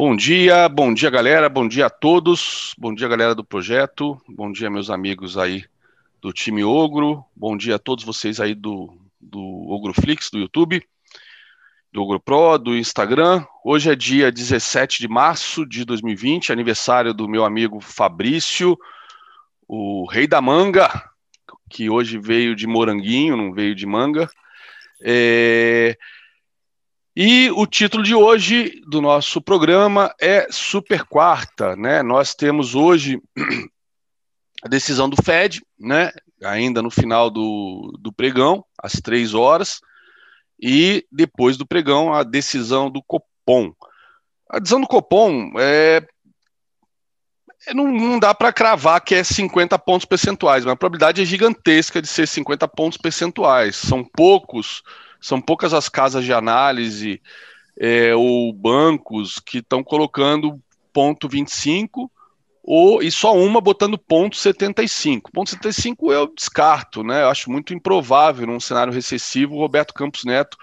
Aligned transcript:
Bom 0.00 0.16
dia, 0.16 0.66
bom 0.66 0.94
dia 0.94 1.10
galera, 1.10 1.46
bom 1.46 1.68
dia 1.68 1.84
a 1.84 1.90
todos, 1.90 2.74
bom 2.78 2.94
dia 2.94 3.06
galera 3.06 3.34
do 3.34 3.44
projeto, 3.44 4.18
bom 4.26 4.50
dia 4.50 4.70
meus 4.70 4.88
amigos 4.88 5.36
aí 5.36 5.62
do 6.22 6.32
time 6.32 6.64
Ogro, 6.64 7.22
bom 7.36 7.54
dia 7.54 7.76
a 7.76 7.78
todos 7.78 8.02
vocês 8.02 8.40
aí 8.40 8.54
do, 8.54 8.98
do 9.20 9.38
Ogroflix, 9.68 10.30
do 10.30 10.38
YouTube, 10.38 10.82
do 11.92 12.00
Ogro 12.00 12.18
Pro, 12.18 12.56
do 12.56 12.74
Instagram. 12.74 13.44
Hoje 13.62 13.90
é 13.90 13.94
dia 13.94 14.32
17 14.32 15.00
de 15.00 15.06
março 15.06 15.66
de 15.66 15.84
2020, 15.84 16.50
aniversário 16.50 17.12
do 17.12 17.28
meu 17.28 17.44
amigo 17.44 17.78
Fabrício, 17.78 18.78
o 19.68 20.06
rei 20.06 20.26
da 20.26 20.40
manga, 20.40 20.88
que 21.68 21.90
hoje 21.90 22.18
veio 22.18 22.56
de 22.56 22.66
moranguinho, 22.66 23.36
não 23.36 23.52
veio 23.52 23.74
de 23.74 23.84
manga. 23.84 24.30
É... 25.02 25.94
E 27.14 27.50
o 27.50 27.66
título 27.66 28.04
de 28.04 28.14
hoje 28.14 28.80
do 28.86 29.00
nosso 29.00 29.40
programa 29.40 30.14
é 30.20 30.46
Super 30.48 31.04
Quarta, 31.04 31.74
né? 31.74 32.04
Nós 32.04 32.36
temos 32.36 32.76
hoje 32.76 33.20
a 34.62 34.68
decisão 34.68 35.10
do 35.10 35.20
Fed, 35.20 35.60
né? 35.76 36.12
Ainda 36.44 36.80
no 36.80 36.90
final 36.90 37.28
do, 37.28 37.98
do 37.98 38.12
pregão, 38.12 38.64
às 38.80 38.92
três 38.92 39.34
horas, 39.34 39.80
e 40.62 41.04
depois 41.10 41.56
do 41.56 41.66
pregão, 41.66 42.14
a 42.14 42.22
decisão 42.22 42.88
do 42.88 43.02
Copom. 43.02 43.72
A 44.48 44.60
decisão 44.60 44.80
do 44.80 44.86
Copom 44.86 45.52
é, 45.58 46.06
é 47.66 47.74
não, 47.74 47.90
não, 47.90 48.18
dá 48.20 48.32
para 48.32 48.52
cravar 48.52 49.00
que 49.00 49.16
é 49.16 49.24
50 49.24 49.76
pontos 49.80 50.04
percentuais, 50.04 50.64
mas 50.64 50.74
a 50.74 50.76
probabilidade 50.76 51.20
é 51.20 51.24
gigantesca 51.24 52.00
de 52.00 52.06
ser 52.06 52.28
50 52.28 52.68
pontos 52.68 52.98
percentuais. 52.98 53.74
São 53.74 54.04
poucos 54.04 54.80
são 55.20 55.40
poucas 55.40 55.74
as 55.74 55.88
casas 55.88 56.24
de 56.24 56.32
análise 56.32 57.20
é, 57.78 58.14
ou 58.14 58.52
bancos 58.52 59.38
que 59.38 59.58
estão 59.58 59.82
colocando 59.82 60.60
ponto 60.92 61.28
25 61.28 62.10
ou, 62.62 63.02
e 63.02 63.10
só 63.10 63.34
uma 63.34 63.60
botando 63.60 63.98
ponto 63.98 64.36
75. 64.36 65.32
Ponto 65.32 65.50
75 65.50 66.12
eu 66.12 66.32
descarto, 66.32 67.02
né? 67.02 67.22
Eu 67.22 67.28
acho 67.28 67.50
muito 67.50 67.74
improvável 67.74 68.46
num 68.46 68.60
cenário 68.60 68.92
recessivo 68.92 69.54
o 69.54 69.58
Roberto 69.58 69.94
Campos 69.94 70.24
Neto 70.24 70.56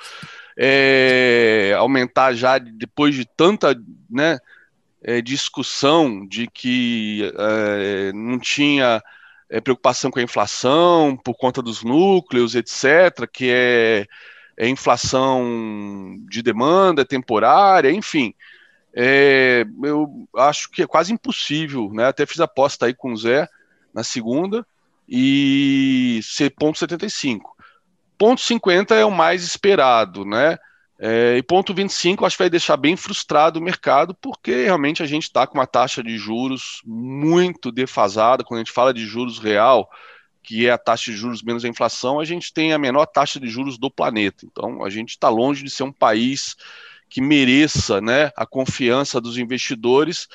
é, 0.58 1.76
aumentar 1.78 2.34
já 2.34 2.58
depois 2.58 3.14
de 3.14 3.26
tanta 3.26 3.80
né, 4.10 4.40
é, 5.04 5.22
discussão 5.22 6.26
de 6.26 6.48
que 6.48 7.32
é, 7.38 8.12
não 8.12 8.40
tinha 8.40 9.02
é, 9.50 9.62
preocupação 9.62 10.10
com 10.10 10.20
a 10.20 10.24
inflação 10.24 11.16
por 11.16 11.36
conta 11.36 11.62
dos 11.62 11.84
núcleos, 11.84 12.56
etc., 12.56 13.28
que 13.32 13.50
é 13.52 14.08
é 14.58 14.68
inflação 14.68 16.18
de 16.28 16.42
demanda, 16.42 17.06
temporária, 17.06 17.92
enfim. 17.92 18.34
É, 18.94 19.64
eu 19.84 20.28
acho 20.36 20.72
que 20.72 20.82
é 20.82 20.88
quase 20.88 21.14
impossível, 21.14 21.92
né? 21.94 22.08
Até 22.08 22.26
fiz 22.26 22.40
aposta 22.40 22.88
aí 22.88 22.94
com 22.94 23.14
o 23.14 23.18
Zé 23.18 23.48
na 23.94 24.04
segunda 24.04 24.66
e 25.08 26.20
ser 26.24 26.50
ponto 26.50 26.80
75. 26.80 27.56
Ponto 28.18 28.42
50 28.42 28.96
é 28.96 29.06
o 29.06 29.12
mais 29.12 29.44
esperado, 29.44 30.26
né? 30.26 30.58
É, 31.00 31.38
e 31.38 31.44
ponto 31.44 31.76
25 31.76 32.26
acho 32.26 32.36
que 32.36 32.44
vai 32.44 32.50
deixar 32.50 32.76
bem 32.76 32.96
frustrado 32.96 33.60
o 33.60 33.62
mercado, 33.62 34.16
porque 34.16 34.64
realmente 34.64 35.04
a 35.04 35.06
gente 35.06 35.24
está 35.24 35.46
com 35.46 35.60
uma 35.60 35.68
taxa 35.68 36.02
de 36.02 36.18
juros 36.18 36.82
muito 36.84 37.72
defasada. 37.72 38.44
Quando 38.44 38.58
a 38.58 38.64
gente 38.64 38.74
fala 38.74 38.92
de 38.92 39.06
juros 39.06 39.38
real, 39.38 39.88
que 40.48 40.66
é 40.66 40.72
a 40.72 40.78
taxa 40.78 41.12
de 41.12 41.18
juros 41.18 41.44
menos 41.44 41.66
a 41.66 41.68
inflação, 41.68 42.22
a 42.22 42.24
gente 42.24 42.54
tem 42.54 42.72
a 42.72 42.78
menor 42.78 43.06
taxa 43.06 43.38
de 43.38 43.50
juros 43.50 43.78
do 43.78 43.92
planeta. 43.92 44.46
Então, 44.46 44.82
a 44.82 44.90
gente 44.90 45.10
está 45.10 45.28
longe 45.28 45.62
de 45.62 45.70
ser 45.70 45.84
um 45.84 45.92
país 45.92 46.56
que 47.10 47.20
mereça 47.20 48.00
né, 48.00 48.32
a 48.34 48.46
confiança 48.46 49.20
dos 49.20 49.38
investidores 49.38 50.30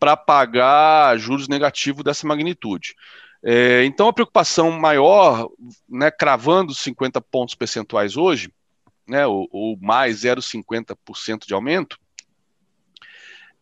para 0.00 0.16
pagar 0.16 1.16
juros 1.16 1.46
negativos 1.46 2.02
dessa 2.02 2.26
magnitude. 2.26 2.96
É, 3.40 3.84
então, 3.84 4.08
a 4.08 4.12
preocupação 4.12 4.68
maior, 4.72 5.48
né, 5.88 6.10
cravando 6.10 6.74
50 6.74 7.20
pontos 7.20 7.54
percentuais 7.54 8.16
hoje, 8.16 8.52
né, 9.06 9.24
ou, 9.28 9.48
ou 9.52 9.78
mais 9.80 10.22
0,50% 10.24 11.46
de 11.46 11.54
aumento, 11.54 12.00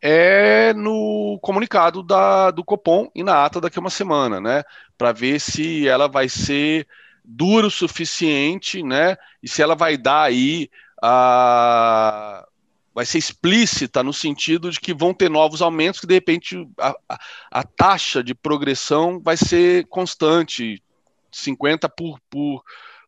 é 0.01 0.73
no 0.73 1.37
comunicado 1.41 2.01
da, 2.01 2.49
do 2.51 2.63
Copom 2.63 3.09
e 3.13 3.23
na 3.23 3.45
ata 3.45 3.61
daqui 3.61 3.77
a 3.77 3.81
uma 3.81 3.89
semana, 3.89 4.41
né? 4.41 4.63
Para 4.97 5.11
ver 5.11 5.39
se 5.39 5.87
ela 5.87 6.07
vai 6.07 6.27
ser 6.27 6.87
dura 7.23 7.67
o 7.67 7.71
suficiente, 7.71 8.81
né? 8.81 9.15
E 9.43 9.47
se 9.47 9.61
ela 9.61 9.75
vai 9.75 9.97
dar 9.97 10.23
aí 10.23 10.69
a 11.01 12.45
vai 12.93 13.05
ser 13.05 13.19
explícita 13.19 14.03
no 14.03 14.11
sentido 14.11 14.69
de 14.69 14.77
que 14.77 14.93
vão 14.93 15.13
ter 15.13 15.29
novos 15.29 15.61
aumentos, 15.61 16.01
que 16.01 16.07
de 16.07 16.13
repente 16.13 16.67
a, 16.77 16.93
a, 17.07 17.19
a 17.49 17.63
taxa 17.63 18.21
de 18.21 18.35
progressão 18.35 19.17
vai 19.23 19.37
ser 19.37 19.87
constante, 19.87 20.83
50 21.31 21.87
por, 21.87 22.19
por, 22.29 22.61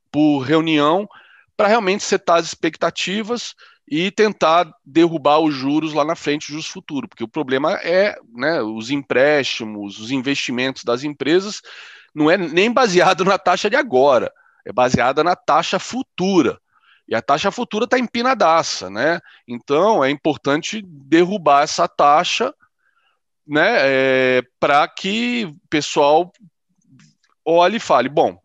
por 0.09 0.39
reunião, 0.39 1.05
para 1.57 1.67
realmente 1.67 2.01
setar 2.01 2.37
as 2.37 2.45
expectativas 2.45 3.53
e 3.87 4.09
tentar 4.11 4.71
derrubar 4.85 5.39
os 5.39 5.53
juros 5.53 5.93
lá 5.93 6.05
na 6.05 6.15
frente, 6.15 6.43
os 6.43 6.47
juros 6.47 6.67
futuros, 6.67 7.09
porque 7.09 7.23
o 7.23 7.27
problema 7.27 7.73
é 7.83 8.17
né, 8.33 8.61
os 8.61 8.89
empréstimos, 8.89 9.99
os 9.99 10.11
investimentos 10.11 10.83
das 10.83 11.03
empresas 11.03 11.61
não 12.13 12.29
é 12.29 12.37
nem 12.37 12.71
baseado 12.71 13.25
na 13.25 13.37
taxa 13.37 13.69
de 13.69 13.75
agora, 13.75 14.31
é 14.65 14.71
baseada 14.71 15.23
na 15.23 15.35
taxa 15.35 15.79
futura. 15.79 16.59
E 17.07 17.13
a 17.13 17.21
taxa 17.21 17.51
futura 17.51 17.83
está 17.83 17.99
empinadaça, 17.99 18.89
né? 18.89 19.19
Então 19.45 20.01
é 20.01 20.09
importante 20.09 20.81
derrubar 20.81 21.63
essa 21.63 21.85
taxa, 21.85 22.53
né? 23.45 23.75
É, 23.81 24.41
para 24.57 24.87
que 24.87 25.45
o 25.45 25.67
pessoal 25.69 26.31
olhe 27.45 27.75
e 27.75 27.79
fale, 27.79 28.07
bom, 28.07 28.41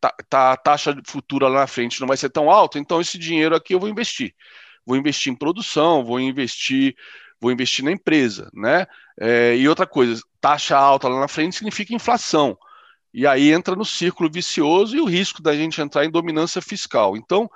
tá, 0.00 0.14
tá, 0.28 0.52
a 0.52 0.56
taxa 0.56 0.96
futura 1.06 1.48
lá 1.48 1.60
na 1.60 1.66
frente 1.66 2.00
não 2.00 2.08
vai 2.08 2.16
ser 2.16 2.30
tão 2.30 2.50
alta, 2.50 2.78
então 2.78 3.00
esse 3.00 3.18
dinheiro 3.18 3.54
aqui 3.54 3.74
eu 3.74 3.80
vou 3.80 3.88
investir. 3.88 4.34
Vou 4.86 4.96
investir 4.96 5.32
em 5.32 5.36
produção, 5.36 6.04
vou 6.04 6.18
investir, 6.18 6.96
vou 7.40 7.52
investir 7.52 7.84
na 7.84 7.92
empresa, 7.92 8.50
né? 8.54 8.86
É, 9.20 9.56
e 9.56 9.68
outra 9.68 9.86
coisa, 9.86 10.22
taxa 10.40 10.76
alta 10.76 11.08
lá 11.08 11.20
na 11.20 11.28
frente 11.28 11.56
significa 11.56 11.94
inflação. 11.94 12.56
E 13.12 13.26
aí 13.26 13.52
entra 13.52 13.74
no 13.74 13.84
círculo 13.84 14.30
vicioso 14.30 14.96
e 14.96 15.00
o 15.00 15.04
risco 15.04 15.42
da 15.42 15.54
gente 15.54 15.80
entrar 15.80 16.04
em 16.04 16.10
dominância 16.10 16.62
fiscal. 16.62 17.16
Então, 17.16 17.50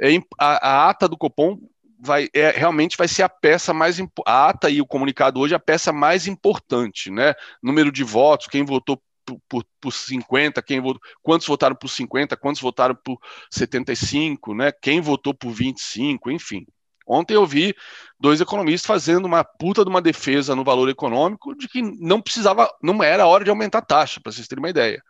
é, 0.00 0.08
a, 0.38 0.68
a 0.68 0.90
ata 0.90 1.08
do 1.08 1.16
Copom 1.16 1.58
vai 1.98 2.28
é, 2.34 2.50
realmente 2.50 2.96
vai 2.96 3.08
ser 3.08 3.22
a 3.22 3.28
peça 3.28 3.72
mais 3.72 3.98
a 4.26 4.48
ata 4.48 4.68
e 4.68 4.80
o 4.80 4.86
comunicado 4.86 5.40
hoje 5.40 5.54
é 5.54 5.56
a 5.56 5.60
peça 5.60 5.92
mais 5.92 6.26
importante, 6.26 7.10
né? 7.10 7.34
Número 7.62 7.90
de 7.90 8.04
votos, 8.04 8.46
quem 8.46 8.64
votou 8.64 9.00
por, 9.24 9.40
por, 9.48 9.64
por 9.80 9.92
50, 9.92 10.62
quem 10.62 10.80
votou, 10.80 11.00
quantos 11.22 11.46
votaram 11.46 11.76
por 11.76 11.88
50, 11.88 12.36
quantos 12.36 12.60
votaram 12.60 12.94
por 12.94 13.18
75, 13.50 14.54
né? 14.54 14.72
Quem 14.72 15.00
votou 15.00 15.34
por 15.34 15.50
25, 15.50 16.30
enfim. 16.30 16.66
Ontem 17.06 17.34
eu 17.34 17.46
vi 17.46 17.74
dois 18.18 18.40
economistas 18.40 18.86
fazendo 18.86 19.26
uma 19.26 19.44
puta 19.44 19.84
de 19.84 19.90
uma 19.90 20.00
defesa 20.00 20.56
no 20.56 20.64
valor 20.64 20.88
econômico 20.88 21.54
de 21.54 21.68
que 21.68 21.82
não 21.82 22.20
precisava, 22.20 22.70
não 22.82 23.02
era 23.02 23.26
hora 23.26 23.44
de 23.44 23.50
aumentar 23.50 23.78
a 23.78 23.82
taxa, 23.82 24.20
para 24.20 24.32
vocês 24.32 24.48
terem 24.48 24.62
uma 24.62 24.70
ideia, 24.70 25.02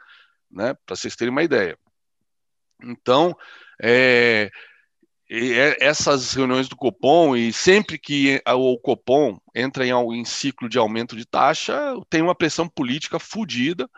né? 0.51 0.75
Para 0.87 0.97
vocês 0.97 1.15
terem 1.15 1.31
uma 1.31 1.43
ideia. 1.43 1.79
Então, 2.83 3.37
é, 3.81 4.51
essas 5.81 6.35
reuniões 6.35 6.69
do 6.69 6.77
Copom 6.77 7.37
e 7.37 7.53
sempre 7.53 7.99
que 7.99 8.43
o 8.47 8.79
Copom 8.79 9.39
entra 9.55 9.87
em, 9.87 9.91
em 9.91 10.25
ciclo 10.25 10.69
de 10.69 10.79
aumento 10.79 11.17
de 11.17 11.25
taxa, 11.25 11.95
tem 12.11 12.23
uma 12.23 12.35
pressão 12.35 12.69
política 12.69 13.19
fodida 13.19 13.89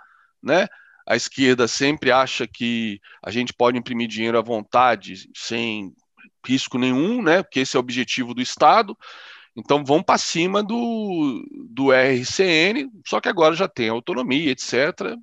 né? 0.46 0.68
A 1.06 1.14
esquerda 1.14 1.68
sempre 1.68 2.10
acha 2.10 2.46
que 2.46 3.00
a 3.24 3.30
gente 3.30 3.52
pode 3.52 3.78
imprimir 3.78 4.08
dinheiro 4.08 4.38
à 4.38 4.42
vontade, 4.42 5.28
sem 5.34 5.92
risco 6.44 6.78
nenhum, 6.78 7.22
né? 7.22 7.42
Porque 7.42 7.60
esse 7.60 7.76
é 7.76 7.78
o 7.78 7.80
objetivo 7.80 8.32
do 8.32 8.40
Estado. 8.40 8.96
Então 9.56 9.84
vão 9.84 10.02
para 10.02 10.18
cima 10.18 10.62
do, 10.62 11.44
do 11.70 11.90
RCN, 11.90 12.90
só 13.06 13.20
que 13.20 13.28
agora 13.28 13.54
já 13.54 13.66
tem 13.66 13.88
autonomia, 13.88 14.50
etc. 14.50 15.16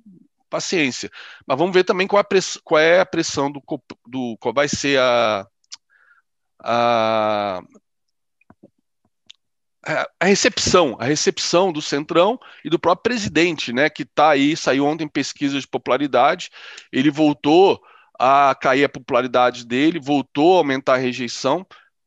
Paciência. 0.50 1.10
Mas 1.46 1.58
vamos 1.58 1.72
ver 1.74 1.84
também 1.84 2.06
qual, 2.06 2.20
a 2.20 2.26
qual 2.64 2.80
é 2.80 3.00
a 3.00 3.06
pressão 3.06 3.50
do, 3.50 3.62
do 4.06 4.36
qual 4.38 4.52
vai 4.52 4.68
ser 4.68 4.98
a, 4.98 5.46
a 6.62 7.60
a 10.18 10.24
recepção, 10.24 10.96
a 10.98 11.04
recepção 11.04 11.72
do 11.72 11.82
Centrão 11.82 12.38
e 12.64 12.70
do 12.70 12.78
próprio 12.78 13.02
presidente, 13.02 13.72
né, 13.72 13.90
que 13.90 14.02
está 14.02 14.30
aí, 14.30 14.56
saiu 14.56 14.86
ontem 14.86 15.06
pesquisa 15.06 15.60
de 15.60 15.68
popularidade, 15.68 16.50
ele 16.90 17.10
voltou 17.10 17.82
a 18.18 18.54
cair 18.54 18.84
a 18.84 18.88
popularidade 18.88 19.66
dele, 19.66 20.00
voltou 20.00 20.54
a 20.54 20.58
aumentar 20.58 20.94
a 20.94 20.98
rejeição, 20.98 21.66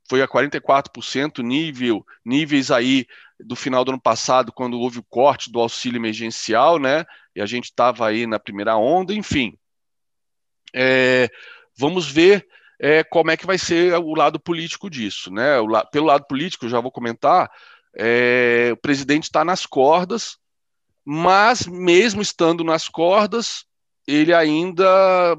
foi 0.09 0.21
a 0.21 0.27
44%, 0.27 1.43
nível, 1.43 2.05
níveis 2.25 2.71
aí 2.71 3.05
do 3.39 3.55
final 3.55 3.85
do 3.85 3.91
ano 3.91 4.01
passado, 4.01 4.51
quando 4.51 4.79
houve 4.79 4.99
o 4.99 5.05
corte 5.07 5.51
do 5.51 5.59
auxílio 5.59 5.99
emergencial, 5.99 6.79
né, 6.79 7.05
e 7.35 7.41
a 7.41 7.45
gente 7.45 7.65
estava 7.65 8.07
aí 8.07 8.25
na 8.25 8.39
primeira 8.39 8.75
onda, 8.75 9.13
enfim. 9.13 9.55
É, 10.73 11.29
vamos 11.77 12.09
ver 12.09 12.47
é, 12.79 13.03
como 13.03 13.31
é 13.31 13.37
que 13.37 13.45
vai 13.45 13.57
ser 13.57 13.93
o 13.95 14.13
lado 14.13 14.39
político 14.39 14.89
disso, 14.89 15.31
né? 15.31 15.59
La 15.61 15.85
pelo 15.85 16.05
lado 16.05 16.25
político, 16.27 16.69
já 16.69 16.79
vou 16.79 16.91
comentar, 16.91 17.49
é, 17.95 18.69
o 18.73 18.77
presidente 18.77 19.23
está 19.23 19.43
nas 19.43 19.65
cordas, 19.65 20.37
mas 21.03 21.65
mesmo 21.65 22.21
estando 22.21 22.63
nas 22.63 22.87
cordas, 22.87 23.65
ele 24.05 24.33
ainda 24.33 25.35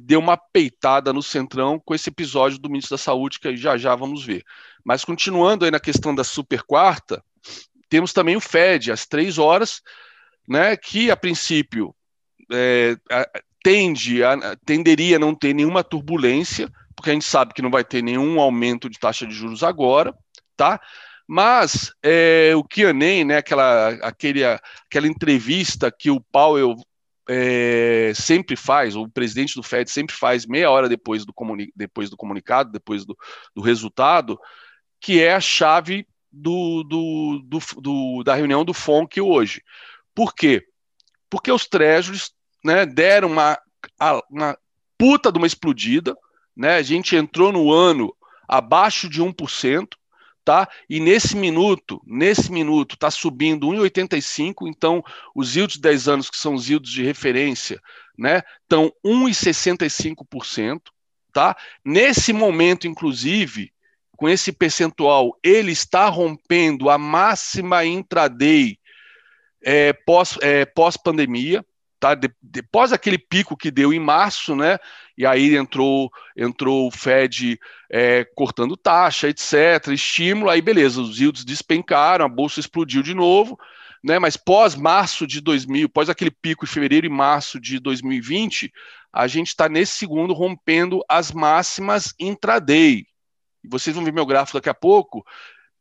deu 0.00 0.18
uma 0.20 0.36
peitada 0.36 1.12
no 1.12 1.22
centrão 1.22 1.78
com 1.78 1.94
esse 1.94 2.08
episódio 2.08 2.58
do 2.58 2.70
ministro 2.70 2.96
da 2.96 3.02
Saúde, 3.02 3.38
que 3.38 3.56
já 3.56 3.76
já 3.76 3.94
vamos 3.94 4.24
ver. 4.24 4.42
Mas 4.84 5.04
continuando 5.04 5.64
aí 5.64 5.70
na 5.70 5.80
questão 5.80 6.14
da 6.14 6.24
super 6.24 6.62
quarta, 6.62 7.22
temos 7.88 8.12
também 8.12 8.36
o 8.36 8.40
FED, 8.40 8.90
às 8.90 9.06
três 9.06 9.36
horas, 9.36 9.82
né, 10.48 10.76
que 10.76 11.10
a 11.10 11.16
princípio 11.16 11.94
é, 12.50 12.96
tende 13.66 14.22
a, 14.22 14.54
tenderia 14.64 15.16
a 15.16 15.18
não 15.18 15.34
ter 15.34 15.52
nenhuma 15.52 15.82
turbulência, 15.82 16.72
porque 16.94 17.10
a 17.10 17.12
gente 17.12 17.24
sabe 17.24 17.52
que 17.52 17.60
não 17.60 17.68
vai 17.68 17.82
ter 17.82 18.00
nenhum 18.00 18.38
aumento 18.38 18.88
de 18.88 18.96
taxa 18.96 19.26
de 19.26 19.34
juros 19.34 19.64
agora, 19.64 20.14
tá? 20.56 20.80
Mas 21.26 21.92
é, 22.00 22.52
o 22.54 22.62
Kianen, 22.62 23.24
né, 23.24 23.38
aquela, 23.38 23.88
aquele, 24.06 24.44
aquela 24.44 25.08
entrevista 25.08 25.90
que 25.90 26.12
o 26.12 26.20
Powell 26.20 26.76
é, 27.28 28.12
sempre 28.14 28.54
faz, 28.54 28.94
o 28.94 29.08
presidente 29.08 29.56
do 29.56 29.64
Fed 29.64 29.90
sempre 29.90 30.14
faz 30.14 30.46
meia 30.46 30.70
hora 30.70 30.88
depois 30.88 31.26
do, 31.26 31.32
comuni 31.32 31.72
depois 31.74 32.08
do 32.08 32.16
comunicado, 32.16 32.70
depois 32.70 33.04
do, 33.04 33.18
do 33.52 33.60
resultado, 33.60 34.38
que 35.00 35.20
é 35.20 35.34
a 35.34 35.40
chave 35.40 36.06
do, 36.30 36.84
do, 36.84 37.60
do, 37.80 38.22
da 38.22 38.36
reunião 38.36 38.64
do 38.64 38.72
FONC 38.72 39.20
hoje. 39.20 39.60
Por 40.14 40.36
quê? 40.36 40.64
Porque 41.28 41.50
os 41.50 41.66
treasuries 41.66 42.30
né, 42.66 42.84
deram 42.84 43.30
uma, 43.30 43.56
uma 44.28 44.58
puta 44.98 45.30
de 45.30 45.38
uma 45.38 45.46
explodida, 45.46 46.16
né? 46.56 46.76
A 46.76 46.82
gente 46.82 47.14
entrou 47.14 47.52
no 47.52 47.72
ano 47.72 48.12
abaixo 48.48 49.08
de 49.08 49.22
1%, 49.22 49.86
tá? 50.44 50.68
E 50.90 50.98
nesse 50.98 51.36
minuto, 51.36 52.02
nesse 52.04 52.50
minuto 52.50 52.94
está 52.94 53.08
subindo 53.08 53.68
1,85, 53.68 54.66
então 54.66 55.00
os 55.32 55.54
yields 55.54 55.76
de 55.76 55.82
10 55.82 56.08
anos, 56.08 56.28
que 56.28 56.36
são 56.36 56.54
os 56.54 56.68
yields 56.68 56.90
de 56.90 57.04
referência, 57.04 57.80
né, 58.18 58.42
estão 58.62 58.92
1,65%, 59.04 60.80
tá? 61.32 61.56
Nesse 61.84 62.32
momento, 62.32 62.88
inclusive, 62.88 63.72
com 64.16 64.28
esse 64.28 64.50
percentual, 64.50 65.38
ele 65.40 65.70
está 65.70 66.08
rompendo 66.08 66.90
a 66.90 66.98
máxima 66.98 67.84
intraday 67.84 68.76
é, 69.62 69.92
pós, 69.92 70.36
é, 70.42 70.64
pós-pandemia, 70.64 71.64
tá? 72.14 72.28
Depois 72.40 72.92
aquele 72.92 73.18
pico 73.18 73.56
que 73.56 73.70
deu 73.70 73.92
em 73.92 73.98
março, 73.98 74.54
né? 74.54 74.78
E 75.18 75.26
aí 75.26 75.56
entrou, 75.56 76.10
entrou 76.36 76.86
o 76.86 76.90
Fed 76.90 77.58
é, 77.90 78.24
cortando 78.36 78.76
taxa, 78.76 79.28
etc., 79.28 79.88
estímulo, 79.88 80.50
aí 80.50 80.62
beleza, 80.62 81.00
os 81.00 81.18
yields 81.18 81.44
despencaram, 81.44 82.24
a 82.24 82.28
bolsa 82.28 82.60
explodiu 82.60 83.02
de 83.02 83.14
novo, 83.14 83.58
né? 84.04 84.18
Mas 84.18 84.36
pós 84.36 84.76
março 84.76 85.26
de 85.26 85.40
2000, 85.40 85.88
pós 85.88 86.08
aquele 86.08 86.30
pico 86.30 86.64
em 86.64 86.68
fevereiro 86.68 87.06
e 87.06 87.10
março 87.10 87.58
de 87.58 87.80
2020, 87.80 88.72
a 89.12 89.26
gente 89.26 89.48
está 89.48 89.68
nesse 89.68 89.94
segundo 89.94 90.32
rompendo 90.32 91.02
as 91.08 91.32
máximas 91.32 92.14
intraday. 92.20 93.04
Vocês 93.68 93.96
vão 93.96 94.04
ver 94.04 94.12
meu 94.12 94.26
gráfico 94.26 94.58
daqui 94.58 94.68
a 94.68 94.74
pouco. 94.74 95.24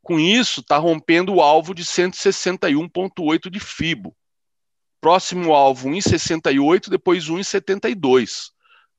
Com 0.01 0.19
isso, 0.19 0.62
está 0.62 0.78
rompendo 0.78 1.36
o 1.36 1.42
alvo 1.42 1.74
de 1.75 1.83
161,8 1.83 3.50
de 3.50 3.60
FIBO 3.60 4.16
próximo 5.06 5.54
alvo 5.54 5.88
1,68, 5.88 6.90
depois 6.90 7.30
1,72, 7.30 8.50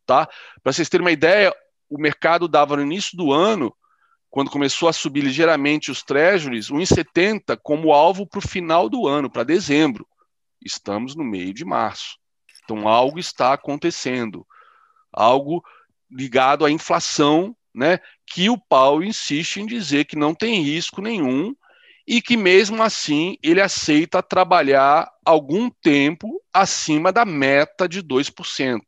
tá? 0.07 0.29
Para 0.63 0.73
vocês 0.73 0.89
terem 0.89 1.05
uma 1.05 1.11
ideia, 1.11 1.53
o 1.91 2.01
mercado 2.01 2.47
dava 2.47 2.77
no 2.77 2.83
início 2.83 3.17
do 3.17 3.33
ano, 3.33 3.75
quando 4.31 4.49
começou 4.49 4.89
a 4.89 4.93
subir 4.93 5.23
ligeiramente 5.23 5.91
os 5.91 6.05
treasuries, 6.05 6.71
1,70 6.71 7.59
como 7.61 7.93
alvo 7.93 8.25
para 8.25 8.39
o 8.39 8.49
final 8.49 8.89
do 8.89 9.09
ano, 9.09 9.29
para 9.29 9.43
dezembro. 9.43 10.07
Estamos 10.65 11.17
no 11.17 11.25
meio 11.25 11.53
de 11.53 11.65
março. 11.65 12.17
Então 12.63 12.87
algo 12.87 13.19
está 13.19 13.53
acontecendo, 13.53 14.47
algo 15.13 15.61
ligado 16.09 16.65
à 16.65 16.71
inflação, 16.71 17.53
né? 17.75 17.99
Que 18.25 18.49
o 18.49 18.57
Paulo 18.57 19.03
insiste 19.03 19.57
em 19.57 19.67
dizer 19.67 20.05
que 20.05 20.15
não 20.15 20.37
tem 20.37 20.63
risco 20.63 21.03
nenhum 21.03 21.53
e 22.07 22.23
que 22.23 22.37
mesmo 22.37 22.83
assim 22.83 23.37
ele 23.43 23.61
aceita 23.61 24.23
trabalhar 24.23 25.11
algum 25.25 25.69
tempo 25.69 26.41
acima 26.53 27.13
da 27.13 27.25
meta 27.25 27.89
de 27.89 28.03
2%. 28.03 28.81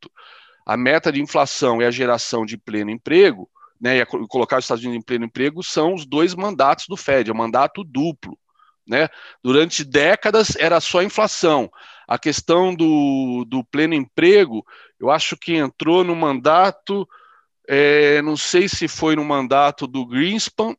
A 0.65 0.77
meta 0.77 1.11
de 1.11 1.21
inflação 1.21 1.81
e 1.81 1.85
a 1.85 1.91
geração 1.91 2.45
de 2.45 2.57
pleno 2.57 2.91
emprego, 2.91 3.49
né, 3.79 3.97
e 3.97 4.05
colocar 4.05 4.57
os 4.57 4.65
Estados 4.65 4.83
Unidos 4.83 5.01
em 5.01 5.05
pleno 5.05 5.25
emprego 5.25 5.63
são 5.63 5.93
os 5.93 6.05
dois 6.05 6.33
mandatos 6.33 6.85
do 6.87 6.95
Fed, 6.95 7.29
é 7.29 7.33
um 7.33 7.37
mandato 7.37 7.83
duplo. 7.83 8.37
Né? 8.87 9.07
Durante 9.43 9.83
décadas 9.83 10.55
era 10.55 10.79
só 10.79 11.03
inflação. 11.03 11.69
A 12.07 12.17
questão 12.17 12.73
do, 12.73 13.45
do 13.47 13.63
pleno 13.63 13.93
emprego, 13.93 14.65
eu 14.99 15.11
acho 15.11 15.37
que 15.37 15.55
entrou 15.55 16.03
no 16.03 16.15
mandato, 16.15 17.07
é, 17.67 18.21
não 18.21 18.35
sei 18.35 18.67
se 18.67 18.87
foi 18.87 19.15
no 19.15 19.23
mandato 19.23 19.85
do 19.85 20.05
Greenspan 20.05 20.75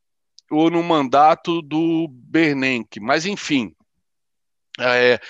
ou 0.50 0.70
no 0.70 0.82
mandato 0.82 1.62
do 1.62 2.08
Bernanke, 2.08 3.00
mas 3.00 3.24
enfim, 3.24 3.74
é, 4.78 5.20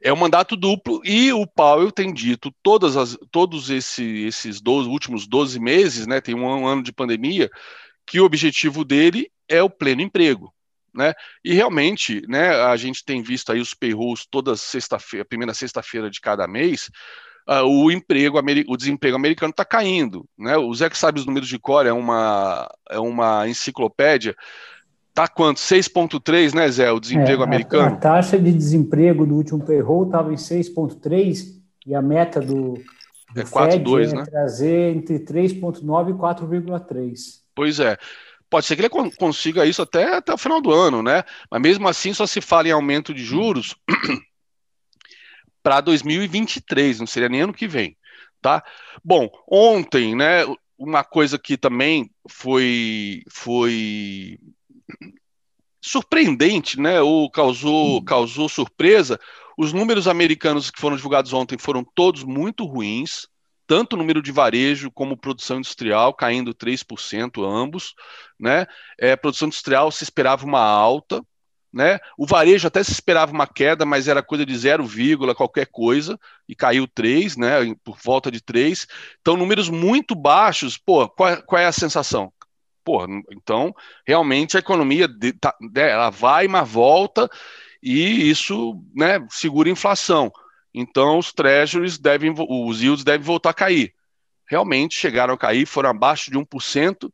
é 0.00 0.12
um 0.12 0.16
mandato 0.16 0.56
duplo 0.56 1.00
e 1.04 1.32
o 1.32 1.46
Powell 1.46 1.90
tem 1.90 2.12
dito 2.12 2.54
todas 2.62 2.96
as, 2.96 3.16
todos 3.30 3.70
esse, 3.70 4.04
esses 4.26 4.60
12, 4.60 4.88
últimos 4.88 5.26
12 5.26 5.58
meses, 5.58 6.06
né, 6.06 6.20
tem 6.20 6.34
um 6.34 6.66
ano 6.66 6.82
de 6.82 6.92
pandemia, 6.92 7.50
que 8.06 8.20
o 8.20 8.24
objetivo 8.24 8.84
dele 8.84 9.30
é 9.48 9.62
o 9.62 9.70
pleno 9.70 10.02
emprego. 10.02 10.54
Né? 10.94 11.12
E 11.44 11.52
realmente, 11.52 12.22
né, 12.26 12.50
a 12.62 12.76
gente 12.76 13.04
tem 13.04 13.22
visto 13.22 13.52
aí 13.52 13.60
os 13.60 13.74
payrolls 13.74 14.26
toda 14.30 14.56
sexta-feira, 14.56 15.24
primeira 15.24 15.54
sexta-feira 15.54 16.10
de 16.10 16.20
cada 16.20 16.46
mês, 16.46 16.90
uh, 17.48 17.64
o 17.64 17.90
emprego, 17.90 18.38
o 18.68 18.76
desemprego 18.76 19.16
americano 19.16 19.50
está 19.50 19.64
caindo. 19.64 20.26
Né? 20.38 20.56
O 20.56 20.72
Zé 20.74 20.90
que 20.90 20.98
sabe 20.98 21.18
os 21.18 21.26
números 21.26 21.48
de 21.48 21.58
cor, 21.58 21.86
é 21.86 21.92
uma, 21.92 22.68
é 22.90 22.98
uma 22.98 23.48
enciclopédia. 23.48 24.36
Tá 25.14 25.26
quanto? 25.26 25.58
6,3, 25.58 26.54
né, 26.54 26.68
Zé? 26.70 26.92
O 26.92 27.00
desemprego 27.00 27.42
é, 27.42 27.44
americano? 27.44 27.84
A, 27.84 27.88
a, 27.94 27.96
taxa 27.96 28.38
de 28.38 28.52
desemprego 28.52 29.26
do 29.26 29.34
último 29.34 29.64
payroll 29.64 30.04
estava 30.04 30.32
em 30.32 30.36
6,3 30.36 31.56
e 31.86 31.94
a 31.94 32.02
meta 32.02 32.40
do, 32.40 32.74
do 33.34 33.40
é 33.40 33.44
4,2, 33.44 34.12
é 34.12 34.14
né? 34.14 34.24
trazer 34.24 34.94
entre 34.94 35.18
3,9 35.18 36.10
e 36.10 36.12
4,3. 36.12 37.18
Pois 37.54 37.80
é. 37.80 37.96
Pode 38.50 38.64
ser 38.64 38.76
que 38.76 38.82
ele 38.82 39.12
consiga 39.18 39.66
isso 39.66 39.82
até, 39.82 40.16
até 40.16 40.32
o 40.32 40.38
final 40.38 40.60
do 40.60 40.72
ano, 40.72 41.02
né? 41.02 41.22
Mas 41.50 41.60
mesmo 41.60 41.86
assim, 41.86 42.14
só 42.14 42.26
se 42.26 42.40
fala 42.40 42.68
em 42.68 42.72
aumento 42.72 43.12
de 43.12 43.22
juros 43.22 43.76
para 45.62 45.80
2023, 45.80 47.00
não 47.00 47.06
seria 47.06 47.28
nem 47.28 47.42
ano 47.42 47.52
que 47.52 47.68
vem, 47.68 47.96
tá? 48.40 48.62
Bom, 49.04 49.28
ontem, 49.50 50.14
né, 50.14 50.44
uma 50.78 51.02
coisa 51.02 51.38
que 51.38 51.56
também 51.56 52.10
foi, 52.28 53.22
foi 53.30 54.38
surpreendente, 55.80 56.80
né, 56.80 57.00
ou 57.00 57.30
causou, 57.30 58.02
causou 58.04 58.48
surpresa, 58.48 59.18
os 59.56 59.72
números 59.72 60.06
americanos 60.06 60.70
que 60.70 60.80
foram 60.80 60.96
divulgados 60.96 61.32
ontem 61.32 61.58
foram 61.58 61.82
todos 61.82 62.22
muito 62.22 62.64
ruins, 62.64 63.26
tanto 63.66 63.94
o 63.94 63.96
número 63.96 64.22
de 64.22 64.32
varejo 64.32 64.90
como 64.90 65.16
produção 65.16 65.58
industrial, 65.58 66.14
caindo 66.14 66.54
3% 66.54 67.44
ambos, 67.44 67.94
né? 68.40 68.66
É, 68.98 69.14
produção 69.14 69.46
industrial 69.46 69.90
se 69.90 70.04
esperava 70.04 70.46
uma 70.46 70.62
alta, 70.62 71.22
né? 71.72 71.98
O 72.16 72.26
varejo 72.26 72.66
até 72.66 72.82
se 72.82 72.92
esperava 72.92 73.32
uma 73.32 73.46
queda, 73.46 73.84
mas 73.84 74.08
era 74.08 74.22
coisa 74.22 74.44
de 74.44 74.56
0, 74.56 74.86
qualquer 75.34 75.66
coisa, 75.66 76.18
e 76.48 76.54
caiu 76.54 76.86
3, 76.86 77.36
né? 77.36 77.74
Por 77.84 77.96
volta 78.02 78.30
de 78.30 78.40
3. 78.40 78.86
Então, 79.20 79.36
números 79.36 79.68
muito 79.68 80.14
baixos. 80.14 80.78
Pô, 80.78 81.08
qual, 81.08 81.42
qual 81.42 81.60
é 81.60 81.66
a 81.66 81.72
sensação? 81.72 82.32
Pô, 82.84 83.04
então, 83.30 83.74
realmente 84.06 84.56
a 84.56 84.60
economia 84.60 85.06
de, 85.06 85.34
tá, 85.34 85.54
ela 85.74 86.08
vai, 86.08 86.48
mas 86.48 86.66
volta, 86.66 87.28
e 87.82 88.30
isso 88.30 88.82
né, 88.94 89.24
segura 89.28 89.68
a 89.68 89.72
inflação. 89.72 90.32
Então, 90.72 91.18
os 91.18 91.32
treasuries 91.32 91.98
devem, 91.98 92.34
os 92.36 92.82
yields 92.82 93.04
devem 93.04 93.26
voltar 93.26 93.50
a 93.50 93.54
cair. 93.54 93.92
Realmente 94.48 94.94
chegaram 94.94 95.34
a 95.34 95.38
cair, 95.38 95.66
foram 95.66 95.90
abaixo 95.90 96.30
de 96.30 96.38
1%, 96.38 97.10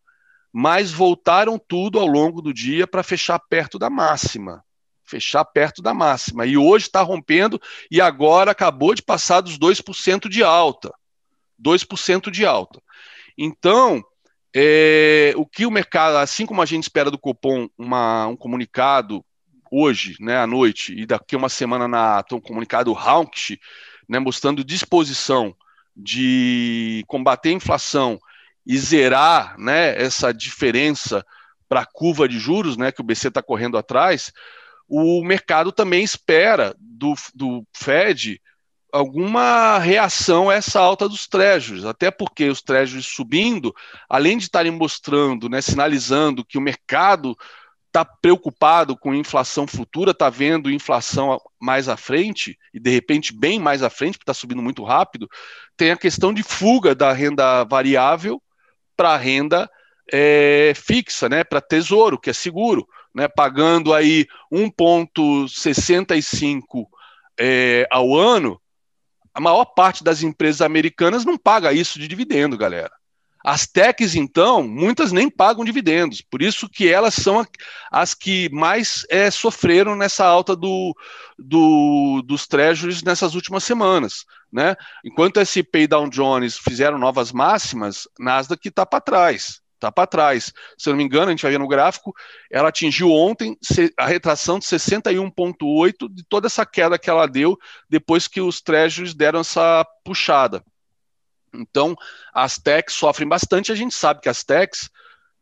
mas 0.57 0.93
voltaram 0.93 1.59
tudo 1.59 1.99
ao 1.99 2.07
longo 2.07 2.41
do 2.41 2.55
dia 2.55 2.87
para 2.87 3.03
fechar 3.03 3.41
perto 3.41 3.77
da 3.77 3.91
máxima. 3.91 4.65
Fechar 5.03 5.45
perto 5.45 5.83
da 5.83 5.93
máxima. 5.93 6.47
E 6.47 6.57
hoje 6.57 6.87
está 6.87 7.03
rompendo 7.03 7.61
e 7.91 8.01
agora 8.01 8.53
acabou 8.53 8.95
de 8.95 9.03
passar 9.03 9.41
dos 9.41 9.59
2% 9.59 10.29
de 10.29 10.45
alta. 10.45 10.95
2% 11.61 12.31
de 12.31 12.47
alta. 12.47 12.81
Então, 13.37 14.01
é, 14.55 15.35
o 15.37 15.45
que 15.45 15.67
o 15.67 15.73
mercado, 15.73 16.19
assim 16.19 16.47
como 16.47 16.63
a 16.63 16.67
gente 16.67 16.85
espera 16.85 17.11
do 17.11 17.19
Copom 17.19 17.69
uma, 17.77 18.29
um 18.29 18.37
comunicado 18.37 19.25
hoje, 19.73 20.15
né, 20.21 20.39
à 20.39 20.47
noite, 20.47 20.95
e 20.97 21.05
daqui 21.05 21.35
uma 21.35 21.49
semana 21.49 21.89
na 21.89 22.19
ata, 22.19 22.37
um 22.37 22.41
comunicado 22.41 22.95
Hawkish, 22.95 23.59
né, 24.09 24.21
mostrando 24.21 24.63
disposição 24.63 25.53
de 25.97 27.03
combater 27.09 27.49
a 27.49 27.55
inflação 27.55 28.21
e 28.67 28.79
zerar 28.79 29.59
né, 29.59 30.01
essa 30.01 30.33
diferença 30.33 31.25
para 31.69 31.81
a 31.81 31.87
curva 31.87 32.29
de 32.29 32.39
juros, 32.39 32.77
né, 32.77 32.93
que 32.93 33.01
o 33.01 33.05
BC 33.05 33.29
está 33.29 33.43
correndo 33.43 33.77
atrás, 33.77 34.33
o 34.89 35.25
mercado 35.25 35.73
também 35.73 36.05
espera 36.05 36.75
do, 36.79 37.15
do 37.35 37.67
Fed 37.75 38.41
alguma 38.93 39.77
reação 39.79 40.49
a 40.49 40.55
essa 40.55 40.79
alta 40.79 41.09
dos 41.09 41.27
trechos, 41.27 41.85
até 41.85 42.13
porque 42.13 42.49
os 42.49 42.63
trechos 42.63 43.07
subindo, 43.07 43.75
além 44.09 44.39
de 44.39 44.45
estarem 44.45 44.71
mostrando, 44.71 45.49
né, 45.49 45.61
sinalizando 45.61 46.45
que 46.45 46.57
o 46.57 46.61
mercado 46.61 47.37
está 47.89 48.05
preocupado 48.05 48.97
com 48.97 49.13
inflação 49.13 49.67
futura, 49.67 50.13
está 50.13 50.31
vendo 50.31 50.71
inflação 50.71 51.41
mais 51.61 51.89
à 51.89 51.97
frente, 51.97 52.57
e 52.73 52.79
de 52.79 52.91
repente 52.91 53.37
bem 53.37 53.59
mais 53.59 53.83
à 53.83 53.91
frente, 53.91 54.13
porque 54.13 54.31
está 54.31 54.35
subindo 54.35 54.63
muito 54.63 54.85
rápido, 54.85 55.29
tem 55.77 55.91
a 55.91 55.97
questão 55.97 56.33
de 56.33 56.45
fuga 56.45 56.95
da 56.95 57.13
renda 57.13 57.65
variável 57.65 58.41
para 58.97 59.17
renda 59.17 59.71
é, 60.13 60.73
fixa, 60.75 61.29
né, 61.29 61.45
para 61.45 61.61
tesouro, 61.61 62.19
que 62.19 62.31
é 62.31 62.33
seguro, 62.33 62.89
né, 63.15 63.29
pagando 63.29 63.95
aí 63.95 64.27
1,65 64.53 66.89
é, 67.39 67.87
ao 67.91 68.17
ano, 68.17 68.61
a 69.33 69.41
maior 69.41 69.65
parte 69.65 70.05
das 70.05 70.23
empresas 70.23 70.61
americanas 70.61 71.25
não 71.25 71.37
paga 71.37 71.73
isso 71.73 71.99
de 71.99 72.07
dividendo, 72.07 72.57
galera. 72.57 72.93
As 73.45 73.67
techs, 73.67 74.15
então, 74.15 74.63
muitas 74.63 75.13
nem 75.13 75.29
pagam 75.29 75.67
dividendos, 75.67 76.23
por 76.23 76.41
isso 76.41 76.67
que 76.67 76.89
elas 76.89 77.13
são 77.13 77.47
as 77.93 78.15
que 78.15 78.49
mais 78.49 79.05
é, 79.11 79.31
sofreram 79.31 79.95
nessa 79.95 80.25
alta 80.25 80.57
do, 80.57 80.97
do, 81.39 82.23
dos 82.25 82.47
treasuries 82.47 83.03
nessas 83.03 83.35
últimas 83.35 83.63
semanas. 83.63 84.25
Né? 84.51 84.75
Enquanto 85.05 85.41
S&P 85.41 85.81
e 85.81 85.89
Jones 86.09 86.57
fizeram 86.57 86.97
novas 86.99 87.33
máximas, 87.33 88.09
Nasdaq 88.19 88.67
está 88.67 88.87
para 88.87 89.01
trás 89.01 89.63
está 89.75 89.93
para 89.93 90.07
trás. 90.07 90.53
Se 90.79 90.89
eu 90.89 90.93
não 90.93 90.99
me 90.99 91.05
engano, 91.05 91.27
a 91.27 91.31
gente 91.31 91.43
vai 91.43 91.53
ver 91.53 91.59
no 91.59 91.69
gráfico, 91.69 92.15
ela 92.51 92.71
atingiu 92.71 93.11
ontem 93.11 93.57
a 93.99 94.07
retração 94.07 94.59
de 94.59 94.65
61,8 94.65 96.09
de 96.11 96.25
toda 96.25 96.47
essa 96.47 96.65
queda 96.65 96.99
que 96.99 97.11
ela 97.11 97.27
deu 97.27 97.59
depois 97.89 98.27
que 98.27 98.41
os 98.41 98.61
treasuries 98.63 99.15
deram 99.15 99.41
essa 99.41 99.87
puxada. 100.03 100.65
Então, 101.55 101.97
as 102.33 102.59
techs 102.59 102.95
sofrem 102.95 103.29
bastante, 103.29 103.73
a 103.73 103.75
gente 103.75 103.95
sabe 103.95 104.21
que 104.21 104.29
as 104.29 104.45
techs, 104.45 104.91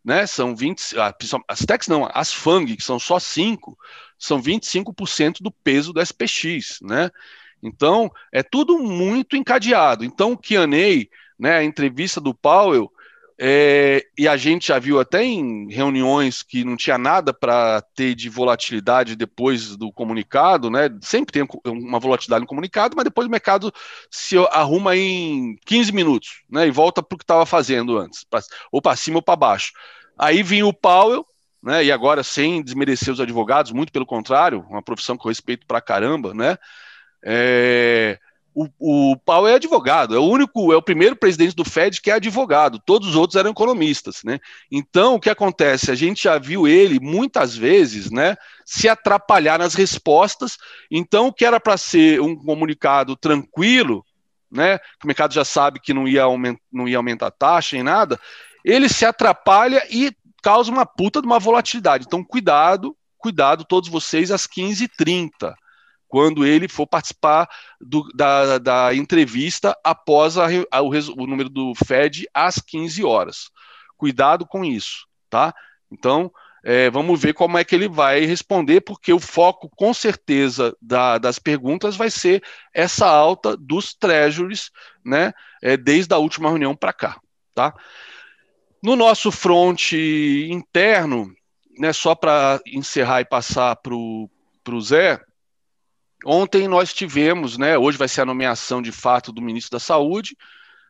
né, 0.05 0.27
são 0.27 0.55
20, 0.55 0.99
ah, 0.99 1.15
as 1.49 1.61
techs 1.61 1.89
não, 1.89 2.09
as 2.13 2.33
FANG, 2.33 2.77
que 2.77 2.85
são 2.85 2.99
só 2.99 3.19
5, 3.19 3.77
são 4.19 4.41
25% 4.41 5.43
do 5.43 5.51
peso 5.51 5.93
do 5.93 6.01
SPX, 6.01 6.79
né? 6.83 7.11
Então, 7.63 8.11
é 8.33 8.43
tudo 8.43 8.79
muito 8.79 9.37
encadeado. 9.37 10.05
Então, 10.05 10.33
o 10.33 10.39
Kianei, 10.39 11.09
né, 11.39 11.59
a 11.59 11.65
entrevista 11.65 12.21
do 12.21 12.35
Powell, 12.35 12.93
é, 13.39 14.05
e 14.17 14.29
a 14.29 14.37
gente 14.37 14.69
já 14.69 14.79
viu 14.79 15.01
até 15.01 15.25
em 15.25 15.69
reuniões 15.73 16.43
que 16.43 16.65
não 16.65 16.77
tinha 16.77 16.99
nada 16.99 17.33
para 17.33 17.81
ter 17.95 18.15
de 18.15 18.29
volatilidade 18.29 19.17
depois 19.17 19.77
do 19.77 19.93
comunicado, 19.93 20.71
né? 20.71 20.91
Sempre 21.01 21.33
tem 21.33 21.49
uma 21.67 21.99
volatilidade 21.99 22.43
no 22.43 22.47
comunicado, 22.47 22.95
mas 22.97 23.05
depois 23.05 23.27
o 23.27 23.31
mercado 23.31 23.73
se 24.11 24.37
arruma 24.51 24.97
em 24.97 25.57
15 25.65 25.93
minutos, 25.93 26.43
né? 26.51 26.67
E 26.67 26.71
volta 26.71 27.03
para 27.03 27.15
o 27.15 27.19
que 27.19 27.25
estava 27.25 27.47
fazendo 27.47 27.99
antes, 27.99 28.25
pra, 28.25 28.41
ou 28.71 28.83
para 28.83 28.97
cima 28.97 29.17
ou 29.19 29.23
para 29.23 29.37
baixo. 29.37 29.73
Aí 30.19 30.43
vinha 30.43 30.67
o 30.67 30.73
Powell, 30.73 31.27
né? 31.63 31.85
E 31.85 31.91
agora 31.93 32.23
sem 32.23 32.63
desmerecer 32.63 33.13
os 33.13 33.21
advogados, 33.21 33.73
muito 33.73 33.93
pelo 33.93 34.07
contrário, 34.07 34.65
uma 34.69 34.83
profissão 34.83 35.17
que 35.17 35.27
eu 35.27 35.31
respeito 35.31 35.67
para 35.67 35.81
caramba, 35.81 36.35
né? 36.35 36.57
É, 37.25 38.19
o, 38.55 38.69
o 38.79 39.49
é 39.49 39.55
advogado, 39.55 40.15
é 40.15 40.19
o 40.19 40.25
único, 40.25 40.73
é 40.73 40.77
o 40.77 40.83
primeiro 40.83 41.17
presidente 41.17 41.57
do 41.57 41.65
Fed 41.65 42.01
que 42.01 42.11
é 42.11 42.15
advogado, 42.15 42.79
todos 42.85 43.09
os 43.09 43.17
outros 43.17 43.37
eram 43.37 43.51
economistas, 43.51 44.23
né? 44.25 44.39
Então, 44.71 45.15
o 45.15 45.21
que 45.21 45.31
acontece? 45.31 45.91
A 45.91 45.95
gente 45.95 46.25
já 46.25 46.39
viu 46.39 46.69
ele 46.69 47.01
muitas 47.01 47.57
vezes, 47.57 48.11
né, 48.11 48.37
se 48.65 48.89
atrapalhar 48.89 49.59
nas 49.59 49.75
respostas. 49.75 50.59
Então, 50.91 51.29
o 51.29 51.33
que 51.33 51.45
era 51.45 51.59
para 51.59 51.77
ser 51.77 52.21
um 52.21 52.37
comunicado 52.37 53.17
tranquilo, 53.17 54.05
né, 54.51 54.79
que 54.79 55.05
o 55.05 55.07
mercado 55.07 55.33
já 55.33 55.45
sabe 55.45 55.81
que 55.81 55.95
não 55.95 56.07
ia, 56.07 56.25
aument, 56.25 56.57
não 56.71 56.87
ia 56.87 56.99
aumentar 56.99 57.29
a 57.29 57.33
taxa 57.33 57.77
em 57.77 57.83
nada, 57.83 58.21
ele 58.65 58.89
se 58.89 59.05
atrapalha 59.05 59.83
e 59.91 60.13
causa 60.43 60.71
uma 60.71 60.85
puta 60.85 61.21
de 61.21 61.27
uma 61.27 61.39
volatilidade. 61.39 62.05
Então, 62.07 62.23
cuidado, 62.23 62.95
cuidado 63.17 63.65
todos 63.65 63.89
vocês 63.89 64.31
às 64.31 64.47
15h30 64.47 65.55
quando 66.13 66.45
ele 66.45 66.69
for 66.69 66.87
participar 66.87 67.49
do, 67.81 68.07
da, 68.15 68.59
da, 68.59 68.95
entrevista 68.95 69.75
após 69.83 70.37
a, 70.37 70.45
a, 70.71 70.83
o, 70.83 70.91
o, 70.91 71.27
número 71.27 71.49
do 71.49 71.73
Fed 71.75 72.29
às 72.35 72.57
15 72.57 73.03
horas. 73.03 73.51
Cuidado 73.97 74.45
com 74.45 74.63
isso, 74.63 75.07
tá? 75.31 75.55
Então, 75.91 76.31
é, 76.63 76.91
vamos 76.91 77.19
ver 77.19 77.33
como 77.33 77.57
é 77.57 77.65
que 77.65 77.75
ele 77.75 77.89
vai 77.89 78.27
responder, 78.27 78.83
porque 78.83 79.11
o 79.11 79.19
foco, 79.19 79.71
com 79.75 79.95
certeza, 79.95 80.77
da, 80.83 81.17
das 81.17 81.39
perguntas 81.39 81.97
vai 81.97 82.11
ser 82.11 82.43
essa 82.75 83.07
alta 83.07 83.57
dos 83.57 83.95
treasuries, 83.95 84.71
né? 85.03 85.33
É, 85.63 85.79
desde 85.79 86.13
a 86.13 86.19
última 86.19 86.51
reunião 86.51 86.77
para 86.77 86.93
cá, 86.93 87.19
tá? 87.55 87.73
No 88.83 88.97
nosso 88.97 89.33
front 89.33 89.93
interno, 89.95 91.33
né, 91.79 91.91
só 91.91 92.15
para 92.15 92.61
encerrar 92.67 93.23
e 93.23 93.25
passar 93.25 93.77
para 93.77 93.95
o 93.95 94.29
Zé, 94.83 95.19
Ontem 96.25 96.69
nós 96.69 96.93
tivemos, 96.93 97.59
né, 97.59 97.77
hoje 97.77 97.99
vai 97.99 98.09
ser 98.09 98.23
a 98.23 98.27
nomeação 98.27 98.81
de 98.81 98.93
fato 98.93 99.33
do 99.33 99.43
ministro 99.43 99.73
da 99.73 99.81
Saúde. 99.81 100.37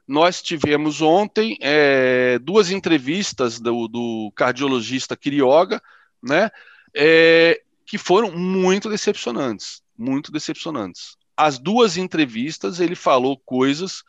Nós 0.06 0.42
tivemos 0.42 1.00
ontem 1.00 1.56
é, 1.60 2.38
duas 2.38 2.70
entrevistas 2.70 3.60
do, 3.60 3.88
do 3.88 4.32
cardiologista 4.34 5.16
Quirioga, 5.16 5.80
né, 6.22 6.50
é, 6.94 7.60
que 7.86 7.96
foram 7.96 8.30
muito 8.32 8.90
decepcionantes, 8.90 9.82
muito 9.96 10.30
decepcionantes. 10.30 11.16
As 11.36 11.58
duas 11.58 11.96
entrevistas 11.96 12.80
ele 12.80 12.94
falou 12.94 13.40
coisas 13.44 14.02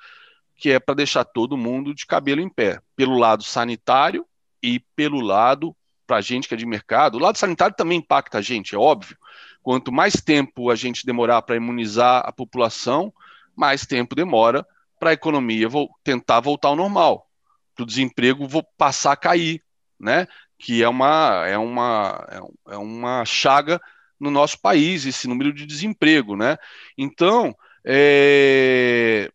que 0.56 0.72
é 0.72 0.80
para 0.80 0.96
deixar 0.96 1.25
todo 1.25 1.58
mundo 1.58 1.94
de 1.94 2.06
cabelo 2.06 2.42
em 2.42 2.50
pé, 2.50 2.80
pelo 2.96 3.18
lado 3.18 3.44
sanitário 3.44 4.25
e 4.62 4.80
pelo 4.96 5.20
lado 5.20 5.75
para 6.13 6.20
a 6.20 6.22
gente 6.22 6.48
que 6.48 6.53
é 6.53 6.58
de 6.58 6.65
mercado. 6.65 7.15
O 7.15 7.20
lado 7.20 7.39
sanitário 7.39 7.75
também 7.75 7.98
impacta 7.98 8.38
a 8.38 8.41
gente, 8.41 8.75
é 8.75 8.77
óbvio, 8.77 9.17
Quanto 9.63 9.93
mais 9.93 10.15
tempo 10.15 10.70
a 10.70 10.75
gente 10.75 11.05
demorar 11.05 11.41
para 11.41 11.55
imunizar 11.55 12.22
a 12.25 12.34
população, 12.34 13.13
mais 13.55 13.86
tempo 13.86 14.13
demora 14.13 14.67
para 15.00 15.12
a 15.12 15.13
economia 15.13 15.70
tentar 16.03 16.41
voltar 16.41 16.67
ao 16.67 16.75
normal, 16.75 17.29
para 17.74 17.84
o 17.84 17.86
desemprego 17.86 18.46
passar 18.77 19.13
a 19.13 19.15
cair, 19.15 19.63
né? 19.98 20.27
Que 20.60 20.84
é 20.84 20.89
uma, 20.89 21.46
é 21.48 21.58
uma, 21.58 22.27
é 22.67 22.77
uma 22.77 23.24
chaga 23.24 23.79
no 24.20 24.29
nosso 24.29 24.60
país, 24.60 25.05
esse 25.05 25.29
número 25.29 25.53
de 25.53 25.65
desemprego, 25.65 26.36
né? 26.36 26.58
Então, 26.98 27.55
é, 27.86 29.32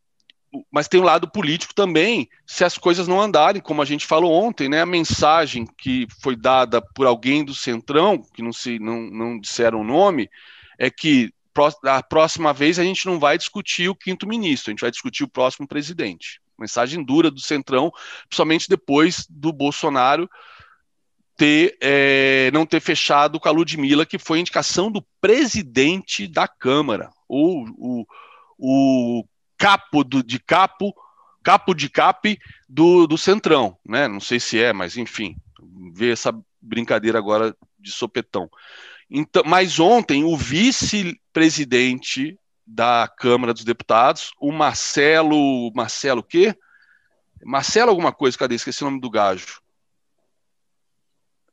mas 0.70 0.88
tem 0.88 1.00
um 1.00 1.04
lado 1.04 1.30
político 1.30 1.74
também, 1.74 2.28
se 2.46 2.64
as 2.64 2.78
coisas 2.78 3.06
não 3.06 3.20
andarem, 3.20 3.60
como 3.60 3.82
a 3.82 3.84
gente 3.84 4.06
falou 4.06 4.32
ontem, 4.32 4.68
né? 4.68 4.80
A 4.80 4.86
mensagem 4.86 5.66
que 5.66 6.06
foi 6.22 6.34
dada 6.34 6.80
por 6.80 7.06
alguém 7.06 7.44
do 7.44 7.54
Centrão, 7.54 8.22
que 8.34 8.42
não 8.42 8.52
se 8.52 8.78
não, 8.78 9.02
não 9.02 9.38
disseram 9.38 9.80
o 9.80 9.84
nome, 9.84 10.30
é 10.78 10.90
que 10.90 11.32
a 11.84 12.02
próxima 12.02 12.52
vez 12.52 12.78
a 12.78 12.84
gente 12.84 13.04
não 13.04 13.18
vai 13.18 13.36
discutir 13.36 13.88
o 13.88 13.94
quinto 13.94 14.28
ministro, 14.28 14.70
a 14.70 14.72
gente 14.72 14.80
vai 14.80 14.90
discutir 14.90 15.24
o 15.24 15.28
próximo 15.28 15.66
presidente. 15.66 16.40
Mensagem 16.58 17.04
dura 17.04 17.30
do 17.30 17.40
Centrão, 17.40 17.92
principalmente 18.28 18.68
depois 18.68 19.26
do 19.28 19.52
Bolsonaro 19.52 20.28
ter, 21.36 21.76
é, 21.80 22.50
não 22.52 22.66
ter 22.66 22.80
fechado 22.80 23.38
com 23.38 23.48
a 23.48 23.52
Ludmilla, 23.52 24.04
que 24.04 24.18
foi 24.18 24.40
indicação 24.40 24.90
do 24.90 25.04
presidente 25.20 26.26
da 26.26 26.48
Câmara, 26.48 27.10
ou 27.28 27.64
o, 27.76 28.06
o 28.58 29.24
capo 29.58 30.04
do, 30.04 30.22
de 30.22 30.38
capo, 30.38 30.94
capo 31.42 31.74
de 31.74 31.90
cap 31.90 32.38
do, 32.68 33.06
do 33.06 33.18
Centrão, 33.18 33.76
né? 33.84 34.08
Não 34.08 34.20
sei 34.20 34.38
se 34.38 34.62
é, 34.62 34.72
mas 34.72 34.96
enfim, 34.96 35.36
ver 35.92 36.12
essa 36.12 36.32
brincadeira 36.60 37.18
agora 37.18 37.56
de 37.78 37.90
sopetão. 37.90 38.48
Então, 39.10 39.42
mas 39.44 39.80
ontem 39.80 40.24
o 40.24 40.36
vice-presidente 40.36 42.38
da 42.66 43.08
Câmara 43.08 43.54
dos 43.54 43.64
Deputados, 43.64 44.32
o 44.38 44.52
Marcelo, 44.52 45.72
Marcelo 45.74 46.22
quê? 46.22 46.54
Marcelo 47.42 47.90
alguma 47.90 48.12
coisa, 48.12 48.36
cadê? 48.36 48.54
Esqueci 48.54 48.82
o 48.82 48.86
nome 48.86 49.00
do 49.00 49.10
gajo. 49.10 49.62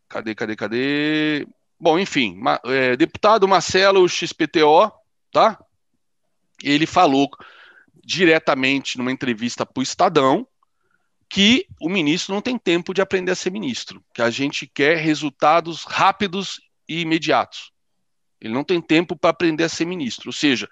Cadê, 0.10 0.36
cadê, 0.36 0.56
cadê? 0.56 1.48
Bom, 1.80 1.98
enfim, 1.98 2.40
é, 2.66 2.98
deputado 2.98 3.48
Marcelo 3.48 4.08
XPTO, 4.08 4.92
tá? 5.32 5.58
Ele 6.64 6.86
falou 6.86 7.30
diretamente 8.06 8.98
numa 8.98 9.12
entrevista 9.12 9.66
para 9.66 9.80
o 9.80 9.84
Estadão 9.84 10.48
que 11.28 11.66
o 11.82 11.90
ministro 11.90 12.36
não 12.36 12.42
tem 12.42 12.56
tempo 12.56 12.94
de 12.94 13.02
aprender 13.02 13.32
a 13.32 13.36
ser 13.36 13.52
ministro, 13.52 14.04
que 14.14 14.22
a 14.22 14.30
gente 14.30 14.68
quer 14.68 14.98
resultados 14.98 15.84
rápidos 15.84 16.62
e 16.88 17.02
imediatos. 17.02 17.72
Ele 18.40 18.54
não 18.54 18.64
tem 18.64 18.80
tempo 18.80 19.16
para 19.16 19.32
aprender 19.32 19.64
a 19.64 19.70
ser 19.70 19.86
ministro, 19.86 20.30
ou 20.30 20.34
seja, 20.34 20.70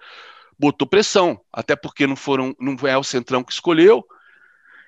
botou 0.57 0.87
pressão, 0.87 1.41
até 1.51 1.75
porque 1.75 2.05
não 2.05 2.15
foram, 2.15 2.55
não 2.59 2.77
é 2.87 2.95
o 2.95 3.03
Centrão 3.03 3.43
que 3.43 3.51
escolheu. 3.51 4.05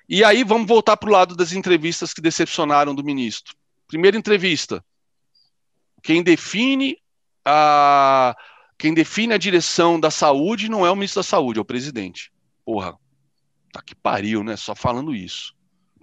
E 0.08 0.22
aí 0.22 0.44
vamos 0.44 0.68
voltar 0.68 0.96
para 0.96 1.08
o 1.08 1.12
lado 1.12 1.34
das 1.34 1.52
entrevistas 1.52 2.14
que 2.14 2.20
decepcionaram 2.20 2.94
do 2.94 3.02
ministro. 3.02 3.56
Primeira 3.88 4.16
entrevista. 4.16 4.84
Quem 6.00 6.22
define 6.22 6.96
a 7.44 8.36
quem 8.78 8.92
define 8.92 9.32
a 9.32 9.38
direção 9.38 9.98
da 9.98 10.10
saúde 10.10 10.68
não 10.68 10.84
é 10.86 10.90
o 10.90 10.94
ministro 10.94 11.20
da 11.20 11.28
saúde, 11.28 11.58
é 11.58 11.62
o 11.62 11.64
presidente. 11.64 12.30
Porra, 12.66 12.98
tá 13.72 13.80
que 13.80 13.94
pariu, 13.94 14.42
né? 14.42 14.56
Só 14.56 14.74
falando 14.74 15.14
isso. 15.14 15.54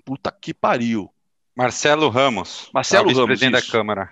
Puta 0.05 0.31
que 0.31 0.53
pariu. 0.53 1.13
Marcelo 1.53 2.07
Ramos. 2.07 2.69
Marcelo 2.73 3.09
Ramos, 3.09 3.25
presidente 3.25 3.51
da 3.51 3.61
Câmara. 3.61 4.09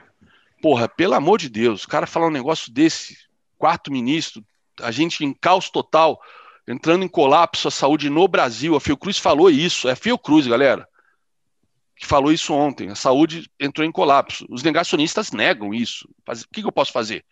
Porra, 0.62 0.90
pelo 0.90 1.14
amor 1.14 1.40
de 1.40 1.48
Deus, 1.48 1.86
o 1.86 1.88
cara 1.88 2.06
falar 2.06 2.28
um 2.28 2.32
negócio 2.32 2.72
desse, 2.72 3.18
quarto 3.58 3.90
ministro, 3.90 4.44
a 4.82 4.92
gente 4.92 5.24
em 5.24 5.34
caos 5.34 5.70
total, 5.70 6.20
entrando 6.68 7.06
em 7.06 7.08
colapso 7.08 7.70
a 7.70 7.72
saúde 7.72 8.10
no 8.10 8.28
Brasil. 8.28 8.76
A 8.76 8.82
Fiocruz 8.82 9.18
falou 9.18 9.50
isso, 9.50 9.88
é 9.88 9.94
a 9.94 9.96
Fiocruz, 9.96 10.46
galera, 10.46 10.86
que 11.96 12.06
falou 12.06 12.34
isso 12.34 12.54
ontem. 12.54 12.90
A 12.90 12.96
saúde 12.96 13.50
entrou 13.58 13.88
em 13.88 13.92
colapso. 13.92 14.46
Os 14.50 14.62
negacionistas 14.62 15.32
negam 15.32 15.74
isso. 15.74 16.08
O 16.28 16.34
que, 16.52 16.62
que 16.62 16.68
eu 16.68 16.72
posso 16.72 16.92
fazer? 16.92 17.24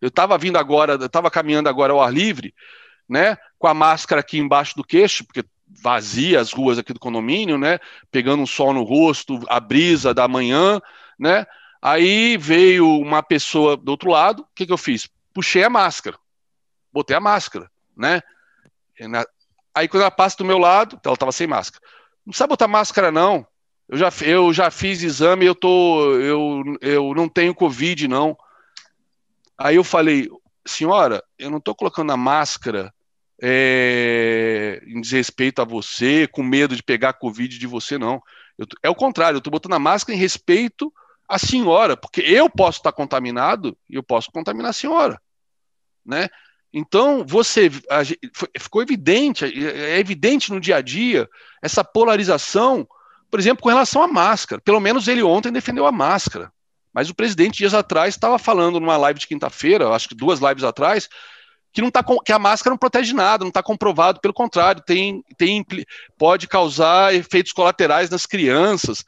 Eu 0.00 0.08
estava 0.08 0.36
vindo 0.36 0.58
agora, 0.58 0.94
eu 0.94 1.06
estava 1.06 1.30
caminhando 1.30 1.68
agora 1.68 1.92
ao 1.92 2.02
ar 2.02 2.12
livre, 2.12 2.52
né, 3.08 3.36
com 3.64 3.68
a 3.68 3.72
máscara 3.72 4.20
aqui 4.20 4.36
embaixo 4.36 4.76
do 4.76 4.84
queixo, 4.84 5.24
porque 5.24 5.42
vazia 5.66 6.38
as 6.38 6.52
ruas 6.52 6.78
aqui 6.78 6.92
do 6.92 7.00
condomínio, 7.00 7.56
né, 7.56 7.78
pegando 8.10 8.42
um 8.42 8.46
sol 8.46 8.74
no 8.74 8.82
rosto, 8.82 9.40
a 9.48 9.58
brisa 9.58 10.12
da 10.12 10.28
manhã, 10.28 10.82
né, 11.18 11.46
aí 11.80 12.36
veio 12.36 12.86
uma 13.00 13.22
pessoa 13.22 13.74
do 13.74 13.88
outro 13.88 14.10
lado, 14.10 14.42
o 14.42 14.46
que, 14.54 14.66
que 14.66 14.72
eu 14.72 14.76
fiz? 14.76 15.08
Puxei 15.32 15.64
a 15.64 15.70
máscara, 15.70 16.18
botei 16.92 17.16
a 17.16 17.20
máscara, 17.20 17.70
né, 17.96 18.20
aí 19.74 19.88
quando 19.88 20.02
ela 20.02 20.10
passa 20.10 20.36
do 20.36 20.44
meu 20.44 20.58
lado, 20.58 21.00
ela 21.02 21.14
estava 21.14 21.32
sem 21.32 21.46
máscara, 21.46 21.82
não 22.18 22.32
precisa 22.32 22.46
botar 22.46 22.68
máscara 22.68 23.10
não, 23.10 23.46
eu 23.88 23.96
já, 23.96 24.10
eu 24.26 24.52
já 24.52 24.70
fiz 24.70 25.02
exame, 25.02 25.46
eu, 25.46 25.54
tô, 25.54 26.12
eu, 26.16 26.62
eu 26.82 27.14
não 27.14 27.30
tenho 27.30 27.54
Covid, 27.54 28.08
não. 28.08 28.36
Aí 29.56 29.76
eu 29.76 29.84
falei, 29.84 30.28
senhora, 30.66 31.22
eu 31.38 31.50
não 31.50 31.58
estou 31.58 31.74
colocando 31.74 32.10
a 32.10 32.16
máscara 32.16 32.92
é, 33.46 34.82
em 34.86 35.02
desrespeito 35.02 35.60
a 35.60 35.66
você, 35.66 36.26
com 36.26 36.42
medo 36.42 36.74
de 36.74 36.82
pegar 36.82 37.12
Covid 37.12 37.58
de 37.58 37.66
você, 37.66 37.98
não. 37.98 38.22
Eu, 38.56 38.66
é 38.82 38.88
o 38.88 38.94
contrário, 38.94 39.36
eu 39.36 39.38
estou 39.38 39.50
botando 39.50 39.74
a 39.74 39.78
máscara 39.78 40.16
em 40.16 40.20
respeito 40.20 40.90
à 41.28 41.38
senhora, 41.38 41.94
porque 41.94 42.22
eu 42.22 42.48
posso 42.48 42.78
estar 42.78 42.92
contaminado 42.92 43.76
e 43.86 43.96
eu 43.96 44.02
posso 44.02 44.30
contaminar 44.32 44.70
a 44.70 44.72
senhora, 44.72 45.20
né? 46.04 46.30
Então, 46.72 47.22
você 47.26 47.70
a, 47.90 48.00
ficou 48.58 48.80
evidente, 48.80 49.44
é, 49.44 49.96
é 49.96 49.98
evidente 49.98 50.50
no 50.50 50.58
dia 50.58 50.76
a 50.76 50.80
dia 50.80 51.28
essa 51.62 51.84
polarização, 51.84 52.88
por 53.30 53.38
exemplo, 53.38 53.62
com 53.62 53.68
relação 53.68 54.02
à 54.02 54.08
máscara. 54.08 54.62
Pelo 54.62 54.80
menos 54.80 55.06
ele 55.06 55.22
ontem 55.22 55.52
defendeu 55.52 55.84
a 55.84 55.92
máscara. 55.92 56.50
Mas 56.94 57.10
o 57.10 57.14
presidente, 57.14 57.58
dias 57.58 57.74
atrás, 57.74 58.14
estava 58.14 58.38
falando 58.38 58.80
numa 58.80 58.96
live 58.96 59.20
de 59.20 59.26
quinta-feira, 59.26 59.90
acho 59.90 60.08
que 60.08 60.14
duas 60.14 60.40
lives 60.40 60.64
atrás, 60.64 61.10
que, 61.74 61.82
não 61.82 61.90
tá, 61.90 62.04
que 62.24 62.32
a 62.32 62.38
máscara 62.38 62.72
não 62.72 62.78
protege 62.78 63.12
nada, 63.12 63.42
não 63.42 63.48
está 63.48 63.60
comprovado, 63.60 64.20
pelo 64.20 64.32
contrário, 64.32 64.80
tem, 64.80 65.24
tem, 65.36 65.66
pode 66.16 66.46
causar 66.46 67.12
efeitos 67.12 67.52
colaterais 67.52 68.08
nas 68.08 68.24
crianças. 68.24 69.04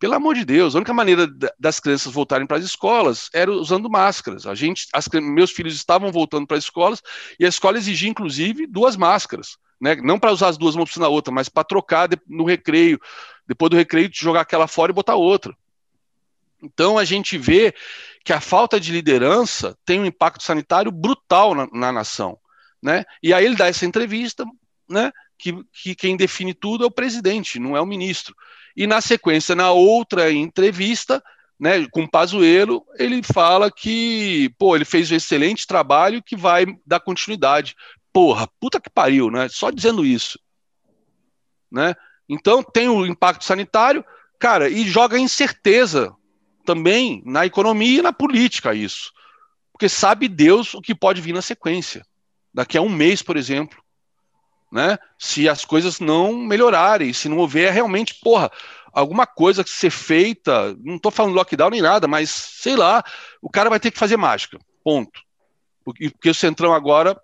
Pelo 0.00 0.14
amor 0.14 0.34
de 0.34 0.44
Deus, 0.44 0.74
a 0.74 0.78
única 0.78 0.92
maneira 0.92 1.28
das 1.58 1.78
crianças 1.78 2.12
voltarem 2.12 2.46
para 2.46 2.56
as 2.56 2.64
escolas 2.64 3.30
era 3.32 3.52
usando 3.52 3.88
máscaras. 3.88 4.46
A 4.46 4.54
gente, 4.54 4.88
as, 4.92 5.08
meus 5.08 5.52
filhos 5.52 5.76
estavam 5.76 6.10
voltando 6.10 6.46
para 6.46 6.56
as 6.56 6.64
escolas 6.64 7.00
e 7.38 7.46
a 7.46 7.48
escola 7.48 7.78
exigia, 7.78 8.10
inclusive, 8.10 8.66
duas 8.66 8.96
máscaras. 8.96 9.56
Né? 9.80 9.94
Não 9.96 10.18
para 10.18 10.32
usar 10.32 10.48
as 10.48 10.58
duas 10.58 10.74
uma 10.74 10.82
opção 10.82 11.00
na 11.00 11.08
outra, 11.08 11.32
mas 11.32 11.48
para 11.48 11.62
trocar 11.62 12.08
no 12.26 12.44
recreio. 12.44 13.00
Depois 13.46 13.70
do 13.70 13.76
recreio, 13.76 14.10
jogar 14.12 14.40
aquela 14.40 14.66
fora 14.66 14.90
e 14.90 14.94
botar 14.94 15.14
outra. 15.14 15.54
Então 16.62 16.98
a 16.98 17.04
gente 17.04 17.38
vê 17.38 17.72
que 18.28 18.32
a 18.34 18.42
falta 18.42 18.78
de 18.78 18.92
liderança 18.92 19.74
tem 19.86 19.98
um 19.98 20.04
impacto 20.04 20.42
sanitário 20.42 20.92
brutal 20.92 21.54
na, 21.54 21.66
na 21.72 21.90
nação. 21.90 22.38
Né? 22.82 23.02
E 23.22 23.32
aí 23.32 23.42
ele 23.42 23.56
dá 23.56 23.68
essa 23.68 23.86
entrevista, 23.86 24.44
né? 24.86 25.10
Que, 25.38 25.54
que, 25.72 25.94
quem 25.94 26.14
define 26.14 26.52
tudo 26.52 26.84
é 26.84 26.86
o 26.86 26.90
presidente, 26.90 27.58
não 27.58 27.74
é 27.74 27.80
o 27.80 27.86
ministro. 27.86 28.34
E 28.76 28.86
na 28.86 29.00
sequência, 29.00 29.54
na 29.54 29.70
outra 29.70 30.30
entrevista, 30.30 31.24
né, 31.58 31.88
com 31.90 32.06
Pazuello, 32.06 32.84
ele 32.98 33.22
fala 33.22 33.70
que, 33.70 34.54
pô, 34.58 34.76
ele 34.76 34.84
fez 34.84 35.10
um 35.10 35.16
excelente 35.16 35.66
trabalho 35.66 36.22
que 36.22 36.36
vai 36.36 36.66
dar 36.86 37.00
continuidade. 37.00 37.74
Porra, 38.12 38.46
puta 38.60 38.78
que 38.78 38.90
pariu, 38.90 39.30
né? 39.30 39.48
Só 39.48 39.70
dizendo 39.70 40.04
isso. 40.04 40.38
Né? 41.72 41.94
Então 42.28 42.62
tem 42.62 42.90
o 42.90 43.06
impacto 43.06 43.42
sanitário, 43.42 44.04
cara, 44.38 44.68
e 44.68 44.86
joga 44.86 45.18
incerteza 45.18 46.14
também 46.68 47.22
na 47.24 47.46
economia 47.46 48.00
e 48.00 48.02
na 48.02 48.12
política 48.12 48.74
isso. 48.74 49.10
Porque 49.72 49.88
sabe 49.88 50.28
Deus 50.28 50.74
o 50.74 50.82
que 50.82 50.94
pode 50.94 51.18
vir 51.22 51.32
na 51.32 51.40
sequência. 51.40 52.04
Daqui 52.52 52.76
a 52.76 52.82
um 52.82 52.90
mês, 52.90 53.22
por 53.22 53.38
exemplo. 53.38 53.82
Né? 54.70 54.98
Se 55.18 55.48
as 55.48 55.64
coisas 55.64 55.98
não 55.98 56.34
melhorarem, 56.36 57.10
se 57.14 57.26
não 57.26 57.38
houver 57.38 57.72
realmente, 57.72 58.16
porra, 58.22 58.52
alguma 58.92 59.26
coisa 59.26 59.64
que 59.64 59.70
ser 59.70 59.88
feita, 59.88 60.76
não 60.84 60.96
estou 60.96 61.10
falando 61.10 61.34
lockdown 61.36 61.70
nem 61.70 61.80
nada, 61.80 62.06
mas 62.06 62.28
sei 62.28 62.76
lá, 62.76 63.02
o 63.40 63.48
cara 63.48 63.70
vai 63.70 63.80
ter 63.80 63.90
que 63.90 63.98
fazer 63.98 64.18
mágica. 64.18 64.58
Ponto. 64.84 65.22
Porque, 65.82 66.10
porque 66.10 66.28
o 66.28 66.34
Centrão 66.34 66.74
agora, 66.74 67.18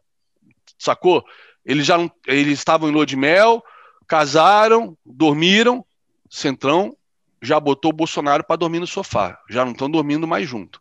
sacou? 0.78 1.22
Eles 1.66 1.84
já 1.84 1.98
não, 1.98 2.10
eles 2.26 2.58
estavam 2.58 2.88
em 2.88 2.92
lua 2.92 3.04
de 3.04 3.16
mel, 3.16 3.62
casaram, 4.08 4.96
dormiram, 5.04 5.84
Centrão 6.30 6.96
já 7.44 7.60
botou 7.60 7.90
o 7.90 7.94
Bolsonaro 7.94 8.42
para 8.42 8.56
dormir 8.56 8.80
no 8.80 8.86
sofá. 8.86 9.38
Já 9.50 9.64
não 9.64 9.72
estão 9.72 9.90
dormindo 9.90 10.26
mais 10.26 10.48
junto. 10.48 10.80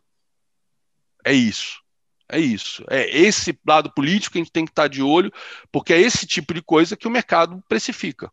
É 1.24 1.32
isso. 1.32 1.82
É 2.28 2.38
isso. 2.38 2.84
É 2.88 3.16
esse 3.16 3.58
lado 3.66 3.92
político 3.92 4.32
que 4.32 4.38
a 4.38 4.42
gente 4.42 4.52
tem 4.52 4.64
que 4.64 4.72
estar 4.72 4.84
tá 4.84 4.88
de 4.88 5.02
olho, 5.02 5.30
porque 5.70 5.92
é 5.92 6.00
esse 6.00 6.26
tipo 6.26 6.54
de 6.54 6.62
coisa 6.62 6.96
que 6.96 7.06
o 7.06 7.10
mercado 7.10 7.62
precifica. 7.68 8.32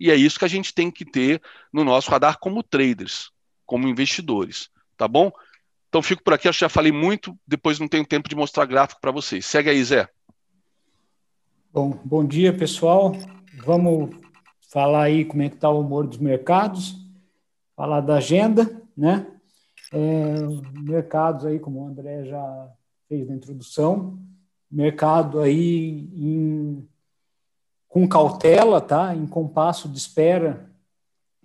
E 0.00 0.10
é 0.10 0.16
isso 0.16 0.38
que 0.38 0.44
a 0.44 0.48
gente 0.48 0.72
tem 0.72 0.90
que 0.90 1.04
ter 1.04 1.42
no 1.72 1.84
nosso 1.84 2.10
radar 2.10 2.38
como 2.38 2.62
traders, 2.62 3.30
como 3.66 3.86
investidores. 3.86 4.70
Tá 4.96 5.06
bom? 5.06 5.30
Então 5.88 6.02
fico 6.02 6.22
por 6.22 6.32
aqui, 6.32 6.48
acho 6.48 6.58
que 6.58 6.64
já 6.64 6.68
falei 6.68 6.92
muito, 6.92 7.38
depois 7.46 7.78
não 7.78 7.88
tenho 7.88 8.06
tempo 8.06 8.28
de 8.28 8.36
mostrar 8.36 8.64
gráfico 8.64 9.00
para 9.00 9.10
vocês. 9.10 9.44
Segue 9.44 9.70
aí, 9.70 9.82
Zé. 9.84 10.08
Bom, 11.72 11.90
bom 12.04 12.24
dia, 12.24 12.56
pessoal. 12.56 13.12
Vamos 13.64 14.16
falar 14.70 15.04
aí 15.04 15.24
como 15.24 15.42
é 15.42 15.48
que 15.48 15.56
está 15.56 15.68
o 15.68 15.80
humor 15.80 16.06
dos 16.06 16.18
mercados 16.18 17.07
falar 17.78 18.00
da 18.00 18.16
agenda, 18.16 18.82
né? 18.96 19.24
É, 19.92 20.34
mercados 20.80 21.46
aí, 21.46 21.60
como 21.60 21.80
o 21.80 21.86
André 21.86 22.24
já 22.24 22.72
fez 23.08 23.28
na 23.28 23.36
introdução, 23.36 24.18
mercado 24.68 25.38
aí 25.38 26.10
em, 26.12 26.84
com 27.88 28.08
cautela, 28.08 28.80
tá? 28.80 29.14
Em 29.14 29.24
compasso 29.28 29.88
de 29.88 29.96
espera 29.96 30.68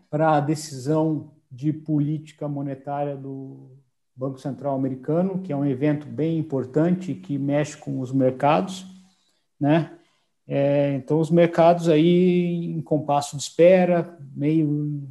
para 0.09 0.35
a 0.35 0.39
decisão 0.39 1.29
de 1.51 1.71
política 1.71 2.47
monetária 2.47 3.15
do 3.15 3.69
Banco 4.15 4.39
Central 4.39 4.75
Americano, 4.75 5.39
que 5.39 5.53
é 5.53 5.55
um 5.55 5.65
evento 5.65 6.07
bem 6.07 6.39
importante 6.39 7.13
que 7.13 7.37
mexe 7.37 7.77
com 7.77 7.99
os 7.99 8.11
mercados, 8.11 8.87
né? 9.59 9.99
É, 10.47 10.95
então, 10.95 11.19
os 11.19 11.29
mercados 11.29 11.87
aí 11.87 12.65
em 12.73 12.81
compasso 12.81 13.37
de 13.37 13.43
espera, 13.43 14.17
meio 14.35 15.07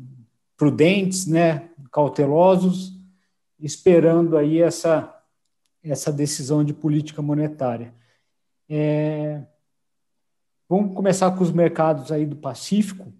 prudentes, 0.62 1.26
né, 1.26 1.70
cautelosos, 1.90 2.96
esperando 3.58 4.36
aí 4.36 4.62
essa, 4.62 5.12
essa 5.82 6.12
decisão 6.12 6.62
de 6.62 6.72
política 6.72 7.20
monetária. 7.20 7.92
É, 8.68 9.42
vamos 10.68 10.94
começar 10.94 11.32
com 11.32 11.42
os 11.42 11.50
mercados 11.50 12.12
aí 12.12 12.24
do 12.24 12.36
Pacífico, 12.36 13.12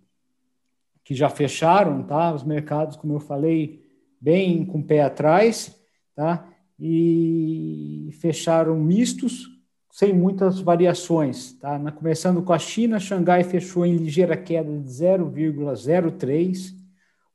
que 1.03 1.17
já 1.17 1.29
fecharam, 1.29 2.05
tá? 2.05 2.33
Os 2.33 2.45
mercados, 2.45 2.95
como 2.97 3.15
eu 3.15 3.19
falei, 3.19 3.91
bem 4.21 4.65
com 4.65 4.79
o 4.79 4.85
pé 4.85 5.03
atrás, 5.03 5.77
tá? 6.15 6.49
E 6.79 8.11
fecharam 8.21 8.77
mistos, 8.77 9.49
sem 9.91 10.13
muitas 10.13 10.61
variações, 10.61 11.55
tá? 11.55 11.77
Começando 11.91 12.41
com 12.41 12.53
a 12.53 12.59
China, 12.61 13.01
Xangai 13.01 13.43
fechou 13.43 13.85
em 13.85 13.97
ligeira 13.97 14.37
queda 14.37 14.79
de 14.79 14.89
0,03, 14.89 16.81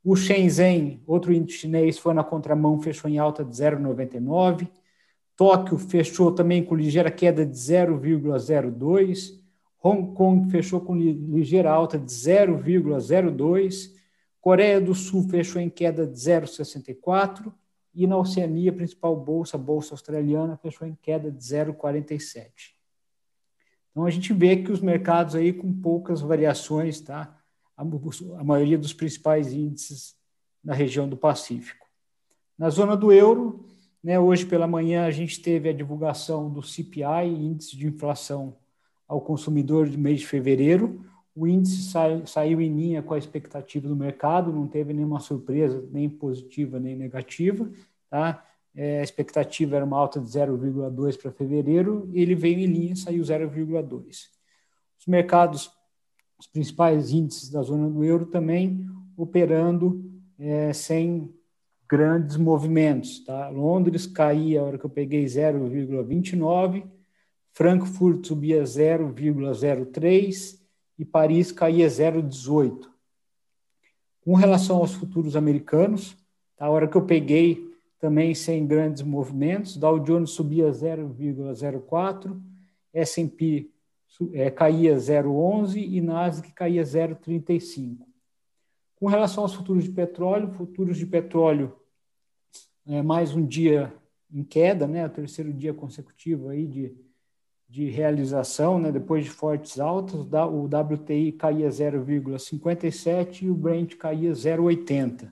o 0.04 0.16
Shenzhen, 0.16 1.02
outro 1.06 1.34
índice 1.34 1.60
chinês, 1.60 1.98
foi 1.98 2.14
na 2.14 2.24
contramão, 2.24 2.80
fechou 2.80 3.10
em 3.10 3.18
alta 3.18 3.44
de 3.44 3.52
0,99. 3.52 4.70
Tóquio 5.36 5.78
fechou 5.78 6.32
também 6.32 6.64
com 6.64 6.76
ligeira 6.76 7.12
queda 7.12 7.46
de 7.46 7.56
0,02. 7.56 9.40
Hong 9.84 10.14
Kong 10.16 10.50
fechou 10.50 10.82
com 10.82 10.96
ligeira 10.96 11.72
alta 11.72 11.98
de 12.00 12.12
0,02. 12.12 13.96
Coreia 14.42 14.82
do 14.82 14.96
Sul 14.96 15.28
fechou 15.30 15.62
em 15.62 15.70
queda 15.70 16.08
de 16.08 16.18
0,64. 16.18 17.54
E 17.94 18.08
na 18.08 18.18
Oceania, 18.18 18.72
principal 18.74 19.16
bolsa, 19.16 19.58
a 19.58 19.60
bolsa 19.60 19.94
australiana, 19.94 20.58
fechou 20.58 20.88
em 20.88 20.96
queda 21.02 21.32
de 21.32 21.44
0,47. 21.44 22.76
Então 23.92 24.06
a 24.06 24.10
gente 24.10 24.34
vê 24.34 24.58
que 24.58 24.72
os 24.72 24.80
mercados 24.80 25.36
aí 25.36 25.52
com 25.52 25.74
poucas 25.74 26.22
variações, 26.22 27.02
tá? 27.02 27.37
A, 27.78 28.44
maioria 28.44 28.78
dos 28.78 28.92
principais 28.92 29.54
índices 29.54 30.16
na 30.64 30.74
região 30.74 31.08
do 31.08 31.16
Pacífico. 31.16 31.86
Na 32.58 32.70
zona 32.72 32.98
do 32.98 33.12
euro, 33.12 33.64
né, 34.04 34.20
hoje 34.20 34.46
pela 34.46 34.68
manhã 34.68 35.06
a 35.06 35.12
gente 35.12 35.40
teve 35.40 35.70
a 35.70 35.74
divulgação 35.74 36.50
do 36.50 36.64
CPI, 36.64 37.28
Índice 37.28 37.78
de 37.78 37.86
Inflação 37.86 38.58
ao 39.08 39.22
Consumidor 39.22 39.88
de 39.88 39.98
mês 39.98 40.22
de 40.22 40.28
fevereiro. 40.28 41.06
O 41.36 41.46
índice 41.46 41.84
sai, 41.84 42.24
saiu 42.26 42.60
em 42.60 42.74
linha 42.74 43.04
com 43.04 43.14
a 43.14 43.18
expectativa 43.18 43.88
do 43.88 43.96
mercado, 43.96 44.52
não 44.52 44.68
teve 44.68 44.92
nenhuma 44.92 45.20
surpresa, 45.20 45.88
nem 45.92 46.10
positiva 46.10 46.80
nem 46.80 46.96
negativa. 46.96 47.70
Tá? 48.10 48.44
É, 48.76 49.02
a 49.02 49.04
expectativa 49.04 49.76
era 49.76 49.86
uma 49.86 49.98
alta 49.98 50.20
de 50.20 50.28
0,2 50.28 51.22
para 51.22 51.32
fevereiro, 51.32 52.10
ele 52.12 52.34
veio 52.34 52.60
em 52.60 52.66
linha, 52.66 52.96
saiu 52.96 53.24
0,2. 53.24 54.30
Os 55.00 55.06
mercados, 55.06 55.72
os 56.40 56.48
principais 56.48 57.12
índices 57.12 57.50
da 57.50 57.62
zona 57.62 57.90
do 57.90 58.04
euro 58.04 58.26
também 58.26 58.86
operando 59.16 60.04
é, 60.38 60.72
sem 60.72 61.34
grandes 61.90 62.38
movimentos. 62.38 63.24
Tá? 63.24 63.50
Londres 63.50 64.06
caía, 64.06 64.62
a 64.62 64.64
hora 64.64 64.78
que 64.78 64.86
eu 64.86 64.90
peguei, 64.90 65.26
0,29, 65.26 66.86
Frankfurt 67.54 68.28
subia 68.28 68.64
0,03 68.64 70.60
e 71.00 71.06
Paris 71.06 71.52
caía 71.52 71.88
0,18. 71.88 72.88
Com 74.22 74.36
relação 74.36 74.78
aos 74.78 74.94
futuros 74.94 75.36
americanos, 75.36 76.16
tá? 76.56 76.66
a 76.66 76.70
hora 76.70 76.88
que 76.88 76.98
eu 76.98 77.06
peguei, 77.06 77.66
também 78.00 78.36
sem 78.36 78.68
grandes 78.68 79.02
movimentos, 79.02 79.76
Dow 79.76 80.00
Jones 80.00 80.32
subia 80.32 80.70
0,04, 80.70 82.40
S&P 82.94 83.72
é, 84.34 84.50
caía 84.50 84.96
0,11 84.96 85.78
e 85.78 86.02
Nasdaq 86.02 86.52
caía 86.54 86.84
0,35. 86.84 88.06
Com 88.96 89.08
relação 89.08 89.44
aos 89.44 89.54
futuros 89.54 89.84
de 89.84 89.92
petróleo, 89.92 90.52
futuros 90.54 90.98
de 90.98 91.06
petróleo 91.06 91.76
é 92.86 93.02
mais 93.02 93.36
um 93.36 93.46
dia 93.46 93.94
em 94.32 94.44
queda, 94.44 94.88
né? 94.88 95.06
O 95.06 95.10
terceiro 95.10 95.54
dia 95.54 95.74
consecutivo 95.74 96.50
aí 96.50 96.66
de, 96.66 96.98
de 97.70 97.90
realização, 97.90 98.80
né? 98.80 98.92
Depois 98.92 99.24
de 99.24 99.30
fortes 99.30 99.80
altas, 99.80 100.16
o 100.16 100.66
WTI 100.66 101.34
caía 101.34 101.70
0,57 101.70 103.44
e 103.44 103.50
o 103.50 103.56
Brent 103.56 103.96
caía 103.98 104.32
0,80, 104.32 105.32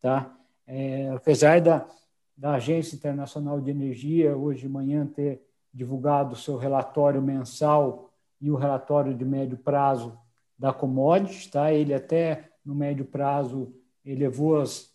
tá? 0.00 0.36
É, 0.66 1.10
apesar 1.10 1.60
da, 1.60 1.88
da 2.36 2.54
Agência 2.54 2.94
Internacional 2.94 3.60
de 3.60 3.70
Energia 3.70 4.36
hoje 4.36 4.62
de 4.62 4.68
manhã 4.68 5.04
ter 5.04 5.42
divulgado 5.72 6.36
seu 6.36 6.56
relatório 6.56 7.20
mensal 7.20 8.09
e 8.40 8.50
o 8.50 8.56
relatório 8.56 9.14
de 9.14 9.24
médio 9.24 9.58
prazo 9.58 10.18
da 10.58 10.72
commodity, 10.72 11.50
tá? 11.50 11.72
Ele 11.72 11.94
até 11.94 12.50
no 12.64 12.74
médio 12.74 13.04
prazo 13.04 13.74
elevou 14.04 14.60
as, 14.60 14.92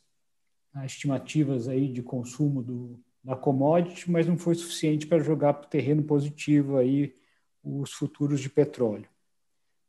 as 0.73 0.85
estimativas 0.85 1.67
aí 1.67 1.87
de 1.87 2.01
consumo 2.01 2.61
do, 2.61 2.99
da 3.23 3.35
commodity, 3.35 4.09
mas 4.09 4.27
não 4.27 4.37
foi 4.37 4.55
suficiente 4.55 5.07
para 5.07 5.19
jogar 5.19 5.53
para 5.53 5.67
o 5.67 5.69
terreno 5.69 6.03
positivo 6.03 6.77
aí 6.77 7.13
os 7.63 7.91
futuros 7.91 8.39
de 8.39 8.49
petróleo. 8.49 9.07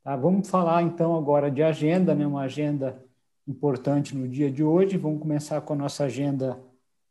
Tá, 0.02 0.16
vamos 0.16 0.48
falar 0.48 0.82
então 0.82 1.16
agora 1.16 1.50
de 1.50 1.62
agenda, 1.62 2.14
né, 2.14 2.26
uma 2.26 2.42
agenda 2.42 3.04
importante 3.46 4.16
no 4.16 4.26
dia 4.26 4.50
de 4.50 4.62
hoje. 4.62 4.96
Vamos 4.96 5.20
começar 5.20 5.60
com 5.60 5.74
a 5.74 5.76
nossa 5.76 6.04
agenda 6.04 6.58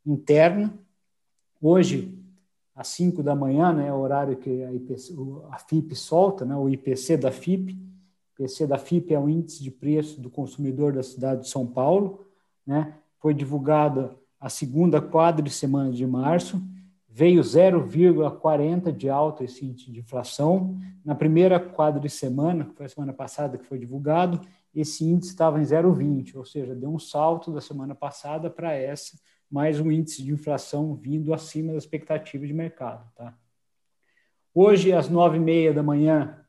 interna. 0.05 0.73
Hoje, 1.61 2.17
às 2.75 2.89
5 2.89 3.23
da 3.23 3.33
manhã, 3.33 3.71
né, 3.71 3.93
o 3.93 3.99
horário 3.99 4.35
que 4.35 4.63
a, 4.63 4.73
IPC, 4.73 5.15
a 5.49 5.57
FIP 5.57 5.95
solta, 5.95 6.43
né, 6.43 6.55
o 6.55 6.69
IPC 6.69 7.17
da 7.17 7.31
FIP, 7.31 7.79
IPC 8.37 8.67
da 8.67 8.77
FIP 8.77 9.13
é 9.13 9.19
o 9.19 9.29
índice 9.29 9.63
de 9.63 9.71
preço 9.71 10.19
do 10.19 10.29
consumidor 10.29 10.91
da 10.91 11.01
cidade 11.01 11.43
de 11.43 11.49
São 11.49 11.65
Paulo, 11.65 12.25
né? 12.67 12.95
Foi 13.19 13.33
divulgada 13.33 14.13
a 14.39 14.49
segunda 14.49 15.01
quadra 15.01 15.49
semana 15.49 15.91
de 15.91 16.05
março, 16.05 16.61
veio 17.07 17.41
0,40 17.41 18.91
de 18.91 19.09
alta 19.09 19.45
esse 19.45 19.65
índice 19.65 19.89
de 19.89 20.01
inflação. 20.01 20.77
Na 21.03 21.15
primeira 21.15 21.59
quadra 21.59 22.07
semana, 22.09 22.65
que 22.65 22.75
foi 22.75 22.85
a 22.87 22.89
semana 22.89 23.13
passada 23.13 23.57
que 23.57 23.65
foi 23.65 23.79
divulgado, 23.79 24.41
esse 24.73 25.05
índice 25.05 25.31
estava 25.31 25.59
em 25.61 25.63
0,20, 25.63 26.35
ou 26.35 26.43
seja, 26.43 26.75
deu 26.75 26.89
um 26.89 26.99
salto 26.99 27.53
da 27.53 27.61
semana 27.61 27.95
passada 27.95 28.49
para 28.49 28.73
essa, 28.73 29.17
mais 29.49 29.79
um 29.79 29.91
índice 29.91 30.23
de 30.23 30.31
inflação 30.31 30.95
vindo 30.95 31.33
acima 31.33 31.71
da 31.71 31.77
expectativa 31.77 32.45
de 32.45 32.53
mercado. 32.53 33.09
Tá? 33.15 33.33
Hoje, 34.53 34.93
às 34.93 35.09
nove 35.09 35.37
e 35.37 35.39
meia 35.39 35.73
da 35.73 35.83
manhã, 35.83 36.39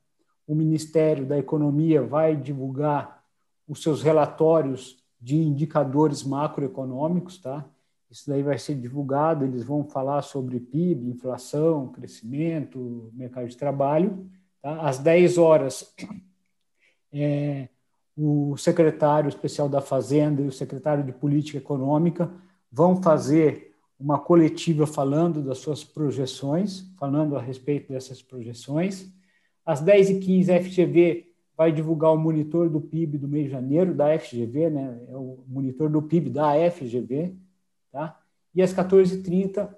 o 0.47 0.55
Ministério 0.55 1.27
da 1.27 1.39
Economia 1.39 2.03
vai 2.03 2.37
divulgar 2.37 3.25
os 3.67 3.83
seus 3.83 4.03
relatórios 4.03 5.03
de 5.21 5.37
indicadores 5.37 6.23
macroeconômicos, 6.23 7.39
tá? 7.39 7.65
Isso 8.09 8.31
daí 8.31 8.43
vai 8.43 8.59
ser 8.59 8.77
divulgado, 8.77 9.45
eles 9.45 9.65
vão 9.65 9.85
falar 9.85 10.23
sobre 10.23 10.61
PIB, 10.61 11.11
inflação, 11.11 11.89
crescimento, 11.89 13.11
mercado 13.13 13.49
de 13.49 13.57
trabalho. 13.57 14.31
Tá? 14.63 14.83
Às 14.83 14.99
10 14.99 15.39
horas, 15.39 15.93
é, 17.13 17.69
o 18.17 18.57
secretário 18.57 19.29
especial 19.29 19.69
da 19.69 19.81
Fazenda 19.81 20.41
e 20.41 20.47
o 20.47 20.53
secretário 20.53 21.03
de 21.03 21.13
Política 21.13 21.59
Econômica 21.59 22.33
vão 22.71 23.03
fazer 23.03 23.75
uma 23.99 24.19
coletiva 24.19 24.87
falando 24.87 25.43
das 25.43 25.59
suas 25.59 25.83
projeções, 25.83 26.85
falando 26.99 27.37
a 27.37 27.41
respeito 27.41 27.93
dessas 27.93 28.21
projeções. 28.21 29.11
Às 29.65 29.83
10h15, 29.83 30.51
a 30.51 30.63
FGV 30.63 31.33
vai 31.57 31.73
divulgar 31.73 32.13
o 32.13 32.19
monitor 32.19 32.69
do 32.69 32.81
PIB 32.81 33.17
do 33.17 33.27
mês 33.27 33.47
de 33.47 33.53
janeiro, 33.53 33.95
da 33.95 34.17
FGV, 34.19 34.71
né? 34.71 35.01
é 35.09 35.17
o 35.17 35.39
monitor 35.49 35.89
do 35.89 36.03
PIB 36.03 36.29
da 36.29 36.53
FGV. 36.71 37.35
Tá? 37.91 38.21
E 38.55 38.61
às 38.63 38.75
14h30, 38.75 39.75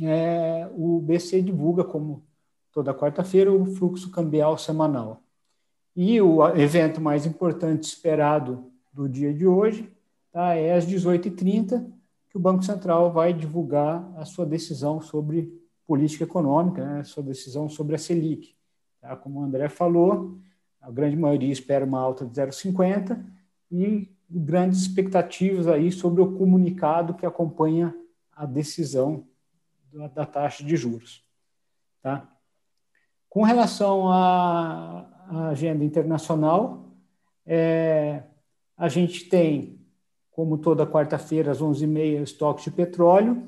é, 0.00 0.68
o 0.72 1.00
BC 1.00 1.42
divulga, 1.42 1.84
como 1.84 2.24
toda 2.72 2.94
quarta-feira, 2.94 3.52
o 3.52 3.66
fluxo 3.66 4.10
cambial 4.10 4.56
semanal. 4.56 5.22
E 5.94 6.20
o 6.22 6.46
evento 6.56 7.00
mais 7.00 7.26
importante 7.26 7.84
esperado 7.84 8.70
do 8.92 9.08
dia 9.08 9.34
de 9.34 9.46
hoje 9.46 9.92
tá, 10.38 10.54
é 10.54 10.72
às 10.72 10.86
18h30, 10.86 11.84
que 12.30 12.36
o 12.36 12.40
Banco 12.40 12.62
Central 12.62 13.12
vai 13.12 13.32
divulgar 13.32 14.08
a 14.16 14.24
sua 14.24 14.46
decisão 14.46 15.00
sobre 15.00 15.52
política 15.84 16.22
econômica, 16.22 16.84
né, 16.84 17.00
a 17.00 17.04
sua 17.04 17.24
decisão 17.24 17.68
sobre 17.68 17.96
a 17.96 17.98
Selic. 17.98 18.54
Tá? 19.00 19.16
Como 19.16 19.40
o 19.40 19.42
André 19.42 19.68
falou, 19.68 20.38
a 20.80 20.92
grande 20.92 21.16
maioria 21.16 21.50
espera 21.50 21.84
uma 21.84 21.98
alta 21.98 22.24
de 22.24 22.40
0,50 22.40 23.20
e 23.68 24.14
grandes 24.30 24.82
expectativas 24.82 25.66
aí 25.66 25.90
sobre 25.90 26.22
o 26.22 26.36
comunicado 26.36 27.14
que 27.14 27.26
acompanha 27.26 27.92
a 28.30 28.46
decisão 28.46 29.26
da, 30.14 30.24
taxa 30.24 30.62
de 30.62 30.76
juros. 30.76 31.24
Tá? 32.00 32.30
Com 33.28 33.42
relação 33.42 34.08
à, 34.08 35.00
à 35.26 35.48
agenda 35.48 35.82
internacional, 35.82 36.92
é, 37.44 38.22
a 38.76 38.88
gente 38.88 39.28
tem, 39.28 39.77
como 40.38 40.56
toda 40.56 40.86
quarta-feira, 40.86 41.50
às 41.50 41.60
11h30, 41.60 42.22
estoque 42.22 42.62
de 42.62 42.70
petróleo 42.70 43.42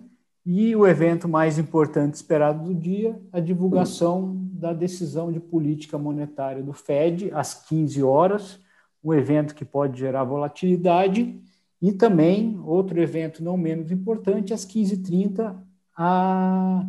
e 0.45 0.75
o 0.75 0.85
evento 0.85 1.29
mais 1.29 1.57
importante 1.57 2.15
esperado 2.15 2.65
do 2.65 2.75
dia, 2.75 3.17
a 3.33 3.39
divulgação 3.39 4.37
da 4.55 4.73
decisão 4.73 5.31
de 5.31 5.39
política 5.39 5.97
monetária 5.97 6.65
do 6.65 6.73
Fed 6.73 7.31
às 7.33 7.55
15 7.55 8.03
horas, 8.03 8.59
um 9.05 9.15
evento 9.15 9.55
que 9.55 9.65
pode 9.65 10.01
gerar 10.01 10.25
volatilidade, 10.25 11.41
e 11.81 11.93
também 11.93 12.61
outro 12.65 13.01
evento 13.01 13.41
não 13.41 13.57
menos 13.57 13.93
importante, 13.93 14.53
às 14.53 14.67
15h30, 14.67 15.57
a 15.97 16.85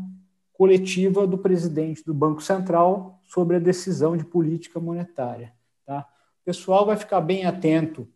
coletiva 0.52 1.28
do 1.28 1.38
presidente 1.38 2.04
do 2.04 2.14
Banco 2.16 2.42
Central 2.42 3.22
sobre 3.24 3.58
a 3.58 3.60
decisão 3.60 4.18
de 4.18 4.26
política 4.26 4.80
monetária. 4.80 5.54
Tá? 5.86 6.08
O 6.42 6.44
pessoal 6.44 6.88
vai 6.88 6.98
ficar 6.98 7.22
bem 7.22 7.46
atento 7.46 8.08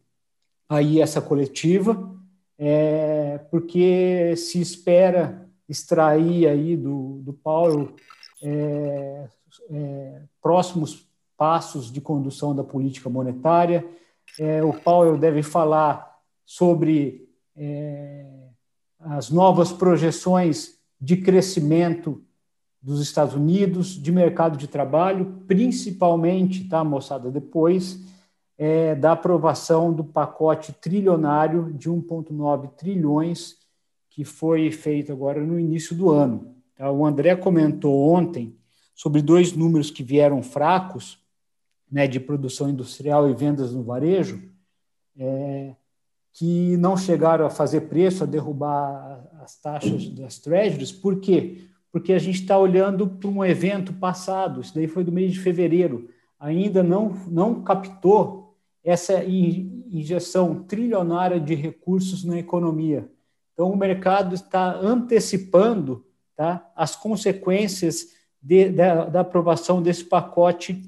aí 0.67 1.01
essa 1.01 1.21
coletiva, 1.21 2.15
é, 2.57 3.39
porque 3.51 4.35
se 4.35 4.59
espera 4.59 5.47
extrair 5.67 6.47
aí 6.47 6.75
do, 6.75 7.21
do 7.23 7.33
Paulo 7.33 7.95
é, 8.41 9.27
é, 9.69 10.21
próximos 10.41 11.07
passos 11.37 11.91
de 11.91 11.99
condução 11.99 12.55
da 12.55 12.63
política 12.63 13.09
monetária. 13.09 13.85
É, 14.39 14.63
o 14.63 14.73
Powell 14.73 15.17
deve 15.17 15.43
falar 15.43 16.19
sobre 16.45 17.27
é, 17.55 18.25
as 18.99 19.29
novas 19.29 19.71
projeções 19.71 20.75
de 20.99 21.17
crescimento 21.17 22.23
dos 22.81 23.01
Estados 23.01 23.33
Unidos, 23.33 23.89
de 24.01 24.11
mercado 24.11 24.57
de 24.57 24.67
trabalho, 24.67 25.43
principalmente, 25.47 26.65
tá, 26.65 26.83
moçada, 26.83 27.31
depois 27.31 28.04
é, 28.57 28.95
da 28.95 29.11
aprovação 29.11 29.93
do 29.93 30.03
pacote 30.03 30.71
trilionário 30.73 31.73
de 31.73 31.89
1,9 31.89 32.69
trilhões 32.75 33.57
que 34.09 34.23
foi 34.23 34.71
feito 34.71 35.11
agora 35.11 35.43
no 35.43 35.59
início 35.59 35.95
do 35.95 36.09
ano. 36.09 36.55
Tá? 36.75 36.89
O 36.89 37.05
André 37.05 37.35
comentou 37.35 38.09
ontem 38.09 38.55
sobre 38.93 39.21
dois 39.21 39.51
números 39.51 39.91
que 39.91 40.01
vieram 40.01 40.41
fracos, 40.41 41.19
né, 41.91 42.07
de 42.07 42.19
produção 42.19 42.69
industrial 42.69 43.29
e 43.29 43.33
vendas 43.33 43.73
no 43.73 43.83
varejo, 43.83 44.41
é, 45.17 45.75
que 46.31 46.75
não 46.77 46.97
chegaram 46.97 47.45
a 47.45 47.49
fazer 47.49 47.81
preço, 47.81 48.23
a 48.23 48.27
derrubar 48.27 49.29
as 49.41 49.57
taxas 49.57 50.09
das 50.09 50.39
treasuries. 50.39 50.91
Por 50.91 51.19
quê? 51.19 51.67
Porque 51.91 52.13
a 52.13 52.19
gente 52.19 52.41
está 52.41 52.57
olhando 52.57 53.07
para 53.07 53.29
um 53.29 53.43
evento 53.43 53.93
passado, 53.93 54.61
isso 54.61 54.73
daí 54.73 54.87
foi 54.87 55.03
do 55.03 55.11
mês 55.11 55.33
de 55.33 55.39
fevereiro, 55.39 56.09
ainda 56.39 56.81
não, 56.81 57.09
não 57.27 57.63
captou 57.63 58.44
essa 58.85 59.23
injeção 59.25 60.63
trilionária 60.63 61.39
de 61.39 61.55
recursos 61.55 62.23
na 62.23 62.37
economia. 62.37 63.09
Então, 63.51 63.71
o 63.71 63.75
mercado 63.75 64.35
está 64.35 64.75
antecipando 64.75 66.05
tá, 66.35 66.71
as 66.75 66.95
consequências 66.95 68.13
de, 68.39 68.69
da, 68.69 69.05
da, 69.05 69.19
aprovação 69.21 69.81
desse 69.81 70.03
pacote 70.03 70.83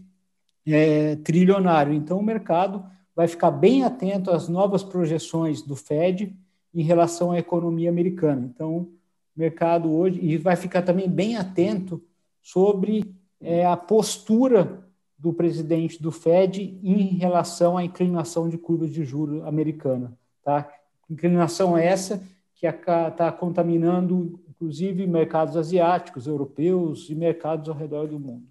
é, 0.68 1.16
trilionário. 1.16 1.92
Então, 1.92 2.20
o 2.20 2.24
mercado 2.24 2.86
vai 3.16 3.28
ficar 3.28 3.50
bem 3.50 3.84
atento 3.84 4.30
às 4.30 4.48
novas 4.48 4.84
projeções 4.84 5.64
do 5.64 5.76
Fed 5.76 6.38
em 6.76 6.84
relação 6.84 7.32
à 7.32 7.40
economia 7.40 7.90
americana. 7.90 8.46
Então, 8.54 8.78
o 8.78 8.92
mercado 9.36 9.92
hoje, 9.92 10.20
e 10.22 10.38
vai 10.38 10.56
ficar 10.56 10.84
também 10.84 11.10
bem 11.10 11.36
atento 11.36 12.00
sobre 12.44 13.12
é, 13.42 13.66
a 13.66 13.76
postura 13.76 14.87
do 15.18 15.34
presidente 15.34 16.02
do 16.02 16.12
Fed 16.12 16.80
em 16.84 17.18
relação 17.18 17.78
à 17.78 17.84
inclinação 17.84 18.48
de 18.48 18.58
curvas 18.58 18.92
de 18.92 19.04
juros 19.04 19.44
americana. 19.46 20.14
Tá? 20.44 20.72
Inclinação 21.10 21.78
essa 21.78 22.24
que 22.56 22.68
está 22.68 23.32
contaminando, 23.32 24.40
inclusive, 24.50 25.08
mercados 25.08 25.58
asiáticos, 25.58 26.28
europeus 26.28 27.10
e 27.10 27.16
mercados 27.16 27.70
ao 27.70 27.76
redor 27.76 28.08
do 28.08 28.20
mundo. 28.20 28.46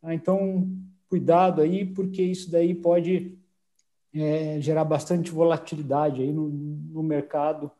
Tá? 0.00 0.14
Então, 0.14 0.68
cuidado 1.08 1.60
aí, 1.60 1.84
porque 1.84 2.22
isso 2.22 2.50
daí 2.50 2.74
pode 2.74 3.36
é, 4.12 4.60
gerar 4.60 4.84
bastante 4.84 5.30
volatilidade 5.30 6.22
aí 6.22 6.32
no, 6.32 6.48
no 6.48 7.02
mercado 7.02 7.70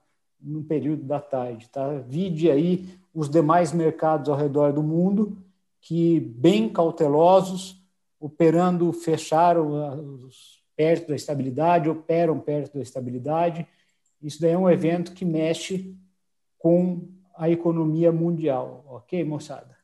no 0.40 0.62
período 0.62 1.02
da 1.02 1.20
tarde. 1.20 1.68
Tá? 1.68 1.98
Vide 1.98 2.50
aí 2.50 2.86
os 3.14 3.28
demais 3.28 3.72
mercados 3.72 4.28
ao 4.28 4.36
redor 4.36 4.72
do 4.72 4.82
mundo, 4.82 5.36
que 5.80 6.20
bem 6.20 6.68
cautelosos, 6.68 7.80
operando, 8.24 8.90
fecharam 8.90 10.30
perto 10.74 11.08
da 11.08 11.14
estabilidade, 11.14 11.90
operam 11.90 12.40
perto 12.40 12.72
da 12.72 12.80
estabilidade. 12.80 13.66
Isso 14.22 14.40
daí 14.40 14.52
é 14.52 14.58
um 14.58 14.70
evento 14.70 15.12
que 15.12 15.26
mexe 15.26 15.94
com 16.58 17.06
a 17.36 17.50
economia 17.50 18.10
mundial, 18.10 18.82
ok, 18.88 19.22
moçada? 19.24 19.76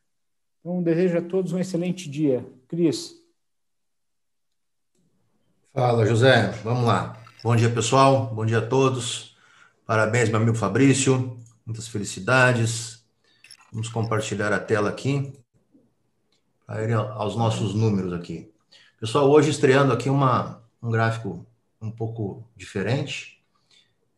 Então, 0.59 0.83
desejo 0.83 1.19
a 1.19 1.21
todos 1.23 1.53
um 1.53 1.59
excelente 1.59 2.09
dia. 2.09 2.43
Cris. 2.67 3.15
Fala, 5.75 6.07
José. 6.07 6.49
Vamos 6.65 6.87
lá. 6.87 7.23
Bom 7.43 7.55
dia, 7.55 7.69
pessoal. 7.69 8.35
Bom 8.35 8.47
dia 8.47 8.59
a 8.59 8.67
todos. 8.67 9.37
Parabéns, 9.85 10.31
meu 10.31 10.41
amigo 10.41 10.57
Fabrício. 10.57 11.39
Muitas 11.67 11.89
felicidades. 11.89 13.05
Vamos 13.71 13.91
compartilhar 13.91 14.51
a 14.51 14.59
tela 14.59 14.89
aqui 14.89 15.31
aos 17.15 17.37
nossos 17.37 17.75
números 17.75 18.13
aqui. 18.13 18.51
Pessoal, 18.99 19.31
hoje 19.31 19.51
estreando 19.51 19.93
aqui 19.93 20.09
uma, 20.09 20.63
um 20.83 20.91
gráfico 20.91 21.47
um 21.81 21.91
pouco 21.91 22.45
diferente 22.57 23.41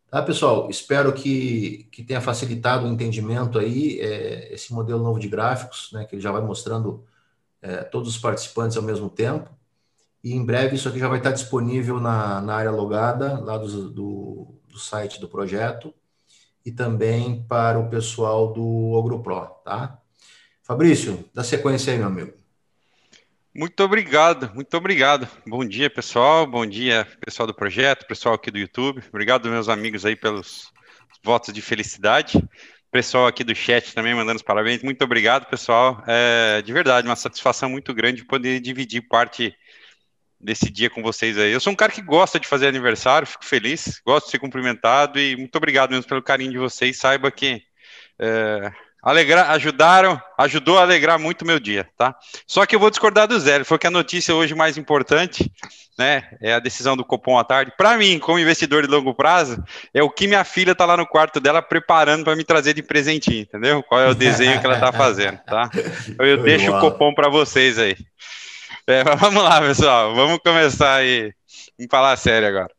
Tá, 0.10 0.22
pessoal? 0.22 0.70
Espero 0.70 1.12
que, 1.12 1.90
que 1.92 2.02
tenha 2.02 2.22
facilitado 2.22 2.86
o 2.86 2.90
entendimento 2.90 3.60
aí, 3.60 4.00
é, 4.00 4.54
esse 4.54 4.74
modelo 4.74 5.04
novo 5.04 5.20
de 5.20 5.28
gráficos, 5.28 5.90
né, 5.92 6.06
que 6.06 6.16
ele 6.16 6.22
já 6.22 6.32
vai 6.32 6.42
mostrando 6.42 7.04
é, 7.62 7.84
todos 7.84 8.08
os 8.08 8.18
participantes 8.18 8.78
ao 8.78 8.84
mesmo 8.84 9.10
tempo. 9.10 9.50
E 10.24 10.34
em 10.34 10.46
breve 10.46 10.78
isso 10.78 10.88
aqui 10.88 11.00
já 11.00 11.10
vai 11.10 11.18
estar 11.18 11.32
disponível 11.32 12.00
na, 12.00 12.40
na 12.40 12.56
área 12.56 12.72
logada, 12.72 13.38
lá 13.40 13.58
do, 13.58 13.90
do, 13.90 14.56
do 14.70 14.80
site 14.80 15.20
do 15.20 15.28
projeto, 15.28 15.94
e 16.66 16.72
também 16.72 17.44
para 17.44 17.78
o 17.80 17.90
pessoal 17.90 18.54
do 18.54 18.94
OgroPro, 18.94 19.48
tá? 19.66 20.01
Fabrício, 20.72 21.30
dá 21.34 21.44
sequência 21.44 21.92
aí, 21.92 22.00
meu 22.00 22.08
amigo. 22.08 22.32
Muito 23.54 23.84
obrigado, 23.84 24.50
muito 24.56 24.78
obrigado. 24.78 25.28
Bom 25.46 25.66
dia, 25.66 25.90
pessoal. 25.90 26.48
Bom 26.48 26.66
dia, 26.66 27.06
pessoal 27.20 27.46
do 27.46 27.54
projeto, 27.54 28.08
pessoal 28.08 28.36
aqui 28.36 28.50
do 28.50 28.58
YouTube. 28.58 29.04
Obrigado, 29.10 29.50
meus 29.50 29.68
amigos 29.68 30.06
aí, 30.06 30.16
pelos 30.16 30.72
votos 31.22 31.54
de 31.54 31.62
felicidade. 31.62 32.42
Pessoal 32.90 33.28
aqui 33.28 33.44
do 33.44 33.54
chat 33.54 33.94
também 33.94 34.16
mandando 34.16 34.38
os 34.38 34.42
parabéns. 34.42 34.82
Muito 34.82 35.04
obrigado, 35.04 35.50
pessoal. 35.50 36.02
É 36.08 36.62
de 36.62 36.72
verdade 36.72 37.06
uma 37.06 37.18
satisfação 37.18 37.70
muito 37.70 37.94
grande 37.94 38.24
poder 38.24 38.62
dividir 38.62 39.02
parte 39.10 39.54
desse 40.40 40.72
dia 40.72 40.90
com 40.90 41.04
vocês 41.04 41.38
aí. 41.38 41.52
Eu 41.52 41.60
sou 41.60 41.74
um 41.74 41.76
cara 41.76 41.92
que 41.92 42.02
gosta 42.02 42.40
de 42.40 42.48
fazer 42.48 42.68
aniversário, 42.68 43.28
fico 43.28 43.44
feliz, 43.44 44.02
gosto 44.06 44.28
de 44.28 44.32
ser 44.32 44.40
cumprimentado 44.40 45.20
e 45.20 45.36
muito 45.36 45.54
obrigado 45.58 45.92
mesmo 45.92 46.08
pelo 46.08 46.24
carinho 46.24 46.52
de 46.52 46.58
vocês. 46.58 46.98
Saiba 46.98 47.30
que 47.30 47.62
é, 48.18 48.72
alegrar, 49.02 49.50
ajudaram, 49.52 50.22
ajudou 50.38 50.78
a 50.78 50.84
alegrar 50.84 51.18
muito 51.18 51.46
meu 51.46 51.60
dia, 51.60 51.88
tá? 51.98 52.16
Só 52.46 52.66
que 52.66 52.76
eu 52.76 52.80
vou 52.80 52.90
discordar 52.90 53.28
do 53.28 53.40
Zé, 53.40 53.64
falou 53.64 53.80
que 53.80 53.88
a 53.88 53.92
notícia 53.92 54.36
hoje 54.36 54.54
mais 54.54 54.78
importante, 54.78 55.52
né, 55.98 56.30
é 56.42 56.54
a 56.54 56.60
decisão 56.60 56.96
do 56.96 57.04
Copom 57.04 57.38
à 57.38 57.44
tarde. 57.44 57.74
Para 57.78 57.98
mim, 57.98 58.20
como 58.20 58.40
investidor 58.40 58.84
de 58.84 58.88
longo 58.88 59.14
prazo, 59.14 59.64
é 59.94 60.04
o 60.04 60.10
que 60.10 60.28
minha 60.28 60.44
filha 60.44 60.76
tá 60.76 60.86
lá 60.86 60.96
no 60.96 61.08
quarto 61.08 61.40
dela 61.40 61.62
preparando 61.62 62.24
para 62.24 62.36
me 62.36 62.44
trazer 62.44 62.74
de 62.74 62.84
presentinho, 62.84 63.42
entendeu? 63.42 63.84
Qual 63.84 64.00
é 64.00 64.08
o 64.08 64.16
desenho 64.16 64.60
que 64.60 64.66
ela 64.66 64.80
tá 64.80 64.92
fazendo, 64.92 65.40
tá? 65.46 65.70
Eu, 66.20 66.26
eu 66.26 66.38
deixo 66.44 66.72
o 66.72 66.80
Copom 66.80 67.14
para 67.14 67.30
vocês 67.30 67.80
aí. 67.80 67.96
É, 68.88 69.04
vamos 69.16 69.44
lá, 69.44 69.62
pessoal, 69.62 70.14
vamos 70.16 70.40
começar 70.44 70.96
aí, 70.96 71.34
vamos 71.78 71.90
falar 71.90 72.18
sério 72.18 72.48
agora. 72.48 72.72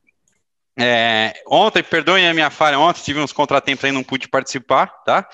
É, 0.78 1.34
ontem, 1.46 1.82
perdoem 1.82 2.26
a 2.26 2.32
minha 2.34 2.50
falha, 2.50 2.78
ontem 2.78 3.02
tive 3.02 3.20
uns 3.20 3.32
contratempos 3.32 3.84
aí, 3.84 3.92
não 3.92 4.02
pude 4.02 4.26
participar, 4.26 4.86
tá? 5.04 5.28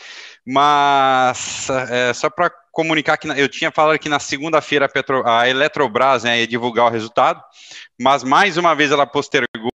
Mas 0.51 1.69
é, 1.91 2.15
só 2.15 2.31
para 2.31 2.51
comunicar 2.73 3.19
que 3.19 3.29
eu 3.29 3.49
tinha 3.51 3.71
falado 3.71 3.99
que 3.99 4.09
na 4.09 4.19
segunda-feira 4.19 4.89
a, 5.27 5.41
a 5.43 5.49
Eletrobras 5.51 6.25
né, 6.25 6.41
ia 6.41 6.47
divulgar 6.47 6.87
o 6.87 6.91
resultado, 6.91 7.43
mas 8.01 8.25
mais 8.25 8.57
uma 8.57 8.75
vez 8.75 8.91
ela 8.91 9.07
postergou 9.07 9.71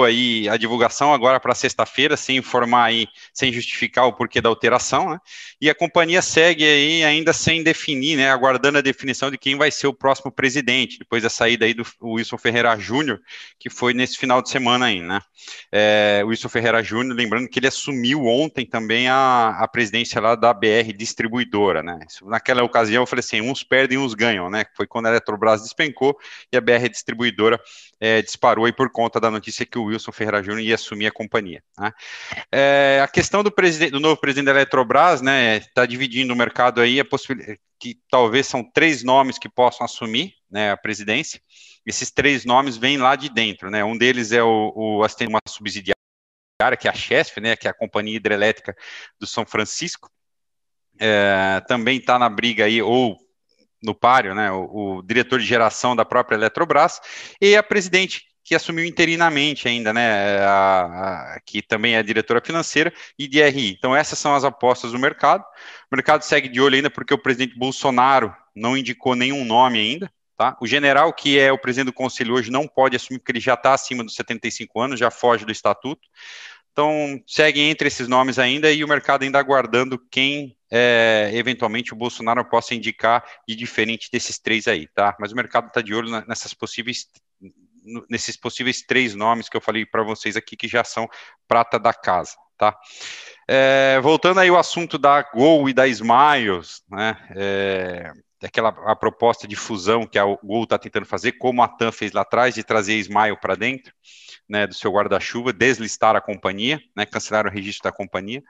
aí 0.00 0.48
a 0.48 0.56
divulgação 0.56 1.12
agora 1.12 1.38
para 1.38 1.54
sexta-feira, 1.54 2.16
sem 2.16 2.38
informar 2.38 2.84
aí, 2.84 3.06
sem 3.30 3.52
justificar 3.52 4.06
o 4.06 4.12
porquê 4.14 4.40
da 4.40 4.48
alteração, 4.48 5.10
né? 5.10 5.18
E 5.60 5.68
a 5.68 5.74
companhia 5.74 6.22
segue 6.22 6.64
aí 6.64 7.04
ainda 7.04 7.34
sem 7.34 7.62
definir, 7.62 8.16
né? 8.16 8.30
Aguardando 8.30 8.78
a 8.78 8.80
definição 8.80 9.30
de 9.30 9.36
quem 9.36 9.54
vai 9.54 9.70
ser 9.70 9.88
o 9.88 9.92
próximo 9.92 10.32
presidente, 10.32 10.98
depois 10.98 11.22
da 11.22 11.28
saída 11.28 11.66
aí 11.66 11.74
do 11.74 11.84
Wilson 12.02 12.38
Ferreira 12.38 12.74
Júnior, 12.78 13.20
que 13.58 13.68
foi 13.68 13.92
nesse 13.92 14.16
final 14.16 14.40
de 14.40 14.48
semana 14.48 14.86
aí, 14.86 15.02
né? 15.02 15.20
É, 15.70 16.22
Wilson 16.24 16.48
Ferreira 16.48 16.82
Júnior, 16.82 17.14
lembrando 17.14 17.46
que 17.46 17.58
ele 17.58 17.66
assumiu 17.66 18.24
ontem 18.24 18.64
também 18.64 19.08
a, 19.08 19.58
a 19.58 19.68
presidência 19.68 20.18
lá 20.22 20.34
da 20.34 20.54
BR 20.54 20.90
Distribuidora, 20.96 21.82
né? 21.82 21.98
Naquela 22.22 22.62
ocasião 22.62 23.02
eu 23.02 23.06
falei 23.06 23.20
assim, 23.20 23.42
uns 23.42 23.62
perdem, 23.62 23.98
uns 23.98 24.14
ganham, 24.14 24.48
né? 24.48 24.64
Foi 24.74 24.86
quando 24.86 25.04
a 25.04 25.10
Eletrobras 25.10 25.60
despencou 25.60 26.16
e 26.50 26.56
a 26.56 26.62
BR 26.62 26.88
Distribuidora 26.88 27.60
é, 28.00 28.22
disparou 28.22 28.64
aí 28.64 28.72
por 28.72 28.90
conta 28.90 29.20
da 29.20 29.30
notícia 29.30 29.66
que 29.66 29.78
o 29.78 29.81
Wilson 29.84 30.12
Ferreira 30.12 30.42
Júnior 30.42 30.60
ia 30.60 30.74
assumir 30.74 31.06
a 31.06 31.12
companhia. 31.12 31.62
Né? 31.78 31.92
É, 32.50 33.00
a 33.02 33.08
questão 33.08 33.42
do, 33.42 33.52
do, 33.90 34.00
novo 34.00 34.20
presidente 34.20 34.46
da 34.46 34.52
Eletrobras, 34.52 35.20
né, 35.20 35.58
está 35.58 35.86
dividindo 35.86 36.32
o 36.32 36.36
mercado 36.36 36.80
aí, 36.80 37.00
a 37.00 37.04
possibilidade 37.04 37.60
que 37.82 37.98
talvez 38.08 38.46
são 38.46 38.62
três 38.62 39.02
nomes 39.02 39.38
que 39.38 39.48
possam 39.48 39.84
assumir 39.84 40.34
né, 40.48 40.70
a 40.70 40.76
presidência. 40.76 41.42
Esses 41.84 42.12
três 42.12 42.44
nomes 42.44 42.76
vêm 42.76 42.96
lá 42.96 43.16
de 43.16 43.28
dentro, 43.28 43.72
né? 43.72 43.82
Um 43.82 43.98
deles 43.98 44.30
é 44.30 44.40
o, 44.40 44.72
o 44.72 44.98
uma 45.00 45.40
subsidiária, 45.48 45.96
que 46.78 46.86
é 46.86 46.90
a 46.92 46.94
Chesf, 46.94 47.40
né, 47.40 47.56
que 47.56 47.66
é 47.66 47.70
a 47.72 47.74
companhia 47.74 48.14
hidrelétrica 48.14 48.76
do 49.18 49.26
São 49.26 49.44
Francisco. 49.44 50.08
É, 51.00 51.60
também 51.66 51.98
está 51.98 52.20
na 52.20 52.28
briga 52.28 52.66
aí, 52.66 52.80
ou 52.80 53.18
no 53.82 53.96
páreo, 53.96 54.32
né, 54.32 54.52
o, 54.52 54.98
o, 54.98 55.02
diretor 55.02 55.40
de 55.40 55.44
geração 55.44 55.96
da 55.96 56.04
própria 56.04 56.36
Eletrobras, 56.36 57.00
e 57.40 57.56
a 57.56 57.64
presidente, 57.64 58.26
que 58.52 58.56
assumiu 58.56 58.84
interinamente 58.84 59.66
ainda, 59.66 59.94
né, 59.94 60.44
a, 60.44 61.36
a, 61.36 61.40
que 61.40 61.62
também 61.62 61.94
é 61.94 62.02
diretora 62.02 62.38
financeira, 62.44 62.92
e 63.18 63.26
de 63.26 63.42
RI. 63.42 63.70
Então, 63.70 63.96
essas 63.96 64.18
são 64.18 64.34
as 64.34 64.44
apostas 64.44 64.92
do 64.92 64.98
mercado. 64.98 65.42
O 65.90 65.96
mercado 65.96 66.20
segue 66.20 66.48
de 66.48 66.60
olho 66.60 66.76
ainda 66.76 66.90
porque 66.90 67.14
o 67.14 67.18
presidente 67.18 67.58
Bolsonaro 67.58 68.36
não 68.54 68.76
indicou 68.76 69.14
nenhum 69.14 69.42
nome 69.42 69.78
ainda. 69.78 70.12
Tá? 70.36 70.54
O 70.60 70.66
general, 70.66 71.14
que 71.14 71.38
é 71.38 71.50
o 71.50 71.56
presidente 71.56 71.86
do 71.86 71.94
conselho 71.94 72.34
hoje, 72.34 72.50
não 72.50 72.68
pode 72.68 72.94
assumir 72.94 73.20
porque 73.20 73.32
ele 73.32 73.40
já 73.40 73.54
está 73.54 73.72
acima 73.72 74.04
dos 74.04 74.14
75 74.16 74.78
anos, 74.78 75.00
já 75.00 75.10
foge 75.10 75.46
do 75.46 75.52
estatuto. 75.52 76.06
Então, 76.72 77.22
segue 77.26 77.58
entre 77.58 77.88
esses 77.88 78.06
nomes 78.06 78.38
ainda 78.38 78.70
e 78.70 78.84
o 78.84 78.88
mercado 78.88 79.22
ainda 79.22 79.38
aguardando 79.38 79.98
quem 80.10 80.54
é, 80.70 81.30
eventualmente 81.32 81.94
o 81.94 81.96
Bolsonaro 81.96 82.44
possa 82.44 82.74
indicar 82.74 83.24
de 83.48 83.56
diferente 83.56 84.10
desses 84.12 84.38
três 84.38 84.68
aí, 84.68 84.88
tá? 84.88 85.16
Mas 85.18 85.32
o 85.32 85.36
mercado 85.36 85.68
está 85.68 85.80
de 85.80 85.94
olho 85.94 86.10
nessas 86.26 86.52
possíveis 86.52 87.06
nesses 88.08 88.36
possíveis 88.36 88.82
três 88.82 89.14
nomes 89.14 89.48
que 89.48 89.56
eu 89.56 89.60
falei 89.60 89.84
para 89.84 90.02
vocês 90.02 90.36
aqui 90.36 90.56
que 90.56 90.68
já 90.68 90.84
são 90.84 91.08
prata 91.46 91.78
da 91.78 91.92
casa, 91.92 92.36
tá? 92.56 92.76
É, 93.48 94.00
voltando 94.00 94.40
aí 94.40 94.48
ao 94.48 94.58
assunto 94.58 94.98
da 94.98 95.22
Gol 95.22 95.68
e 95.68 95.72
da 95.72 95.86
Smiles, 95.88 96.82
né? 96.90 97.16
É, 97.34 98.12
aquela 98.42 98.70
a 98.86 98.96
proposta 98.96 99.46
de 99.46 99.56
fusão 99.56 100.06
que 100.06 100.18
a 100.18 100.24
Gol 100.24 100.64
está 100.64 100.78
tentando 100.78 101.06
fazer, 101.06 101.32
como 101.32 101.62
a 101.62 101.68
TAM 101.68 101.92
fez 101.92 102.12
lá 102.12 102.22
atrás, 102.22 102.54
de 102.54 102.62
trazer 102.62 102.94
a 102.94 102.96
Smile 102.96 103.36
para 103.40 103.54
dentro 103.54 103.92
né, 104.48 104.66
do 104.66 104.74
seu 104.74 104.92
guarda-chuva, 104.92 105.52
deslistar 105.52 106.14
a 106.16 106.20
companhia, 106.20 106.80
né, 106.94 107.06
cancelar 107.06 107.46
o 107.46 107.50
registro 107.50 107.84
da 107.84 107.96
companhia. 107.96 108.42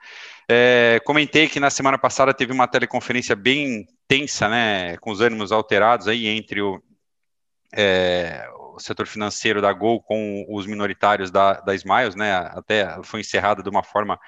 É, 0.48 1.00
comentei 1.04 1.48
que 1.48 1.60
na 1.60 1.70
semana 1.70 1.96
passada 1.96 2.34
teve 2.34 2.52
uma 2.52 2.66
teleconferência 2.66 3.36
bem 3.36 3.86
tensa, 4.08 4.48
né, 4.48 4.96
com 4.96 5.10
os 5.10 5.20
ânimos 5.20 5.52
alterados 5.52 6.08
aí 6.08 6.26
entre 6.26 6.60
o, 6.60 6.82
é, 7.72 8.48
o 8.74 8.80
setor 8.80 9.06
financeiro 9.06 9.60
da 9.60 9.72
Gol 9.72 10.00
com 10.02 10.44
os 10.48 10.66
minoritários 10.66 11.30
da, 11.30 11.54
da 11.54 11.74
Smiles, 11.74 12.14
né, 12.14 12.32
até 12.54 13.02
foi 13.02 13.20
encerrada 13.20 13.62
de 13.62 13.68
uma 13.68 13.82
forma 13.82 14.18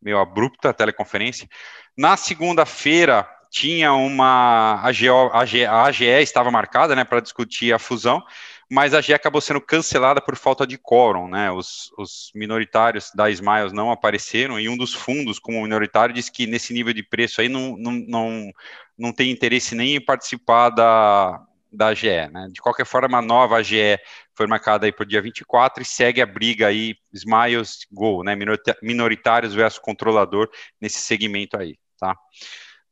meio 0.00 0.18
abrupta 0.18 0.70
a 0.70 0.74
teleconferência. 0.74 1.48
Na 1.96 2.16
segunda-feira, 2.16 3.28
tinha 3.50 3.92
uma 3.94 4.80
a 4.82 4.88
AGE, 4.88 5.64
a 5.64 5.82
AGE 5.84 6.04
estava 6.04 6.50
marcada, 6.50 6.94
né, 6.94 7.04
para 7.04 7.20
discutir 7.20 7.72
a 7.72 7.78
fusão, 7.78 8.22
mas 8.70 8.92
a 8.92 8.98
AGE 8.98 9.14
acabou 9.14 9.40
sendo 9.40 9.60
cancelada 9.60 10.20
por 10.20 10.36
falta 10.36 10.66
de 10.66 10.76
quórum, 10.76 11.28
né? 11.28 11.50
Os, 11.52 11.92
os, 11.96 12.32
minoritários 12.34 13.10
da 13.14 13.30
Smiles 13.30 13.72
não 13.72 13.90
apareceram 13.90 14.58
e 14.58 14.68
um 14.68 14.76
dos 14.76 14.92
fundos, 14.92 15.38
como 15.38 15.62
minoritário, 15.62 16.14
disse 16.14 16.32
que 16.32 16.46
nesse 16.46 16.74
nível 16.74 16.92
de 16.92 17.02
preço 17.02 17.40
aí 17.40 17.48
não, 17.48 17.76
não, 17.76 17.92
não, 17.92 18.52
não 18.98 19.12
tem 19.12 19.30
interesse 19.30 19.74
nem 19.74 19.96
em 19.96 20.04
participar 20.04 20.70
da, 20.70 21.46
da 21.76 21.88
AGE, 21.88 22.28
né? 22.32 22.48
De 22.52 22.60
qualquer 22.60 22.86
forma, 22.86 23.18
a 23.18 23.22
nova 23.22 23.58
AGE 23.58 23.98
foi 24.34 24.46
marcada 24.46 24.86
aí 24.86 24.92
para 24.92 25.04
o 25.04 25.06
dia 25.06 25.22
24 25.22 25.82
e 25.82 25.86
segue 25.86 26.20
a 26.20 26.26
briga 26.26 26.66
aí 26.66 26.96
Smiles 27.12 27.86
Go, 27.92 28.22
né? 28.22 28.34
Minoritários 28.82 29.54
versus 29.54 29.78
controlador 29.78 30.48
nesse 30.80 30.98
segmento 31.00 31.56
aí, 31.56 31.76
tá? 31.98 32.16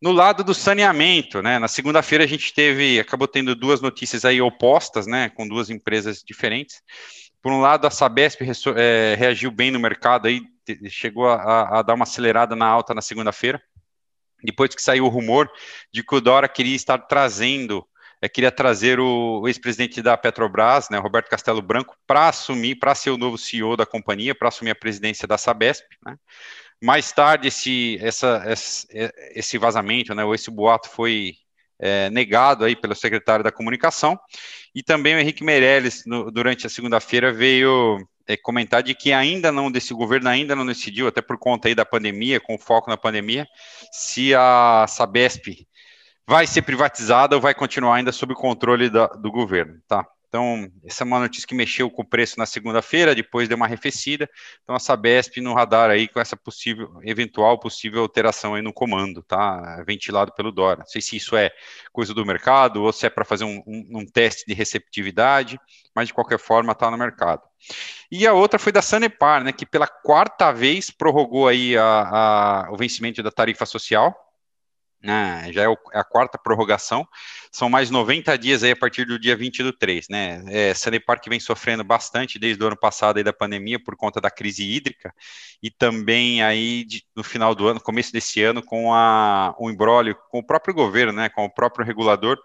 No 0.04 0.12
lado 0.12 0.44
do 0.44 0.52
saneamento, 0.52 1.40
né, 1.40 1.58
na 1.58 1.66
segunda-feira 1.66 2.24
a 2.24 2.26
gente 2.26 2.52
teve, 2.52 3.00
acabou 3.00 3.26
tendo 3.26 3.54
duas 3.54 3.80
notícias 3.80 4.26
aí 4.26 4.38
opostas, 4.38 5.06
né, 5.06 5.30
com 5.30 5.48
duas 5.48 5.70
empresas 5.70 6.22
diferentes. 6.22 6.82
Por 7.40 7.50
um 7.50 7.60
lado, 7.60 7.86
a 7.86 7.90
Sabesp 7.90 8.42
é, 8.76 9.14
reagiu 9.18 9.50
bem 9.50 9.70
no 9.70 9.80
mercado, 9.80 10.28
aí 10.28 10.42
chegou 10.90 11.26
a, 11.26 11.78
a 11.78 11.82
dar 11.82 11.94
uma 11.94 12.02
acelerada 12.02 12.54
na 12.54 12.66
alta 12.66 12.92
na 12.92 13.00
segunda-feira, 13.00 13.62
depois 14.42 14.74
que 14.74 14.82
saiu 14.82 15.06
o 15.06 15.08
rumor 15.08 15.50
de 15.90 16.02
que 16.02 16.14
o 16.14 16.20
Dora 16.20 16.48
queria 16.48 16.76
estar 16.76 16.98
trazendo 16.98 17.86
é, 18.24 18.28
queria 18.28 18.50
trazer 18.50 18.98
o, 18.98 19.40
o 19.42 19.48
ex-presidente 19.48 20.00
da 20.00 20.16
Petrobras, 20.16 20.88
né, 20.88 20.96
Roberto 20.96 21.28
Castelo 21.28 21.60
Branco, 21.60 21.94
para 22.06 22.28
assumir, 22.28 22.76
para 22.76 22.94
ser 22.94 23.10
o 23.10 23.18
novo 23.18 23.36
CEO 23.36 23.76
da 23.76 23.84
companhia, 23.84 24.34
para 24.34 24.48
assumir 24.48 24.70
a 24.70 24.74
presidência 24.74 25.28
da 25.28 25.36
Sabesp. 25.36 25.84
Né. 26.06 26.16
Mais 26.82 27.12
tarde, 27.12 27.48
esse, 27.48 27.98
essa, 28.00 28.42
esse 29.34 29.58
vazamento, 29.58 30.14
né, 30.14 30.24
ou 30.24 30.34
esse 30.34 30.50
boato 30.50 30.88
foi 30.88 31.34
é, 31.78 32.08
negado 32.08 32.64
aí 32.64 32.74
pelo 32.74 32.94
secretário 32.94 33.44
da 33.44 33.52
Comunicação, 33.52 34.18
e 34.74 34.82
também 34.82 35.14
o 35.14 35.18
Henrique 35.18 35.44
Meirelles, 35.44 36.04
no, 36.06 36.30
durante 36.30 36.66
a 36.66 36.70
segunda-feira, 36.70 37.30
veio 37.30 37.98
é, 38.26 38.38
comentar 38.38 38.82
de 38.82 38.94
que 38.94 39.12
ainda 39.12 39.52
não, 39.52 39.70
desse 39.70 39.92
governo 39.92 40.30
ainda 40.30 40.56
não 40.56 40.64
decidiu, 40.64 41.06
até 41.06 41.20
por 41.20 41.36
conta 41.36 41.68
aí 41.68 41.74
da 41.74 41.84
pandemia, 41.84 42.40
com 42.40 42.56
foco 42.56 42.88
na 42.88 42.96
pandemia, 42.96 43.46
se 43.92 44.34
a 44.34 44.86
Sabesp 44.88 45.66
vai 46.26 46.46
ser 46.46 46.62
privatizada 46.62 47.36
ou 47.36 47.42
vai 47.42 47.54
continuar 47.54 47.96
ainda 47.96 48.12
sob 48.12 48.34
controle 48.34 48.90
da, 48.90 49.06
do 49.06 49.30
governo, 49.30 49.80
tá? 49.86 50.06
Então, 50.34 50.68
essa 50.84 51.04
é 51.04 51.06
uma 51.06 51.20
notícia 51.20 51.46
que 51.46 51.54
mexeu 51.54 51.88
com 51.88 52.02
o 52.02 52.04
preço 52.04 52.40
na 52.40 52.44
segunda-feira, 52.44 53.14
depois 53.14 53.46
deu 53.46 53.54
uma 53.54 53.66
arrefecida. 53.66 54.28
Então, 54.64 54.74
a 54.74 54.80
Sabesp 54.80 55.40
no 55.40 55.54
radar 55.54 55.90
aí 55.90 56.08
com 56.08 56.18
essa 56.18 56.36
possível, 56.36 56.98
eventual 57.04 57.56
possível 57.56 58.02
alteração 58.02 58.56
aí 58.56 58.60
no 58.60 58.72
comando, 58.72 59.22
tá? 59.22 59.80
Ventilado 59.86 60.32
pelo 60.32 60.50
Dora. 60.50 60.80
Não 60.80 60.86
sei 60.86 61.00
se 61.00 61.14
isso 61.14 61.36
é 61.36 61.52
coisa 61.92 62.12
do 62.12 62.26
mercado 62.26 62.82
ou 62.82 62.92
se 62.92 63.06
é 63.06 63.10
para 63.10 63.24
fazer 63.24 63.44
um, 63.44 63.62
um, 63.64 64.00
um, 64.00 64.04
teste 64.04 64.44
de 64.44 64.54
receptividade, 64.54 65.56
mas 65.94 66.08
de 66.08 66.14
qualquer 66.14 66.40
forma 66.40 66.72
está 66.72 66.90
no 66.90 66.98
mercado. 66.98 67.42
E 68.10 68.26
a 68.26 68.32
outra 68.32 68.58
foi 68.58 68.72
da 68.72 68.82
Sanepar, 68.82 69.44
né? 69.44 69.52
Que 69.52 69.64
pela 69.64 69.86
quarta 69.86 70.50
vez 70.50 70.90
prorrogou 70.90 71.46
aí 71.46 71.78
a, 71.78 71.84
a, 71.84 72.72
o 72.72 72.76
vencimento 72.76 73.22
da 73.22 73.30
tarifa 73.30 73.64
social 73.64 74.23
né, 75.04 75.52
já 75.52 75.62
é, 75.62 75.66
é, 75.66 75.98
a 75.98 76.02
quarta 76.02 76.38
prorrogação, 76.38 77.06
são 77.52 77.68
mais 77.68 77.90
90 77.90 78.36
dias 78.38 78.62
aí 78.62 78.70
a 78.70 78.76
partir 78.76 79.04
do 79.04 79.18
dia 79.18 79.36
20 79.36 79.62
do 79.62 79.72
3, 79.72 80.08
né, 80.08 80.42
é, 80.48 80.72
vem 81.28 81.38
sofrendo 81.38 81.84
bastante 81.84 82.38
desde 82.38 82.62
o 82.62 82.66
ano 82.66 82.76
passado 82.76 83.18
aí 83.18 83.24
da 83.24 83.32
pandemia 83.32 83.78
por 83.82 83.96
conta 83.96 84.20
da 84.20 84.30
crise 84.30 84.64
hídrica 84.64 85.14
e 85.62 85.70
também 85.70 86.42
aí 86.42 86.84
de, 86.84 87.04
no 87.14 87.22
final 87.22 87.54
do 87.54 87.68
ano, 87.68 87.80
começo 87.80 88.12
desse 88.12 88.42
ano, 88.42 88.62
com 88.62 88.94
a, 88.94 89.54
o 89.58 89.70
embrólio 89.70 90.16
com 90.30 90.38
o 90.38 90.46
próprio 90.46 90.74
governo, 90.74 91.12
né, 91.12 91.28
com 91.28 91.44
o 91.44 91.50
próprio 91.50 91.84
regulador, 91.84 92.38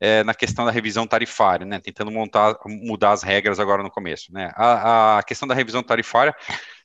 é, 0.00 0.24
na 0.24 0.34
questão 0.34 0.64
da 0.64 0.70
revisão 0.70 1.06
tarifária, 1.06 1.66
né, 1.66 1.78
tentando 1.78 2.10
montar, 2.10 2.56
mudar 2.66 3.12
as 3.12 3.22
regras 3.22 3.60
agora 3.60 3.82
no 3.82 3.90
começo, 3.90 4.32
né, 4.32 4.50
a, 4.56 5.18
a 5.18 5.22
questão 5.22 5.46
da 5.46 5.54
revisão 5.54 5.82
tarifária 5.82 6.34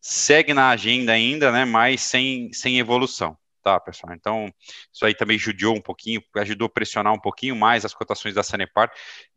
segue 0.02 0.54
na 0.54 0.70
agenda 0.70 1.14
ainda, 1.14 1.52
né, 1.52 1.66
mas 1.66 2.02
sem, 2.02 2.52
sem 2.54 2.78
evolução, 2.78 3.36
tá, 3.66 3.80
pessoal? 3.80 4.14
Então, 4.14 4.54
isso 4.94 5.04
aí 5.04 5.16
também 5.16 5.40
judiou 5.40 5.76
um 5.76 5.82
pouquinho, 5.82 6.22
ajudou 6.36 6.68
a 6.68 6.70
pressionar 6.70 7.12
um 7.12 7.20
pouquinho 7.20 7.56
mais 7.56 7.84
as 7.84 7.96
cotações 7.96 8.36
da 8.36 8.44
Sanepar, 8.44 8.92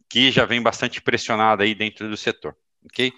que 0.06 0.30
já 0.30 0.44
vem 0.44 0.60
bastante 0.60 1.00
pressionada 1.00 1.64
aí 1.64 1.74
dentro 1.74 2.06
do 2.10 2.16
setor. 2.16 2.54
Ok? 2.84 3.10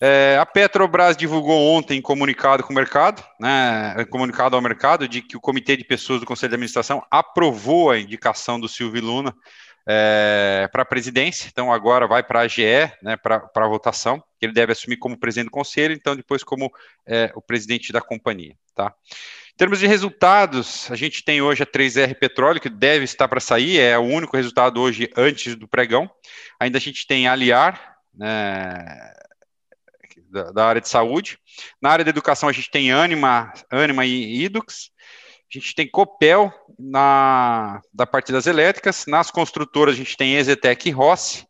É, 0.00 0.38
a 0.40 0.46
Petrobras 0.46 1.16
divulgou 1.16 1.76
ontem 1.76 2.00
comunicado 2.00 2.62
com 2.62 2.72
o 2.72 2.76
mercado, 2.76 3.22
né, 3.38 4.04
comunicado 4.08 4.56
ao 4.56 4.62
mercado 4.62 5.06
de 5.06 5.20
que 5.20 5.36
o 5.36 5.40
comitê 5.40 5.76
de 5.76 5.84
pessoas 5.84 6.20
do 6.20 6.26
Conselho 6.26 6.50
de 6.50 6.54
Administração 6.54 7.04
aprovou 7.10 7.90
a 7.90 7.98
indicação 7.98 8.58
do 8.58 8.68
Silvio 8.68 9.02
Luna 9.02 9.34
é, 9.86 10.68
para 10.72 10.82
a 10.82 10.86
presidência, 10.86 11.48
então 11.52 11.72
agora 11.72 12.06
vai 12.06 12.22
para 12.22 12.40
a 12.40 12.42
AGE, 12.44 12.90
né, 13.02 13.16
para 13.16 13.68
votação, 13.68 14.22
ele 14.40 14.52
deve 14.52 14.72
assumir 14.72 14.96
como 14.96 15.18
presidente 15.18 15.48
do 15.48 15.52
conselho, 15.52 15.92
então 15.92 16.16
depois 16.16 16.42
como 16.42 16.72
é, 17.06 17.30
o 17.34 17.42
presidente 17.42 17.92
da 17.92 18.00
companhia, 18.00 18.56
tá? 18.74 18.94
Em 19.54 19.56
termos 19.58 19.78
de 19.78 19.86
resultados, 19.86 20.90
a 20.90 20.96
gente 20.96 21.22
tem 21.22 21.42
hoje 21.42 21.62
a 21.62 21.66
3R 21.66 22.14
Petróleo, 22.18 22.60
que 22.60 22.70
deve 22.70 23.04
estar 23.04 23.28
para 23.28 23.38
sair, 23.38 23.78
é 23.78 23.98
o 23.98 24.02
único 24.02 24.36
resultado 24.36 24.80
hoje 24.80 25.10
antes 25.16 25.54
do 25.54 25.68
pregão. 25.68 26.10
Ainda 26.58 26.78
a 26.78 26.80
gente 26.80 27.06
tem 27.06 27.28
Aliar, 27.28 27.98
né, 28.14 29.12
da, 30.30 30.50
da, 30.50 30.66
área 30.66 30.80
de 30.80 30.88
saúde. 30.88 31.38
Na 31.80 31.90
área 31.90 32.04
da 32.04 32.10
educação, 32.10 32.48
a 32.48 32.52
gente 32.52 32.70
tem 32.70 32.90
Anima, 32.90 33.52
Anima 33.70 34.06
e 34.06 34.42
Idux. 34.42 34.90
A 35.54 35.58
gente 35.58 35.74
tem 35.74 35.86
Copel 35.86 36.50
na 36.78 37.82
da 37.92 38.06
parte 38.06 38.32
das 38.32 38.46
elétricas. 38.46 39.04
Nas 39.06 39.30
construtoras, 39.30 39.94
a 39.94 39.98
gente 39.98 40.16
tem 40.16 40.36
Exetec 40.36 40.88
e 40.88 40.92
Rossi. 40.92 41.46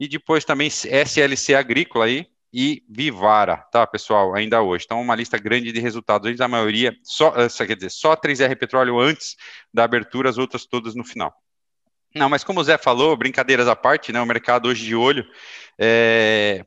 E 0.00 0.08
depois 0.08 0.44
também 0.44 0.68
SLC 0.68 1.54
Agrícola 1.54 2.06
aí, 2.06 2.26
e 2.52 2.82
Vivara, 2.88 3.56
tá, 3.56 3.86
pessoal, 3.86 4.34
ainda 4.34 4.60
hoje. 4.60 4.84
Então, 4.84 5.00
uma 5.00 5.14
lista 5.14 5.38
grande 5.38 5.72
de 5.72 5.80
resultados, 5.80 6.40
a 6.40 6.48
maioria, 6.48 6.94
só, 7.02 7.34
eh, 7.36 7.66
quer 7.66 7.76
dizer, 7.76 7.90
só 7.90 8.14
3R 8.14 8.54
Petróleo 8.56 8.98
antes 9.00 9.36
da 9.72 9.84
abertura, 9.84 10.28
as 10.28 10.36
outras 10.36 10.66
todas 10.66 10.94
no 10.94 11.04
final. 11.04 11.32
Não, 12.14 12.28
mas 12.28 12.44
como 12.44 12.60
o 12.60 12.64
Zé 12.64 12.76
falou, 12.76 13.16
brincadeiras 13.16 13.66
à 13.66 13.74
parte, 13.74 14.12
né, 14.12 14.20
o 14.20 14.26
mercado 14.26 14.68
hoje 14.68 14.84
de 14.84 14.94
olho 14.94 15.24
é, 15.78 16.62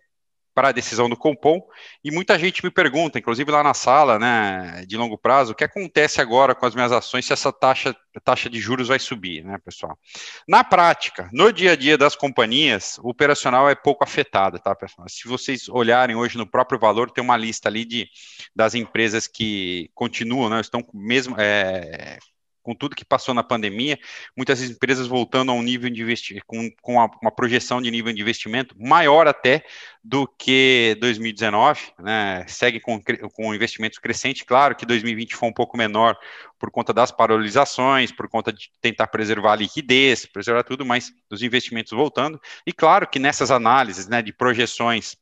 para 0.55 0.69
a 0.69 0.71
decisão 0.71 1.09
do 1.09 1.17
Compom, 1.17 1.61
e 2.01 2.09
muita 2.09 2.39
gente 2.39 2.63
me 2.63 2.71
pergunta, 2.71 3.19
inclusive 3.19 3.51
lá 3.51 3.61
na 3.61 3.73
sala, 3.73 4.17
né, 4.17 4.85
de 4.87 4.95
longo 4.95 5.17
prazo, 5.17 5.51
o 5.51 5.55
que 5.55 5.65
acontece 5.65 6.21
agora 6.21 6.55
com 6.55 6.65
as 6.65 6.73
minhas 6.73 6.93
ações 6.93 7.25
se 7.25 7.33
essa 7.33 7.51
taxa, 7.51 7.93
taxa 8.23 8.49
de 8.49 8.57
juros 8.61 8.87
vai 8.87 8.97
subir, 8.97 9.43
né, 9.43 9.57
pessoal? 9.57 9.99
Na 10.47 10.63
prática, 10.63 11.29
no 11.33 11.51
dia 11.51 11.73
a 11.73 11.75
dia 11.75 11.97
das 11.97 12.15
companhias, 12.15 12.97
o 13.03 13.09
operacional 13.09 13.69
é 13.69 13.75
pouco 13.75 14.05
afetado, 14.05 14.57
tá, 14.57 14.73
pessoal? 14.73 15.09
Se 15.09 15.27
vocês 15.27 15.67
olharem 15.67 16.15
hoje 16.15 16.37
no 16.37 16.49
próprio 16.49 16.79
valor, 16.79 17.11
tem 17.11 17.21
uma 17.21 17.35
lista 17.35 17.67
ali 17.67 17.83
de, 17.83 18.07
das 18.55 18.73
empresas 18.75 19.27
que 19.27 19.91
continuam, 19.93 20.49
né, 20.49 20.61
estão 20.61 20.81
mesmo, 20.93 21.35
é, 21.37 22.17
com 22.65 22.73
tudo 22.73 22.95
que 22.95 23.05
passou 23.05 23.31
na 23.31 23.43
pandemia, 23.43 23.99
muitas 24.35 24.59
empresas 24.63 25.05
voltando 25.05 25.51
a 25.51 25.53
um 25.53 25.61
nível 25.61 25.87
de 25.87 26.01
investimento, 26.01 26.43
com, 26.47 26.67
com 26.81 26.93
uma, 26.95 27.31
projeção 27.31 27.79
de 27.79 27.91
nível 27.91 28.11
de 28.11 28.19
investimento 28.19 28.75
maior 28.75 29.27
até 29.27 29.63
do 30.03 30.27
que 30.27 30.97
2019, 30.99 31.79
né? 31.99 32.43
Segue 32.47 32.79
com, 32.79 32.99
com 33.33 33.53
investimentos 33.53 33.99
crescentes. 33.99 34.41
Claro 34.41 34.75
que 34.75 34.83
2020 34.83 35.35
foi 35.35 35.47
um 35.47 35.53
pouco 35.53 35.77
menor 35.77 36.17
por 36.57 36.71
conta 36.71 36.91
das 36.91 37.11
paralisações, 37.11 38.11
por 38.11 38.27
conta 38.27 38.51
de 38.51 38.71
tentar 38.81 39.07
preservar 39.07 39.53
a 39.53 39.57
liquidez, 39.57 40.25
preservar 40.25 40.63
tudo, 40.63 40.83
mas 40.83 41.11
os 41.29 41.43
investimentos 41.43 41.91
voltando. 41.91 42.41
E 42.65 42.73
claro 42.73 43.07
que 43.07 43.19
nessas 43.19 43.51
análises 43.51 44.07
né, 44.07 44.23
de 44.23 44.33
projeções 44.33 45.15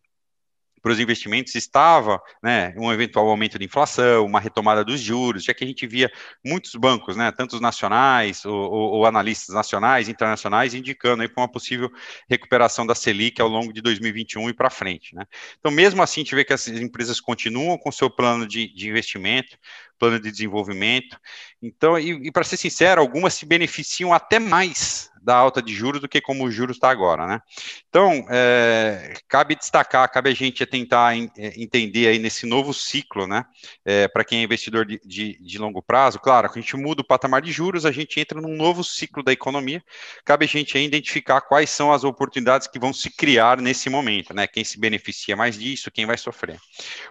para 0.83 0.91
os 0.91 0.99
investimentos 0.99 1.55
estava 1.55 2.21
né, 2.43 2.75
um 2.77 2.91
eventual 2.91 3.29
aumento 3.29 3.57
de 3.57 3.63
inflação, 3.63 4.25
uma 4.25 4.41
retomada 4.41 4.83
dos 4.83 4.99
juros, 4.99 5.45
já 5.45 5.53
que 5.53 5.63
a 5.63 5.67
gente 5.67 5.87
via 5.87 6.11
muitos 6.45 6.75
bancos, 6.75 7.15
né, 7.15 7.31
tanto 7.31 7.55
os 7.55 7.61
nacionais 7.61 8.43
ou, 8.43 8.53
ou, 8.53 9.05
analistas 9.05 9.55
nacionais, 9.55 10.09
internacionais, 10.09 10.73
indicando 10.73 11.27
para 11.29 11.41
uma 11.41 11.47
possível 11.47 11.89
recuperação 12.29 12.85
da 12.85 12.93
Selic 12.93 13.41
ao 13.41 13.47
longo 13.47 13.71
de 13.71 13.81
2021 13.81 14.49
e 14.49 14.53
para 14.53 14.69
frente. 14.69 15.15
Né. 15.15 15.23
Então, 15.57 15.71
mesmo 15.71 16.03
assim, 16.03 16.19
a 16.19 16.23
gente 16.25 16.35
vê 16.35 16.43
que 16.43 16.51
as 16.51 16.67
empresas 16.67 17.21
continuam 17.21 17.77
com 17.77 17.89
seu 17.89 18.09
plano 18.09 18.45
de, 18.45 18.67
de 18.75 18.89
investimento, 18.89 19.57
plano 19.97 20.19
de 20.19 20.29
desenvolvimento. 20.29 21.17
Então, 21.61 21.97
e, 21.97 22.27
e 22.27 22.31
para 22.31 22.43
ser 22.43 22.57
sincero, 22.57 22.99
algumas 22.99 23.33
se 23.35 23.45
beneficiam 23.45 24.13
até 24.13 24.37
mais 24.37 25.12
da 25.23 25.35
alta 25.35 25.61
de 25.61 25.73
juros 25.73 26.01
do 26.01 26.09
que 26.09 26.19
como 26.19 26.43
o 26.43 26.51
juros 26.51 26.75
está 26.75 26.89
agora, 26.89 27.25
né? 27.25 27.41
Então, 27.87 28.25
é, 28.29 29.13
cabe 29.27 29.55
destacar, 29.55 30.11
cabe 30.11 30.29
a 30.29 30.33
gente 30.33 30.65
tentar 30.65 31.15
em, 31.15 31.31
é, 31.37 31.53
entender 31.61 32.07
aí 32.07 32.19
nesse 32.19 32.45
novo 32.45 32.73
ciclo, 32.73 33.25
né? 33.25 33.45
É, 33.85 34.07
para 34.07 34.25
quem 34.25 34.39
é 34.39 34.43
investidor 34.43 34.85
de, 34.85 34.99
de, 35.05 35.39
de, 35.41 35.57
longo 35.57 35.81
prazo, 35.81 36.19
claro, 36.19 36.49
a 36.51 36.59
gente 36.59 36.75
muda 36.75 37.01
o 37.01 37.07
patamar 37.07 37.41
de 37.41 37.51
juros, 37.51 37.85
a 37.85 37.91
gente 37.91 38.19
entra 38.19 38.41
num 38.41 38.55
novo 38.55 38.83
ciclo 38.83 39.23
da 39.23 39.31
economia, 39.31 39.81
cabe 40.25 40.45
a 40.45 40.47
gente 40.47 40.77
aí 40.77 40.83
identificar 40.83 41.39
quais 41.41 41.69
são 41.69 41.93
as 41.93 42.03
oportunidades 42.03 42.67
que 42.67 42.79
vão 42.79 42.91
se 42.91 43.09
criar 43.09 43.61
nesse 43.61 43.89
momento, 43.89 44.33
né? 44.33 44.45
Quem 44.45 44.63
se 44.63 44.79
beneficia 44.79 45.35
mais 45.35 45.57
disso, 45.57 45.91
quem 45.91 46.05
vai 46.05 46.17
sofrer. 46.17 46.59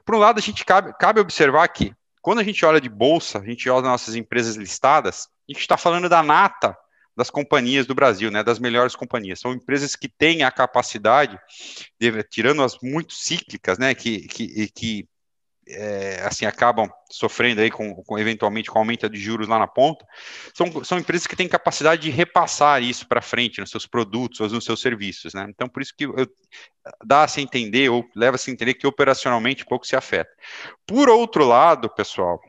Por 0.04 0.14
um 0.14 0.18
lado, 0.18 0.38
a 0.38 0.42
gente 0.42 0.64
cabe, 0.64 0.92
cabe 0.98 1.20
observar 1.20 1.66
que 1.68 1.92
quando 2.20 2.38
a 2.38 2.44
gente 2.44 2.64
olha 2.64 2.80
de 2.80 2.88
bolsa, 2.88 3.38
a 3.38 3.44
gente 3.44 3.68
olha 3.68 3.88
nossas 3.88 4.14
empresas 4.14 4.54
listadas, 4.54 5.28
a 5.48 5.52
gente 5.52 5.62
está 5.62 5.76
falando 5.76 6.08
da 6.08 6.22
nata 6.22 6.76
das 7.16 7.30
companhias 7.30 7.86
do 7.86 7.94
Brasil, 7.94 8.30
né, 8.30 8.42
das 8.42 8.58
melhores 8.58 8.96
companhias. 8.96 9.40
São 9.40 9.52
empresas 9.52 9.94
que 9.94 10.08
têm 10.08 10.42
a 10.42 10.50
capacidade, 10.50 11.38
de, 12.00 12.22
tirando 12.24 12.62
as 12.62 12.78
muito 12.82 13.14
cíclicas, 13.14 13.78
né, 13.78 13.94
que, 13.94 14.26
que, 14.28 14.68
que 14.68 15.08
é, 15.68 16.22
assim 16.24 16.44
acabam 16.44 16.90
sofrendo 17.10 17.60
aí 17.60 17.70
com, 17.70 17.94
com, 17.94 18.18
eventualmente 18.18 18.70
com 18.70 18.78
aumento 18.78 19.08
de 19.08 19.18
juros 19.18 19.46
lá 19.46 19.58
na 19.58 19.66
ponta, 19.66 20.04
são, 20.54 20.82
são 20.84 20.98
empresas 20.98 21.26
que 21.26 21.36
têm 21.36 21.48
capacidade 21.48 22.02
de 22.02 22.10
repassar 22.10 22.82
isso 22.82 23.06
para 23.06 23.22
frente 23.22 23.60
nos 23.60 23.70
seus 23.70 23.86
produtos 23.86 24.40
ou 24.40 24.48
nos 24.48 24.64
seus 24.64 24.80
serviços, 24.80 25.34
né? 25.34 25.46
Então 25.48 25.68
por 25.68 25.82
isso 25.82 25.94
que 25.96 26.06
dá-se 27.04 27.40
a 27.40 27.42
entender 27.42 27.90
ou 27.90 28.04
leva-se 28.14 28.50
a 28.50 28.52
entender 28.52 28.74
que 28.74 28.86
operacionalmente 28.86 29.64
pouco 29.64 29.86
se 29.86 29.94
afeta. 29.94 30.30
Por 30.86 31.08
outro 31.08 31.44
lado, 31.44 31.88
pessoal, 31.88 32.40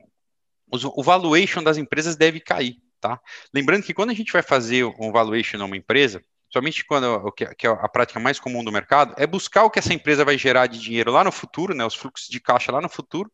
o 0.72 1.03
valuation 1.03 1.61
das 1.61 1.78
empresas 1.78 2.16
deve 2.16 2.39
cair, 2.39 2.78
tá? 3.04 3.20
Lembrando 3.54 3.84
que 3.84 3.93
quando 3.93 4.12
a 4.12 4.14
gente 4.14 4.32
vai 4.32 4.41
fazer 4.41 4.86
um 4.97 5.12
valuation 5.12 5.58
numa 5.58 5.76
empresa, 5.76 6.24
somente 6.49 6.86
quando 6.86 7.30
que, 7.34 7.43
é 7.43 7.70
a 7.70 7.89
prática 7.89 8.18
mais 8.18 8.39
comum 8.39 8.64
do 8.64 8.72
mercado, 8.72 9.14
é 9.18 9.28
buscar 9.28 9.66
o 9.66 9.70
que 9.70 9.78
essa 9.78 9.93
empresa 9.93 10.24
vai 10.24 10.38
gerar 10.38 10.68
de 10.68 10.80
dinheiro 10.80 11.12
lá 11.12 11.22
no 11.22 11.32
futuro, 11.32 11.76
né, 11.76 11.86
os 11.86 11.95
fluxos 11.95 12.30
de 12.30 12.39
caixa 12.39 12.72
lá 12.72 12.80
no 12.80 12.88
futuro, 12.88 13.30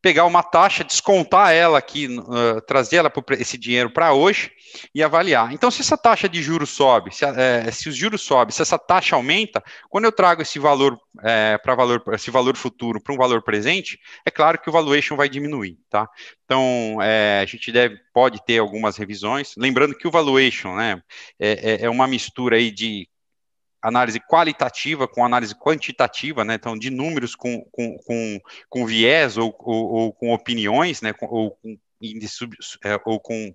pegar 0.00 0.24
uma 0.24 0.42
taxa, 0.42 0.84
descontar 0.84 1.52
ela 1.52 1.78
aqui, 1.78 2.06
uh, 2.06 2.60
trazer 2.66 2.96
ela 2.96 3.12
esse 3.32 3.58
dinheiro 3.58 3.90
para 3.90 4.12
hoje 4.12 4.50
e 4.94 5.02
avaliar. 5.02 5.52
Então, 5.52 5.70
se 5.70 5.80
essa 5.80 5.96
taxa 5.96 6.28
de 6.28 6.42
juros 6.42 6.70
sobe, 6.70 7.14
se, 7.14 7.24
é, 7.24 7.70
se 7.70 7.88
os 7.88 7.96
juros 7.96 8.22
sobem, 8.22 8.52
se 8.52 8.62
essa 8.62 8.78
taxa 8.78 9.16
aumenta, 9.16 9.62
quando 9.88 10.04
eu 10.04 10.12
trago 10.12 10.42
esse 10.42 10.58
valor 10.58 10.98
é, 11.22 11.58
para 11.58 11.74
valor, 11.74 12.02
esse 12.12 12.30
valor 12.30 12.56
futuro 12.56 13.00
para 13.00 13.14
um 13.14 13.18
valor 13.18 13.42
presente, 13.42 13.98
é 14.24 14.30
claro 14.30 14.58
que 14.58 14.68
o 14.68 14.72
valuation 14.72 15.16
vai 15.16 15.28
diminuir, 15.28 15.78
tá? 15.90 16.08
Então, 16.44 16.98
é, 17.02 17.40
a 17.40 17.46
gente 17.46 17.72
deve, 17.72 17.96
pode 18.12 18.44
ter 18.44 18.58
algumas 18.58 18.96
revisões, 18.96 19.54
lembrando 19.56 19.96
que 19.96 20.06
o 20.06 20.10
valuation, 20.10 20.76
né, 20.76 21.02
é, 21.38 21.84
é 21.84 21.90
uma 21.90 22.06
mistura 22.06 22.56
aí 22.56 22.70
de 22.70 23.08
análise 23.82 24.20
qualitativa 24.20 25.06
com 25.06 25.24
análise 25.24 25.54
quantitativa, 25.54 26.44
né? 26.44 26.54
Então, 26.54 26.78
de 26.78 26.90
números 26.90 27.34
com, 27.34 27.64
com, 27.70 27.96
com, 27.98 28.40
com 28.68 28.86
viés 28.86 29.36
ou, 29.36 29.54
ou, 29.60 29.92
ou, 29.92 30.12
com 30.12 30.32
opiniões, 30.32 31.00
né? 31.00 31.14
Ou 31.20 31.50
com, 31.52 31.78
é, 32.84 33.00
ou 33.04 33.20
com 33.20 33.54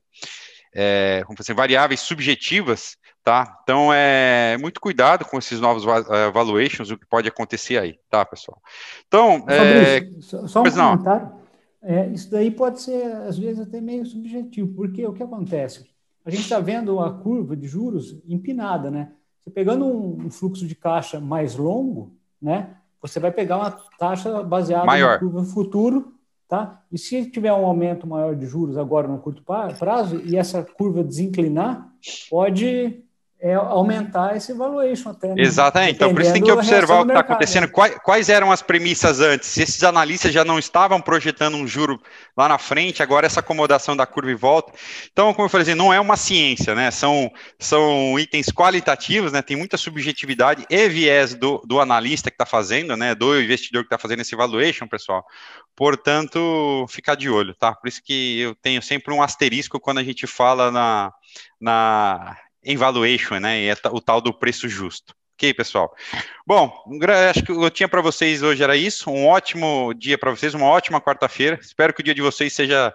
é, 0.74 1.24
como 1.26 1.38
assim, 1.39 1.53
variáveis 1.53 1.99
subjetivas, 1.99 2.97
tá? 3.24 3.59
Então, 3.63 3.93
é 3.93 4.57
muito 4.57 4.82
cuidado 4.82 5.24
com 5.24 5.38
esses 5.38 5.59
novos 5.59 5.86
uh, 5.86 6.32
valuations, 6.34 6.89
o 6.89 6.97
que 6.97 7.05
pode 7.05 7.28
acontecer 7.28 7.78
aí, 7.78 7.99
tá, 8.09 8.26
pessoal? 8.26 8.59
Então, 9.07 9.45
é... 9.47 10.01
só, 10.21 10.47
só 10.47 10.61
um 10.61 10.71
comentário. 10.71 11.43
É, 11.82 12.07
isso 12.07 12.32
daí 12.32 12.49
pode 12.49 12.82
ser, 12.82 13.05
às 13.28 13.38
vezes, 13.38 13.59
até 13.59 13.82
meio 13.82 14.05
subjetivo, 14.05 14.74
porque 14.74 15.05
o 15.05 15.13
que 15.13 15.21
acontece? 15.21 15.86
A 16.26 16.32
gente 16.32 16.43
está 16.43 16.59
vendo 16.59 16.99
a 17.01 17.11
curva 17.11 17.57
de 17.57 17.67
juros 17.67 18.17
empinada, 18.26 18.89
né? 18.89 19.11
Você 19.43 19.51
pegando 19.51 19.85
um, 19.85 20.25
um, 20.25 20.29
fluxo 20.29 20.65
de 20.65 20.75
caixa 20.75 21.19
mais 21.19 21.55
longo, 21.55 22.11
né? 22.41 22.77
Você 23.01 23.19
vai 23.19 23.31
pegar 23.31 23.57
uma 23.57 23.71
taxa 23.99 24.41
baseada 24.41 24.85
Maior. 24.85 25.21
no 25.21 25.43
futuro, 25.43 26.13
tá? 26.47 26.81
E 26.89 26.97
se 26.97 27.29
tiver 27.29 27.51
um 27.51 27.65
aumento 27.65 28.07
maior 28.07 28.35
de 28.35 28.45
juros 28.45 28.77
agora 28.77 29.07
no 29.07 29.19
curto 29.19 29.43
prazo 29.43 30.21
e 30.23 30.37
essa 30.37 30.63
curva 30.63 31.03
desinclinar, 31.03 31.91
pode 32.29 33.03
é 33.43 33.55
aumentar 33.55 34.37
esse 34.37 34.53
valuation 34.53 35.09
até. 35.09 35.27
Né? 35.27 35.35
Exatamente. 35.39 35.95
Então, 35.95 36.13
por 36.13 36.21
isso 36.21 36.31
tem 36.31 36.41
que 36.41 36.49
observar 36.49 37.01
o 37.01 37.05
que 37.05 37.11
está 37.11 37.19
acontecendo. 37.19 37.63
Né? 37.63 37.67
Quais, 37.67 37.95
quais, 38.01 38.29
eram 38.29 38.53
as 38.53 38.61
premissas 38.61 39.19
antes? 39.19 39.49
Se 39.49 39.61
esses 39.61 39.83
analistas 39.83 40.31
já 40.31 40.45
não 40.45 40.57
estavam 40.57 41.01
projetando 41.01 41.55
um 41.55 41.67
juro 41.67 42.01
lá 42.37 42.47
na 42.47 42.57
frente, 42.57 43.03
agora 43.03 43.25
essa 43.25 43.41
acomodação 43.41 43.97
da 43.97 44.05
curva 44.05 44.31
e 44.31 44.33
volta. 44.33 44.71
Então, 45.11 45.33
como 45.33 45.45
eu 45.45 45.49
falei, 45.49 45.63
assim, 45.63 45.75
não 45.75 45.91
é 45.91 45.99
uma 45.99 46.15
ciência, 46.15 46.73
né? 46.73 46.89
São, 46.89 47.29
são 47.59 48.17
itens 48.17 48.45
qualitativos, 48.47 49.33
né? 49.33 49.41
Tem 49.41 49.57
muita 49.57 49.75
subjetividade 49.75 50.65
e 50.69 50.87
viés 50.87 51.35
do, 51.35 51.61
do 51.67 51.81
analista 51.81 52.31
que 52.31 52.35
está 52.35 52.45
fazendo, 52.45 52.95
né? 52.95 53.13
Do 53.13 53.37
investidor 53.37 53.83
que 53.83 53.87
está 53.87 53.97
fazendo 53.97 54.21
esse 54.21 54.37
valuation, 54.37 54.87
pessoal. 54.87 55.21
Portanto, 55.75 56.85
ficar 56.87 57.15
de 57.15 57.29
olho, 57.29 57.53
tá? 57.53 57.75
Por 57.75 57.89
isso 57.89 58.01
que 58.01 58.39
eu 58.39 58.55
tenho 58.55 58.81
sempre 58.81 59.13
um 59.13 59.21
asterisco 59.21 59.81
quando 59.81 59.97
a 59.97 60.03
gente 60.03 60.25
fala 60.25 60.71
na, 60.71 61.11
na 61.59 62.37
em 62.64 62.78
valuation, 62.78 63.39
né? 63.39 63.61
E 63.61 63.70
é 63.70 63.76
o 63.91 63.99
tal 63.99 64.22
do 64.22 64.34
preço 64.34 64.68
justo. 64.68 65.14
Ok, 65.36 65.53
pessoal? 65.53 65.93
Bom, 66.45 66.72
acho 67.30 67.43
que 67.43 67.51
eu 67.51 67.70
tinha 67.70 67.88
para 67.88 68.01
vocês 68.01 68.43
hoje 68.43 68.64
era 68.64 68.78
isso. 68.78 69.09
Um 69.09 69.28
ótimo 69.28 69.93
dia 69.93 70.18
para 70.18 70.32
vocês, 70.32 70.53
uma 70.53 70.68
ótima 70.68 71.01
quarta-feira. 71.01 71.59
Espero 71.61 71.93
que 71.93 72.01
o 72.01 72.03
dia 72.03 72.14
de 72.14 72.22
vocês 72.22 72.53
seja 72.53 72.93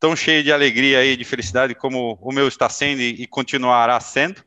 tão 0.00 0.16
cheio 0.16 0.42
de 0.42 0.52
alegria 0.52 1.04
e 1.04 1.16
de 1.16 1.24
felicidade 1.24 1.74
como 1.74 2.18
o 2.20 2.32
meu 2.32 2.48
está 2.48 2.68
sendo 2.68 3.00
e 3.00 3.26
continuará 3.26 4.00
sendo. 4.00 4.42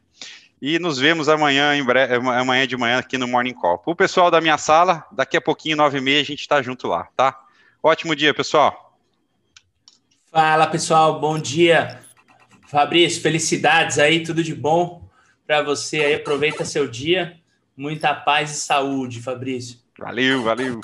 E 0.61 0.79
nos 0.79 0.97
vemos 0.97 1.29
amanhã, 1.29 1.75
em 1.75 1.83
breve, 1.83 2.15
amanhã 2.15 2.67
de 2.67 2.75
manhã 2.75 2.97
aqui 2.97 3.17
no 3.17 3.27
Morning 3.27 3.53
Call. 3.53 3.81
O 3.85 3.95
pessoal 3.95 4.31
da 4.31 4.41
minha 4.41 4.57
sala, 4.57 5.05
daqui 5.11 5.37
a 5.37 5.41
pouquinho, 5.41 5.77
nove 5.77 5.99
e 5.99 6.01
meia, 6.01 6.21
a 6.21 6.25
gente 6.25 6.41
está 6.41 6.61
junto 6.63 6.87
lá, 6.87 7.07
tá? 7.15 7.39
Ótimo 7.81 8.15
dia, 8.15 8.33
pessoal. 8.33 8.97
Fala, 10.31 10.65
pessoal. 10.65 11.19
Bom 11.19 11.37
dia. 11.37 12.06
Fabrício, 12.67 13.21
felicidades 13.21 13.97
aí, 13.97 14.23
tudo 14.23 14.43
de 14.43 14.53
bom 14.53 15.07
para 15.45 15.61
você 15.61 16.01
aí. 16.01 16.15
Aproveita 16.15 16.65
seu 16.65 16.85
dia. 16.85 17.37
Muita 17.77 18.13
paz 18.13 18.51
e 18.51 18.55
saúde, 18.55 19.21
Fabrício. 19.21 19.79
Valeu, 19.97 20.43
valeu. 20.43 20.81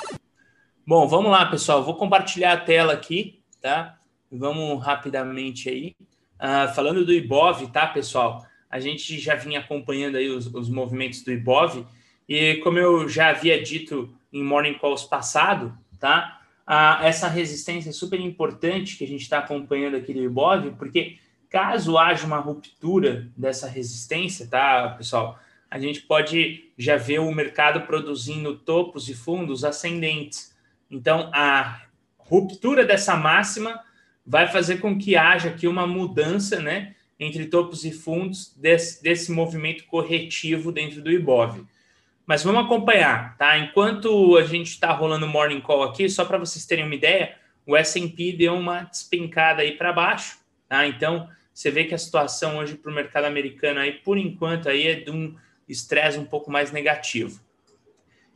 Bom, 0.87 1.05
vamos 1.09 1.29
lá, 1.29 1.45
pessoal. 1.45 1.83
Vou 1.83 1.95
compartilhar 1.95 2.53
a 2.53 2.57
tela 2.57 2.93
aqui, 2.93 3.41
tá? 3.61 3.97
Vamos 4.31 4.81
rapidamente 4.81 5.67
aí. 5.67 5.93
Uh, 6.35 6.73
falando 6.73 7.05
do 7.05 7.11
Ibov, 7.11 7.67
tá, 7.67 7.85
pessoal? 7.85 8.45
A 8.69 8.79
gente 8.79 9.19
já 9.19 9.35
vinha 9.35 9.59
acompanhando 9.59 10.15
aí 10.15 10.29
os, 10.29 10.47
os 10.53 10.69
movimentos 10.69 11.21
do 11.21 11.33
Ibov 11.33 11.85
e 12.29 12.55
como 12.63 12.79
eu 12.79 13.09
já 13.09 13.29
havia 13.29 13.61
dito 13.61 14.15
em 14.31 14.41
Morning 14.41 14.75
Calls 14.75 15.03
passado, 15.03 15.77
tá? 15.99 16.39
Uh, 16.65 17.03
essa 17.03 17.27
resistência 17.27 17.89
é 17.89 17.93
super 17.93 18.21
importante 18.21 18.97
que 18.97 19.03
a 19.03 19.07
gente 19.07 19.23
está 19.23 19.39
acompanhando 19.39 19.97
aqui 19.97 20.13
do 20.13 20.23
Ibov, 20.23 20.71
porque 20.77 21.17
Caso 21.53 21.99
haja 21.99 22.25
uma 22.25 22.39
ruptura 22.39 23.27
dessa 23.37 23.67
resistência, 23.67 24.47
tá, 24.47 24.89
pessoal? 24.97 25.37
A 25.69 25.77
gente 25.77 26.01
pode 26.01 26.71
já 26.75 26.97
ver 26.97 27.19
o 27.19 27.31
mercado 27.31 27.81
produzindo 27.81 28.57
topos 28.57 29.07
e 29.07 29.13
fundos 29.13 29.63
ascendentes. 29.63 30.57
Então, 30.89 31.29
a 31.31 31.83
ruptura 32.17 32.83
dessa 32.83 33.15
máxima 33.15 33.79
vai 34.25 34.47
fazer 34.47 34.77
com 34.77 34.97
que 34.97 35.15
haja 35.15 35.49
aqui 35.49 35.67
uma 35.67 35.85
mudança, 35.85 36.59
né, 36.59 36.95
entre 37.19 37.45
topos 37.45 37.85
e 37.85 37.91
fundos 37.91 38.55
desse, 38.57 39.03
desse 39.03 39.31
movimento 39.31 39.85
corretivo 39.85 40.71
dentro 40.71 41.03
do 41.03 41.11
IBOV. 41.11 41.67
Mas 42.25 42.43
vamos 42.43 42.65
acompanhar, 42.65 43.37
tá? 43.37 43.59
Enquanto 43.59 44.37
a 44.37 44.43
gente 44.43 44.69
está 44.69 44.91
rolando 44.91 45.27
o 45.27 45.29
morning 45.29 45.61
call 45.61 45.83
aqui, 45.83 46.09
só 46.09 46.25
para 46.25 46.39
vocês 46.39 46.65
terem 46.65 46.85
uma 46.85 46.95
ideia, 46.95 47.35
o 47.63 47.77
S&P 47.77 48.33
deu 48.33 48.55
uma 48.55 48.85
despencada 48.85 49.61
aí 49.61 49.73
para 49.73 49.93
baixo, 49.93 50.39
tá? 50.67 50.87
Então, 50.87 51.29
você 51.53 51.69
vê 51.69 51.83
que 51.83 51.93
a 51.93 51.97
situação 51.97 52.57
hoje 52.57 52.75
para 52.75 52.91
o 52.91 52.95
mercado 52.95 53.25
americano 53.25 53.79
aí, 53.79 53.91
por 53.91 54.17
enquanto, 54.17 54.67
aí 54.67 54.87
é 54.87 54.95
de 54.95 55.11
um 55.11 55.35
estresse 55.67 56.17
um 56.17 56.25
pouco 56.25 56.51
mais 56.51 56.71
negativo. 56.71 57.39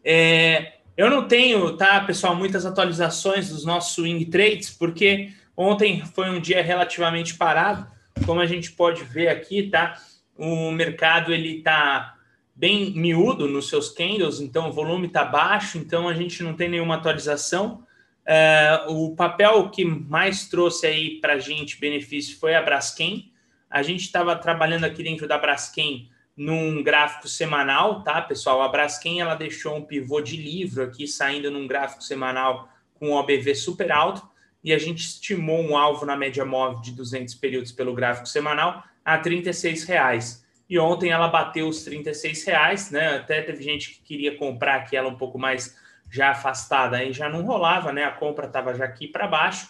É, 0.04 0.74
eu 0.96 1.10
não 1.10 1.28
tenho, 1.28 1.76
tá, 1.76 2.00
pessoal, 2.02 2.36
muitas 2.36 2.66
atualizações 2.66 3.50
dos 3.50 3.66
nossos 3.66 3.94
swing 3.94 4.26
trades, 4.26 4.70
porque 4.70 5.32
ontem 5.56 6.04
foi 6.06 6.30
um 6.30 6.40
dia 6.40 6.62
relativamente 6.62 7.36
parado, 7.36 7.88
como 8.26 8.40
a 8.40 8.46
gente 8.46 8.72
pode 8.72 9.04
ver 9.04 9.28
aqui, 9.28 9.70
tá? 9.70 10.00
O 10.38 10.72
mercado 10.72 11.34
ele 11.34 11.58
está 11.58 12.16
bem 12.56 12.92
miúdo 12.92 13.48
nos 13.48 13.70
seus 13.70 13.90
candles, 13.90 14.40
então 14.40 14.70
o 14.70 14.74
volume 14.74 15.08
está 15.08 15.24
baixo, 15.24 15.78
então 15.78 16.08
a 16.08 16.14
gente 16.14 16.42
não 16.42 16.54
tem 16.54 16.70
nenhuma 16.70 16.96
atualização. 16.96 17.86
É, 18.30 18.84
o 18.90 19.16
papel 19.16 19.70
que 19.70 19.86
mais 19.86 20.50
trouxe 20.50 20.86
aí 20.86 21.22
para 21.22 21.34
a 21.34 21.40
gente 21.40 21.80
benefício 21.80 22.38
foi 22.38 22.54
a 22.54 22.62
Braskem. 22.62 23.32
A 23.70 23.82
gente 23.82 24.02
estava 24.02 24.36
trabalhando 24.36 24.84
aqui 24.84 25.02
dentro 25.02 25.26
da 25.30 25.38
Braskem 25.38 26.10
num 26.36 26.84
gráfico 26.84 27.30
semanal, 27.30 28.04
tá, 28.04 28.22
pessoal? 28.22 28.62
A 28.62 28.68
Braskem 28.68 29.22
ela 29.22 29.34
deixou 29.34 29.78
um 29.78 29.82
pivô 29.82 30.20
de 30.20 30.36
livro 30.36 30.84
aqui 30.84 31.08
saindo 31.08 31.50
num 31.50 31.66
gráfico 31.66 32.04
semanal 32.04 32.70
com 32.96 33.12
OBV 33.12 33.56
super 33.56 33.92
alto 33.94 34.22
e 34.62 34.74
a 34.74 34.78
gente 34.78 35.00
estimou 35.00 35.62
um 35.62 35.78
alvo 35.78 36.06
na 36.06 36.18
média 36.18 36.44
móvel 36.44 36.82
de 36.82 36.92
200 36.92 37.34
períodos 37.36 37.72
pelo 37.72 37.94
gráfico 37.94 38.28
semanal 38.28 38.84
a 39.06 39.18
36 39.18 39.86
reais. 39.86 40.46
E 40.70 40.78
ontem 40.78 41.12
ela 41.12 41.30
bateu 41.30 41.70
os 41.70 41.84
36 41.84 42.44
reais, 42.44 42.92
né? 42.92 43.16
Até 43.16 43.42
teve 43.42 43.64
gente 43.64 43.92
que 43.92 44.02
queria 44.02 44.36
comprar 44.36 44.76
aqui 44.76 44.98
ela 44.98 45.08
um 45.08 45.18
pouco 45.18 45.40
mais 45.40 45.78
já 46.10 46.32
afastada, 46.32 46.98
aí 46.98 47.12
já 47.14 47.30
não 47.30 47.44
rolava, 47.44 47.92
né? 47.92 48.04
A 48.04 48.12
compra 48.12 48.48
estava 48.48 48.74
já 48.74 48.86
aqui 48.86 49.08
para 49.08 49.28
baixo. 49.28 49.70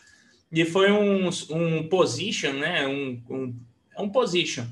E 0.52 0.64
foi 0.64 0.92
um, 0.92 1.30
um 1.50 1.88
position, 1.88 2.54
né? 2.54 2.88
Um, 2.88 3.22
um, 3.30 3.56
é 3.96 4.02
um 4.02 4.10
position 4.10 4.66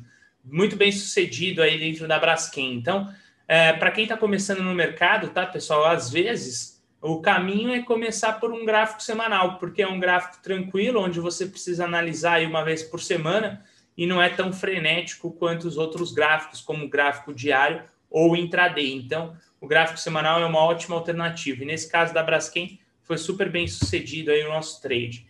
muito 0.44 0.76
bem 0.76 0.92
sucedido 0.92 1.62
aí 1.62 1.80
dentro 1.80 2.08
da 2.08 2.20
Braskem. 2.20 2.76
Então, 2.76 3.12
é, 3.48 3.74
para 3.74 3.92
quem 3.92 4.04
está 4.04 4.16
começando 4.16 4.62
no 4.62 4.74
mercado, 4.74 5.30
tá, 5.30 5.46
pessoal? 5.46 5.86
Às 5.86 6.10
vezes 6.10 6.84
o 7.02 7.22
caminho 7.22 7.74
é 7.74 7.82
começar 7.82 8.34
por 8.34 8.52
um 8.52 8.66
gráfico 8.66 9.02
semanal, 9.02 9.58
porque 9.58 9.82
é 9.82 9.88
um 9.88 10.00
gráfico 10.00 10.42
tranquilo, 10.42 11.02
onde 11.02 11.20
você 11.20 11.46
precisa 11.46 11.86
analisar 11.86 12.36
aí 12.36 12.46
uma 12.46 12.64
vez 12.64 12.84
por 12.84 13.02
semana 13.02 13.64
e 13.98 14.06
não 14.06 14.22
é 14.22 14.30
tão 14.30 14.52
frenético 14.52 15.32
quanto 15.32 15.68
os 15.68 15.78
outros 15.78 16.12
gráficos, 16.12 16.62
como 16.62 16.86
o 16.86 16.90
gráfico 16.90 17.34
diário 17.34 17.84
ou 18.16 18.34
intraday. 18.34 18.94
Então, 18.94 19.36
o 19.60 19.68
gráfico 19.68 20.00
semanal 20.00 20.42
é 20.42 20.46
uma 20.46 20.62
ótima 20.62 20.96
alternativa. 20.96 21.62
E 21.62 21.66
nesse 21.66 21.92
caso 21.92 22.14
da 22.14 22.24
Braskem, 22.24 22.80
foi 23.04 23.18
super 23.18 23.52
bem 23.52 23.68
sucedido 23.68 24.32
aí 24.32 24.42
o 24.46 24.48
nosso 24.48 24.82
trade. 24.82 25.28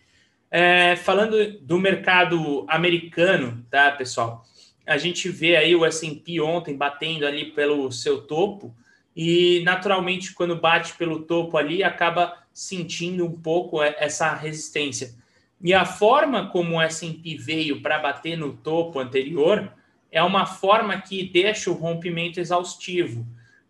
É, 0.48 0.94
falando 0.94 1.58
do 1.60 1.80
mercado 1.80 2.64
americano, 2.68 3.66
tá, 3.68 3.90
pessoal? 3.90 4.44
A 4.86 4.96
gente 4.98 5.28
vê 5.28 5.56
aí 5.56 5.74
o 5.74 5.84
S&P 5.84 6.40
ontem 6.40 6.76
batendo 6.76 7.26
ali 7.26 7.46
pelo 7.46 7.90
seu 7.90 8.22
topo 8.22 8.72
e, 9.16 9.62
naturalmente, 9.64 10.32
quando 10.32 10.54
bate 10.54 10.94
pelo 10.94 11.22
topo 11.22 11.56
ali, 11.56 11.82
acaba 11.82 12.36
sentindo 12.52 13.26
um 13.26 13.32
pouco 13.32 13.82
essa 13.82 14.32
resistência. 14.32 15.12
E 15.60 15.74
a 15.74 15.84
forma 15.84 16.50
como 16.50 16.76
o 16.76 16.80
S&P 16.80 17.36
veio 17.36 17.82
para 17.82 17.98
bater 17.98 18.38
no 18.38 18.52
topo 18.52 19.00
anterior 19.00 19.72
é 20.16 20.22
uma 20.22 20.46
forma 20.46 20.98
que 20.98 21.24
deixa 21.24 21.70
o 21.70 21.74
rompimento 21.74 22.40
exaustivo. 22.40 23.26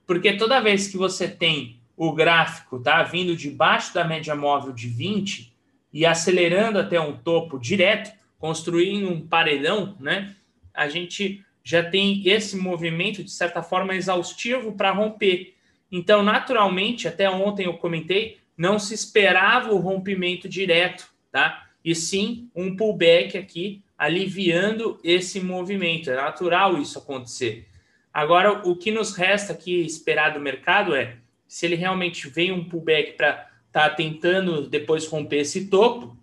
Porque 0.07 0.35
toda 0.35 0.61
vez 0.61 0.87
que 0.87 0.97
você 0.97 1.27
tem 1.27 1.81
o 1.97 2.13
gráfico 2.13 2.79
tá 2.79 3.03
vindo 3.03 3.35
debaixo 3.35 3.93
da 3.93 4.05
média 4.05 4.33
móvel 4.37 4.73
de 4.73 4.87
20 4.87 5.53
e 5.93 6.07
acelerando 6.07 6.79
até 6.79 7.01
um 7.01 7.17
topo 7.17 7.59
direto, 7.59 8.17
construindo 8.39 9.11
um 9.11 9.27
paredão, 9.27 9.97
né? 9.99 10.37
A 10.73 10.89
gente 10.89 11.45
já 11.65 11.83
tem 11.83 12.23
esse 12.29 12.57
movimento 12.57 13.25
de 13.25 13.31
certa 13.33 13.61
forma 13.61 13.97
exaustivo 13.97 14.71
para 14.71 14.93
romper. 14.93 15.57
Então, 15.91 16.23
naturalmente, 16.23 17.09
até 17.09 17.29
ontem 17.29 17.67
eu 17.67 17.75
comentei, 17.75 18.39
não 18.57 18.79
se 18.79 18.95
esperava 18.95 19.73
o 19.73 19.79
rompimento 19.79 20.49
direto, 20.49 21.11
tá? 21.33 21.67
E 21.85 21.93
sim 21.93 22.49
um 22.55 22.77
pullback 22.77 23.37
aqui 23.37 23.83
aliviando 23.97 24.99
esse 25.03 25.41
movimento. 25.41 26.11
É 26.11 26.17
natural 26.17 26.79
isso 26.79 26.99
acontecer. 26.99 27.67
Agora, 28.13 28.67
o 28.67 28.77
que 28.77 28.91
nos 28.91 29.15
resta 29.15 29.53
aqui 29.53 29.85
esperar 29.85 30.31
do 30.31 30.41
mercado 30.41 30.95
é 30.95 31.17
se 31.47 31.67
ele 31.67 31.77
realmente 31.77 32.29
vem 32.29 32.51
um 32.51 32.65
pullback 32.65 33.13
para 33.13 33.49
estar 33.67 33.91
tá 33.91 33.91
tentando 33.91 34.69
depois 34.69 35.07
romper 35.07 35.39
esse 35.39 35.69
topo, 35.69 36.17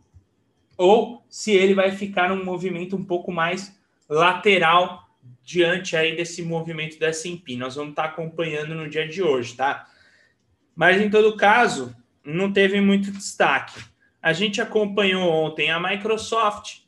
ou 0.77 1.23
se 1.29 1.51
ele 1.51 1.73
vai 1.73 1.91
ficar 1.91 2.29
num 2.29 2.43
movimento 2.43 2.95
um 2.95 3.03
pouco 3.03 3.31
mais 3.31 3.79
lateral 4.09 5.07
diante 5.43 5.95
aí 5.95 6.15
desse 6.15 6.41
movimento 6.41 6.99
da 6.99 7.07
S&P. 7.07 7.55
Nós 7.55 7.75
vamos 7.75 7.91
estar 7.91 8.03
tá 8.03 8.09
acompanhando 8.09 8.73
no 8.73 8.89
dia 8.89 9.07
de 9.07 9.21
hoje, 9.21 9.55
tá? 9.55 9.87
Mas 10.75 10.99
em 11.01 11.09
todo 11.09 11.37
caso, 11.37 11.95
não 12.23 12.51
teve 12.51 12.79
muito 12.81 13.11
destaque. 13.11 13.79
A 14.21 14.33
gente 14.33 14.61
acompanhou 14.61 15.29
ontem 15.29 15.69
a 15.69 15.79
Microsoft. 15.79 16.82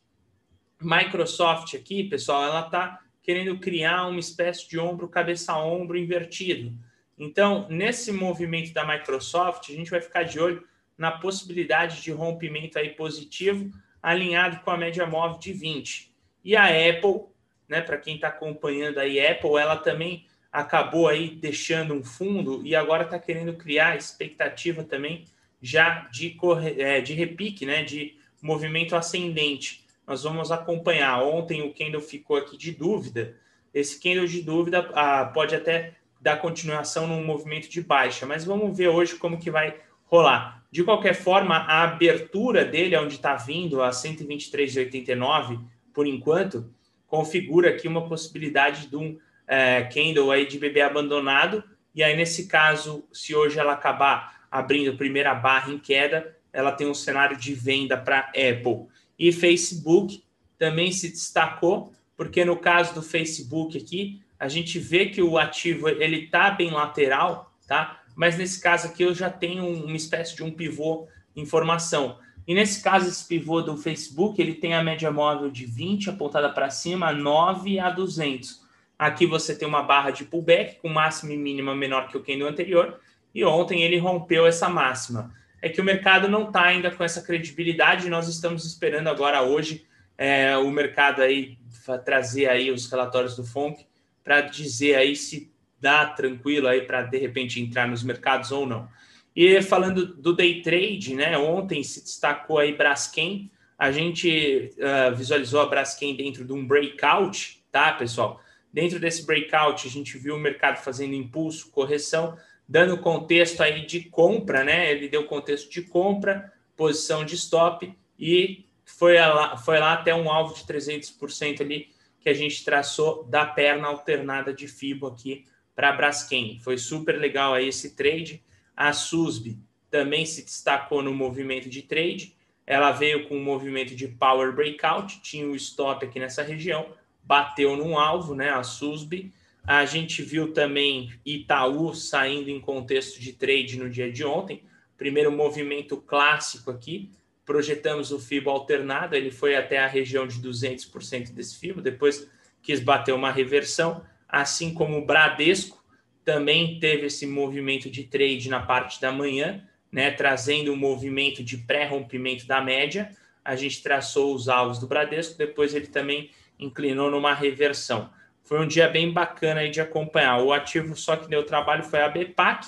Microsoft 0.86 1.74
aqui, 1.74 2.04
pessoal, 2.04 2.44
ela 2.44 2.62
está 2.62 3.02
querendo 3.24 3.58
criar 3.58 4.06
uma 4.06 4.20
espécie 4.20 4.70
de 4.70 4.78
ombro 4.78 5.08
cabeça-ombro 5.08 5.98
invertido. 5.98 6.72
Então, 7.18 7.66
nesse 7.70 8.12
movimento 8.12 8.72
da 8.72 8.86
Microsoft, 8.86 9.70
a 9.70 9.74
gente 9.74 9.90
vai 9.90 10.00
ficar 10.00 10.24
de 10.24 10.40
olho 10.40 10.64
na 10.96 11.12
possibilidade 11.12 12.02
de 12.02 12.12
rompimento 12.12 12.78
aí 12.78 12.90
positivo, 12.90 13.72
alinhado 14.02 14.60
com 14.60 14.70
a 14.70 14.78
média 14.78 15.08
móvel 15.08 15.40
de 15.40 15.54
20. 15.54 16.14
E 16.44 16.56
a 16.56 16.66
Apple, 16.66 17.24
né, 17.68 17.82
para 17.82 17.98
quem 17.98 18.16
está 18.16 18.28
acompanhando 18.28 19.00
aí, 19.00 19.20
Apple, 19.20 19.58
ela 19.58 19.78
também 19.78 20.26
acabou 20.52 21.08
aí 21.08 21.32
deixando 21.32 21.94
um 21.94 22.04
fundo 22.04 22.62
e 22.66 22.76
agora 22.76 23.04
está 23.04 23.18
querendo 23.18 23.56
criar 23.56 23.98
expectativa 23.98 24.84
também 24.84 25.26
já 25.62 26.08
de, 26.12 26.30
corre, 26.32 26.80
é, 26.80 27.02
de 27.02 27.14
repique, 27.14 27.66
né, 27.66 27.84
de 27.84 28.18
movimento 28.40 28.96
ascendente. 28.96 29.85
Nós 30.08 30.24
vamos 30.24 30.52
acompanhar. 30.52 31.22
Ontem 31.24 31.62
o 31.62 31.74
candle 31.74 32.02
ficou 32.02 32.38
aqui 32.38 32.58
de 32.58 32.72
dúvida. 32.72 33.36
Esse 33.74 34.00
candle 34.00 34.28
de 34.28 34.42
dúvida 34.42 34.90
ah, 34.94 35.26
pode 35.26 35.56
até 35.56 35.96
dar 36.22 36.38
continuação 36.38 37.08
num 37.08 37.24
movimento 37.24 37.70
de 37.70 37.82
baixa, 37.82 38.26
mas 38.26 38.46
vamos 38.46 38.76
ver 38.76 38.88
hoje 38.88 39.16
como 39.16 39.40
que 39.40 39.52
vai 39.52 39.76
rolar. 40.06 40.64
De 40.72 40.84
qualquer 40.84 41.14
forma, 41.14 41.56
a 41.56 41.84
abertura 41.84 42.66
dele, 42.66 42.98
onde 42.98 43.16
está 43.16 43.36
vindo 43.36 43.82
a 43.82 43.92
123,89 43.92 45.62
por 45.94 46.06
enquanto, 46.08 46.70
configura 47.08 47.70
aqui 47.70 47.88
uma 47.88 48.08
possibilidade 48.08 48.88
de 48.88 48.96
um 48.96 49.18
é, 49.48 49.84
candle 49.84 50.32
aí 50.32 50.46
de 50.46 50.60
bebê 50.60 50.82
abandonado. 50.82 51.64
E 51.94 52.04
aí, 52.04 52.16
nesse 52.16 52.48
caso, 52.48 53.08
se 53.14 53.34
hoje 53.34 53.58
ela 53.58 53.74
acabar 53.74 54.46
abrindo 54.52 54.92
a 54.92 54.98
primeira 54.98 55.34
barra 55.34 55.72
em 55.72 55.78
queda, 55.78 56.36
ela 56.52 56.72
tem 56.72 56.88
um 56.88 56.94
cenário 56.94 57.38
de 57.38 57.54
venda 57.54 57.98
para 57.98 58.20
Apple. 58.30 58.88
E 59.18 59.32
Facebook 59.32 60.24
também 60.58 60.92
se 60.92 61.10
destacou, 61.10 61.92
porque 62.16 62.46
no 62.46 62.58
caso 62.58 62.94
do 62.94 63.02
Facebook 63.02 63.78
aqui, 63.78 64.22
a 64.40 64.48
gente 64.48 64.80
vê 64.80 65.08
que 65.08 65.22
o 65.22 65.38
ativo 65.38 65.88
ele 65.88 66.26
está 66.26 66.52
bem 66.52 66.72
lateral, 66.72 67.54
tá? 67.68 68.02
Mas 68.16 68.38
nesse 68.38 68.62
caso 68.62 68.88
aqui 68.88 69.04
eu 69.04 69.14
já 69.14 69.30
tenho 69.30 69.66
uma 69.68 69.96
espécie 69.96 70.36
de 70.36 70.44
um 70.44 70.52
pivô 70.52 71.08
em 71.36 71.46
formação. 71.46 72.18
E 72.48 72.54
nesse 72.54 72.82
caso, 72.82 73.08
esse 73.08 73.28
pivô 73.28 73.62
do 73.62 73.76
Facebook, 73.76 74.40
ele 74.40 74.54
tem 74.54 74.76
a 74.76 74.84
média 74.84 75.10
móvel 75.12 75.50
de 75.50 75.66
20 75.66 76.12
apontada 76.12 76.50
para 76.50 76.70
cima, 76.70 77.12
9 77.12 77.80
a 77.80 77.90
200. 77.90 78.64
Aqui 78.98 79.26
você 79.26 79.56
tem 79.56 79.68
uma 79.68 79.82
barra 79.82 80.12
de 80.12 80.24
pullback 80.24 80.80
com 80.80 80.88
máxima 80.88 81.34
e 81.34 81.38
mínima 81.38 81.76
menor 81.76 82.08
que 82.08 82.16
o 82.16 82.24
candle 82.24 82.48
anterior, 82.48 83.00
e 83.34 83.44
ontem 83.44 83.82
ele 83.82 83.98
rompeu 83.98 84.46
essa 84.46 84.70
máxima. 84.70 85.34
É 85.66 85.70
que 85.70 85.82
o 85.82 85.84
mercado 85.84 86.28
não 86.28 86.44
está 86.44 86.62
ainda 86.62 86.92
com 86.92 87.04
essa 87.04 87.24
credibilidade, 87.24 88.08
nós 88.08 88.28
estamos 88.28 88.66
esperando 88.66 89.08
agora 89.08 89.42
hoje 89.42 89.84
é, 90.16 90.56
o 90.56 90.70
mercado 90.70 91.24
aí 91.24 91.58
trazer 92.06 92.48
aí 92.48 92.70
os 92.70 92.88
relatórios 92.88 93.36
do 93.36 93.44
FONC 93.44 93.84
para 94.24 94.42
dizer 94.42 94.94
aí 94.94 95.16
se 95.16 95.52
dá 95.82 96.06
tranquilo 96.06 96.68
aí 96.68 96.82
para 96.82 97.02
de 97.02 97.18
repente 97.18 97.60
entrar 97.60 97.88
nos 97.88 98.04
mercados 98.04 98.52
ou 98.52 98.68
não. 98.68 98.88
E 99.36 99.60
falando 99.64 100.06
do 100.06 100.36
day 100.36 100.62
trade, 100.62 101.16
né? 101.16 101.36
Ontem 101.36 101.82
se 101.82 102.04
destacou 102.04 102.60
aí 102.60 102.78
Braskem. 102.78 103.50
A 103.76 103.92
gente 103.92 104.72
uh, 104.78 105.16
visualizou 105.16 105.62
a 105.62 105.66
Braskem 105.66 106.16
dentro 106.16 106.46
de 106.46 106.54
um 106.54 106.64
breakout, 106.64 107.64
tá, 107.72 107.92
pessoal? 107.94 108.40
Dentro 108.72 109.00
desse 109.00 109.26
breakout, 109.26 109.88
a 109.88 109.90
gente 109.90 110.16
viu 110.20 110.36
o 110.36 110.40
mercado 110.40 110.78
fazendo 110.78 111.16
impulso, 111.16 111.72
correção, 111.72 112.38
dando 112.68 112.98
contexto 112.98 113.62
aí 113.62 113.86
de 113.86 114.02
compra, 114.02 114.64
né? 114.64 114.92
Ele 114.92 115.08
deu 115.08 115.26
contexto 115.26 115.70
de 115.70 115.82
compra, 115.84 116.52
posição 116.76 117.24
de 117.24 117.36
stop 117.36 117.94
e 118.20 118.66
foi 118.86 119.18
lá, 119.18 119.58
foi 119.58 119.80
lá 119.80 119.94
até 119.94 120.14
um 120.14 120.30
alvo 120.30 120.54
de 120.54 120.62
300% 120.64 121.62
ali 121.62 121.90
que 122.20 122.30
a 122.30 122.34
gente 122.34 122.64
traçou 122.64 123.24
da 123.24 123.46
perna 123.46 123.88
alternada 123.88 124.54
de 124.54 124.68
FIBO 124.68 125.08
aqui 125.08 125.46
para 125.76 125.92
Braskem. 125.92 126.60
Foi 126.60 126.78
super 126.78 127.20
legal 127.20 127.54
aí 127.54 127.68
esse 127.68 127.96
trade. 127.96 128.44
A 128.76 128.94
SUSB 128.94 129.60
também 129.92 130.26
se 130.26 130.44
destacou 130.44 131.04
no 131.04 131.14
movimento 131.14 131.70
de 131.70 131.82
trade. 131.82 132.36
Ela 132.66 132.92
veio 132.92 133.28
com 133.28 133.38
um 133.38 133.44
movimento 133.44 133.96
de 133.96 134.08
power 134.08 134.54
breakout, 134.56 135.22
tinha 135.22 135.46
o 135.46 135.52
um 135.52 135.56
stop 135.56 136.04
aqui 136.04 136.20
nessa 136.20 136.42
região, 136.42 136.90
bateu 137.24 137.78
num 137.78 137.98
alvo, 137.98 138.34
né? 138.34 138.50
A 138.50 138.64
SUSB. 138.64 139.32
A 139.68 139.84
gente 139.86 140.22
viu 140.22 140.54
também 140.54 141.12
Itaú 141.26 141.94
saindo 141.96 142.50
em 142.50 142.60
contexto 142.60 143.20
de 143.20 143.34
trade 143.34 143.80
no 143.80 143.90
dia 143.90 144.12
de 144.12 144.24
ontem. 144.24 144.64
Primeiro 144.98 145.32
movimento 145.32 145.98
clássico 145.98 146.70
aqui. 146.70 147.10
Projetamos 147.44 148.12
o 148.12 148.20
FIBO 148.20 148.50
alternado, 148.50 149.16
ele 149.16 149.32
foi 149.32 149.56
até 149.56 149.80
a 149.80 149.88
região 149.88 150.28
de 150.28 150.40
200% 150.40 151.32
desse 151.32 151.60
FIBO, 151.60 151.82
depois 151.82 152.28
quis 152.62 152.80
bater 152.80 153.14
uma 153.14 153.32
reversão, 153.32 154.04
assim 154.28 154.74
como 154.74 154.98
o 154.98 155.06
Bradesco, 155.06 155.84
também 156.24 156.80
teve 156.80 157.06
esse 157.06 157.28
movimento 157.28 157.88
de 157.88 158.04
trade 158.04 158.50
na 158.50 158.60
parte 158.60 159.00
da 159.00 159.12
manhã, 159.12 159.64
né, 159.92 160.10
trazendo 160.10 160.74
um 160.74 160.76
movimento 160.76 161.44
de 161.44 161.60
pré-rompimento 161.60 162.48
da 162.48 162.60
média. 162.60 163.12
A 163.44 163.56
gente 163.56 163.84
traçou 163.84 164.34
os 164.34 164.50
alvos 164.50 164.80
do 164.80 164.88
Bradesco, 164.88 165.38
depois 165.38 165.76
ele 165.76 165.86
também 165.86 166.32
inclinou 166.58 167.12
numa 167.12 167.34
reversão. 167.34 168.10
Foi 168.46 168.60
um 168.60 168.68
dia 168.68 168.88
bem 168.88 169.12
bacana 169.12 169.62
aí 169.62 169.70
de 169.70 169.82
acompanhar. 169.82 170.40
O 170.40 170.54
ativo 170.54 170.96
só 170.96 171.16
que 171.16 171.28
deu 171.28 171.44
trabalho 171.44 171.84
foi 171.84 172.02
a 172.02 172.08
BPAC, 172.08 172.68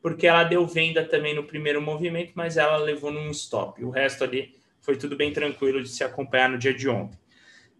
porque 0.00 0.26
ela 0.26 0.42
deu 0.42 0.66
venda 0.66 1.04
também 1.04 1.34
no 1.34 1.44
primeiro 1.44 1.82
movimento, 1.82 2.32
mas 2.34 2.56
ela 2.56 2.78
levou 2.78 3.12
num 3.12 3.30
stop. 3.30 3.84
O 3.84 3.90
resto 3.90 4.24
ali 4.24 4.54
foi 4.80 4.96
tudo 4.96 5.16
bem 5.16 5.30
tranquilo 5.30 5.82
de 5.82 5.90
se 5.90 6.02
acompanhar 6.02 6.48
no 6.48 6.56
dia 6.56 6.72
de 6.72 6.88
ontem. 6.88 7.18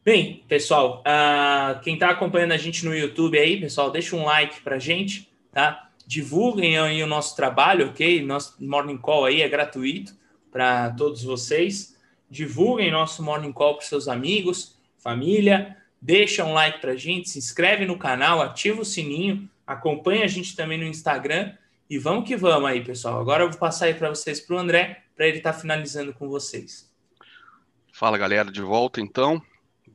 Bem, 0.05 0.45
pessoal, 0.47 1.03
uh, 1.03 1.81
quem 1.81 1.95
está 1.95 2.11
acompanhando 2.11 2.53
a 2.53 2.59
gente 2.59 2.85
no 2.85 2.95
YouTube 2.95 3.39
aí, 3.39 3.59
pessoal, 3.59 3.91
deixa 3.91 4.15
um 4.15 4.25
like 4.25 4.61
para 4.61 4.77
a 4.77 4.79
gente, 4.79 5.31
tá? 5.51 5.89
Divulguem 6.07 6.79
aí 6.79 7.03
o 7.03 7.07
nosso 7.07 7.35
trabalho, 7.35 7.89
ok? 7.89 8.23
Nosso 8.23 8.57
Morning 8.63 8.99
Call 8.99 9.25
aí 9.25 9.41
é 9.41 9.49
gratuito 9.49 10.15
para 10.51 10.91
todos 10.91 11.23
vocês. 11.23 11.97
Divulguem 12.31 12.91
nosso 12.91 13.23
Morning 13.23 13.53
Call 13.53 13.77
para 13.77 13.87
seus 13.87 14.07
amigos, 14.07 14.79
família. 14.99 15.78
Deixa 16.01 16.45
um 16.45 16.53
like 16.53 16.81
para 16.81 16.93
a 16.93 16.97
gente, 16.97 17.29
se 17.29 17.39
inscreve 17.39 17.85
no 17.85 17.99
canal, 17.99 18.41
ativa 18.41 18.81
o 18.81 18.85
sininho, 18.85 19.49
acompanha 19.67 20.25
a 20.25 20.29
gente 20.29 20.55
também 20.55 20.79
no 20.79 20.85
Instagram 20.85 21.55
e 21.91 21.99
vamos 21.99 22.27
que 22.27 22.37
vamos 22.37 22.69
aí, 22.69 22.83
pessoal. 22.83 23.21
Agora 23.21 23.43
eu 23.43 23.51
vou 23.51 23.59
passar 23.59 23.87
aí 23.87 23.95
para 23.95 24.09
vocês 24.09 24.41
para 24.41 24.57
o 24.57 24.59
André, 24.59 25.03
para 25.17 25.27
ele 25.27 25.39
estar 25.39 25.53
tá 25.53 25.59
finalizando 25.59 26.13
com 26.13 26.29
vocês. 26.29 26.89
Fala, 27.93 28.17
galera, 28.17 28.51
de 28.51 28.63
volta 28.63 29.01
então 29.01 29.43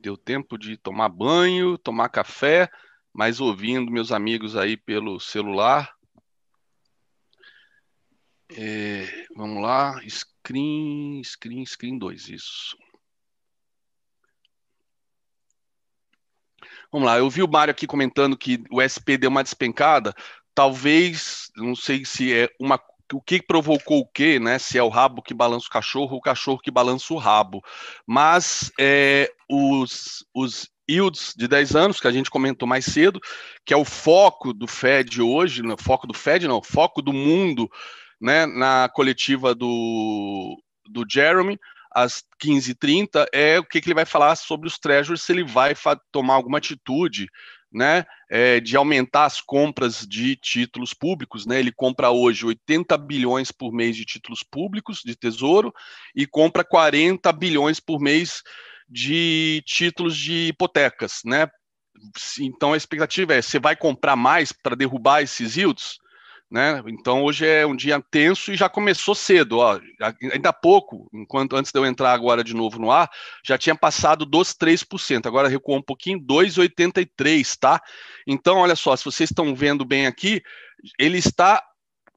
deu 0.04 0.18
tempo 0.18 0.58
de 0.58 0.76
tomar 0.76 1.08
banho, 1.08 1.78
tomar 1.78 2.10
café, 2.10 2.68
mas 3.10 3.40
ouvindo 3.40 3.90
meus 3.90 4.12
amigos 4.12 4.54
aí 4.54 4.76
pelo 4.76 5.18
celular. 5.18 5.90
É, 8.50 9.26
vamos 9.34 9.62
lá, 9.62 9.98
screen, 10.06 11.22
screen, 11.24 11.64
screen 11.64 11.98
2, 11.98 12.28
isso. 12.28 12.76
Vamos 16.94 17.08
lá, 17.08 17.18
eu 17.18 17.28
vi 17.28 17.42
o 17.42 17.48
Mário 17.48 17.72
aqui 17.72 17.88
comentando 17.88 18.38
que 18.38 18.62
o 18.70 18.80
SP 18.80 19.18
deu 19.18 19.28
uma 19.28 19.42
despencada. 19.42 20.14
Talvez, 20.54 21.50
não 21.56 21.74
sei 21.74 22.04
se 22.04 22.32
é 22.32 22.48
uma 22.56 22.80
o 23.12 23.20
que 23.20 23.42
provocou 23.42 23.98
o 23.98 24.06
quê, 24.06 24.38
né? 24.38 24.60
Se 24.60 24.78
é 24.78 24.82
o 24.82 24.88
rabo 24.88 25.20
que 25.20 25.34
balança 25.34 25.66
o 25.66 25.72
cachorro 25.72 26.12
ou 26.12 26.18
o 26.18 26.22
cachorro 26.22 26.60
que 26.60 26.70
balança 26.70 27.12
o 27.12 27.16
rabo. 27.16 27.64
Mas 28.06 28.70
é, 28.78 29.28
os, 29.50 30.24
os 30.32 30.70
yields 30.88 31.34
de 31.36 31.48
10 31.48 31.74
anos, 31.74 32.00
que 32.00 32.06
a 32.06 32.12
gente 32.12 32.30
comentou 32.30 32.68
mais 32.68 32.84
cedo, 32.84 33.20
que 33.66 33.74
é 33.74 33.76
o 33.76 33.84
foco 33.84 34.54
do 34.54 34.68
Fed 34.68 35.20
hoje, 35.20 35.64
foco 35.80 36.06
do 36.06 36.14
Fed 36.14 36.46
não, 36.46 36.62
foco 36.62 37.02
do 37.02 37.12
mundo, 37.12 37.68
né, 38.20 38.46
na 38.46 38.88
coletiva 38.88 39.52
do, 39.52 40.56
do 40.88 41.04
Jeremy, 41.10 41.58
às 41.94 42.24
15h30, 42.42 43.26
é 43.32 43.58
o 43.58 43.64
que, 43.64 43.80
que 43.80 43.86
ele 43.86 43.94
vai 43.94 44.04
falar 44.04 44.34
sobre 44.36 44.66
os 44.66 44.78
treasuries, 44.78 45.22
se 45.22 45.32
ele 45.32 45.44
vai 45.44 45.74
tomar 46.10 46.34
alguma 46.34 46.58
atitude 46.58 47.28
né, 47.72 48.04
é, 48.30 48.60
de 48.60 48.76
aumentar 48.76 49.24
as 49.24 49.40
compras 49.40 50.06
de 50.06 50.36
títulos 50.36 50.94
públicos. 50.94 51.44
Né? 51.44 51.58
Ele 51.58 51.72
compra 51.72 52.10
hoje 52.10 52.46
80 52.46 52.96
bilhões 52.98 53.50
por 53.50 53.72
mês 53.72 53.96
de 53.96 54.04
títulos 54.04 54.42
públicos 54.42 55.00
de 55.04 55.16
tesouro 55.16 55.72
e 56.14 56.26
compra 56.26 56.64
40 56.64 57.32
bilhões 57.32 57.80
por 57.80 58.00
mês 58.00 58.42
de 58.88 59.62
títulos 59.66 60.16
de 60.16 60.48
hipotecas. 60.48 61.20
Né? 61.24 61.48
Então 62.40 62.72
a 62.72 62.76
expectativa 62.76 63.34
é: 63.34 63.42
você 63.42 63.58
vai 63.58 63.74
comprar 63.74 64.16
mais 64.16 64.52
para 64.52 64.76
derrubar 64.76 65.22
esses 65.22 65.56
yields? 65.56 65.98
Né? 66.50 66.82
Então 66.86 67.24
hoje 67.24 67.46
é 67.46 67.66
um 67.66 67.74
dia 67.74 68.00
tenso 68.10 68.52
e 68.52 68.56
já 68.56 68.68
começou 68.68 69.14
cedo, 69.14 69.58
ó. 69.58 69.80
Ainda 70.32 70.50
há 70.50 70.52
pouco, 70.52 71.08
enquanto 71.12 71.56
antes 71.56 71.72
de 71.72 71.78
eu 71.78 71.86
entrar 71.86 72.12
agora 72.12 72.44
de 72.44 72.54
novo 72.54 72.78
no 72.78 72.90
ar, 72.90 73.10
já 73.44 73.58
tinha 73.58 73.74
passado 73.74 74.24
dos 74.24 74.54
3%, 74.54 75.26
agora 75.26 75.48
recuou 75.48 75.78
um 75.78 75.82
pouquinho, 75.82 76.20
2,83, 76.20 77.56
tá? 77.58 77.80
Então, 78.26 78.58
olha 78.58 78.76
só, 78.76 78.94
se 78.94 79.04
vocês 79.04 79.30
estão 79.30 79.54
vendo 79.54 79.84
bem 79.84 80.06
aqui, 80.06 80.42
ele 80.98 81.18
está 81.18 81.62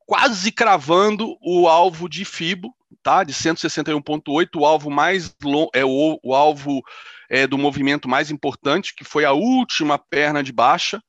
quase 0.05 0.51
cravando 0.51 1.35
o 1.41 1.67
alvo 1.67 2.07
de 2.07 2.23
FIBO, 2.23 2.73
tá? 3.01 3.23
De 3.23 3.33
161,8, 3.33 4.49
o 4.55 4.65
alvo 4.65 4.89
mais 4.89 5.35
longo, 5.43 5.71
é 5.73 5.83
o, 5.83 6.19
o 6.23 6.33
alvo 6.35 6.81
é, 7.29 7.47
do 7.47 7.57
movimento 7.57 8.07
mais 8.07 8.31
importante, 8.31 8.93
que 8.95 9.03
foi 9.03 9.25
a 9.25 9.33
última 9.33 9.97
perna 9.97 10.43
de 10.43 10.51
baixa, 10.51 11.01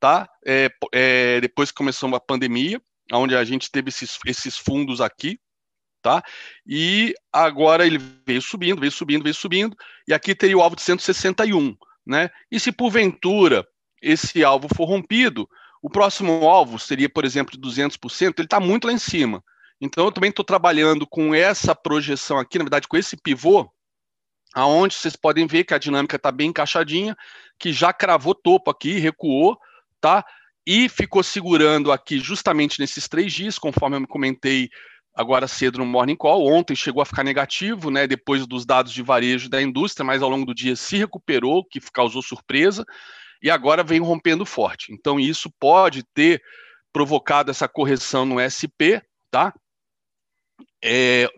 tá? 0.00 0.28
É, 0.44 0.70
é, 0.92 1.40
depois 1.40 1.70
que 1.70 1.76
começou 1.76 2.14
a 2.14 2.20
pandemia, 2.20 2.80
onde 3.12 3.36
a 3.36 3.44
gente 3.44 3.70
teve 3.70 3.88
esses, 3.88 4.18
esses 4.26 4.58
fundos 4.58 5.00
aqui, 5.00 5.38
tá? 6.02 6.22
E 6.66 7.14
agora 7.32 7.86
ele 7.86 7.98
veio 8.26 8.42
subindo, 8.42 8.80
veio 8.80 8.92
subindo, 8.92 9.22
veio 9.22 9.34
subindo, 9.34 9.76
e 10.06 10.14
aqui 10.14 10.34
teria 10.34 10.56
o 10.56 10.62
alvo 10.62 10.76
de 10.76 10.82
161, 10.82 11.76
né? 12.06 12.30
E 12.50 12.60
se 12.60 12.70
porventura 12.72 13.66
esse 14.02 14.44
alvo 14.44 14.68
for 14.74 14.84
rompido, 14.84 15.48
o 15.82 15.90
próximo 15.90 16.48
alvo 16.48 16.78
seria, 16.78 17.08
por 17.08 17.24
exemplo, 17.24 17.52
de 17.52 17.60
200%, 17.60 18.34
ele 18.38 18.46
está 18.46 18.60
muito 18.60 18.86
lá 18.86 18.92
em 18.92 18.98
cima. 18.98 19.42
Então, 19.80 20.06
eu 20.06 20.12
também 20.12 20.30
estou 20.30 20.44
trabalhando 20.44 21.06
com 21.06 21.34
essa 21.34 21.74
projeção 21.74 22.38
aqui, 22.38 22.58
na 22.58 22.64
verdade, 22.64 22.88
com 22.88 22.96
esse 22.96 23.16
pivô, 23.16 23.70
aonde 24.54 24.94
vocês 24.94 25.16
podem 25.16 25.46
ver 25.46 25.64
que 25.64 25.74
a 25.74 25.78
dinâmica 25.78 26.16
está 26.16 26.32
bem 26.32 26.48
encaixadinha, 26.48 27.16
que 27.58 27.72
já 27.72 27.92
cravou 27.92 28.34
topo 28.34 28.70
aqui, 28.70 28.98
recuou, 28.98 29.58
tá? 30.06 30.24
E 30.64 30.88
ficou 30.88 31.20
segurando 31.20 31.90
aqui 31.90 32.20
justamente 32.20 32.78
nesses 32.78 33.08
três 33.08 33.32
dias, 33.32 33.58
conforme 33.58 33.96
eu 33.96 34.06
comentei 34.06 34.70
agora 35.12 35.48
cedo 35.48 35.78
no 35.78 35.84
Morning 35.84 36.14
Call. 36.14 36.46
Ontem 36.46 36.76
chegou 36.76 37.02
a 37.02 37.04
ficar 37.04 37.24
negativo, 37.24 37.90
né? 37.90 38.06
Depois 38.06 38.46
dos 38.46 38.64
dados 38.64 38.92
de 38.92 39.02
varejo 39.02 39.48
da 39.48 39.60
indústria, 39.60 40.04
mas 40.04 40.22
ao 40.22 40.28
longo 40.28 40.46
do 40.46 40.54
dia 40.54 40.76
se 40.76 40.96
recuperou, 40.96 41.64
que 41.64 41.80
causou 41.92 42.22
surpresa, 42.22 42.84
e 43.42 43.50
agora 43.50 43.82
vem 43.82 43.98
rompendo 43.98 44.46
forte. 44.46 44.92
Então, 44.92 45.18
isso 45.18 45.50
pode 45.58 46.04
ter 46.14 46.40
provocado 46.92 47.50
essa 47.50 47.66
correção 47.66 48.24
no 48.24 48.38
SP, 48.38 49.02
tá? 49.28 49.52
É, 50.84 51.28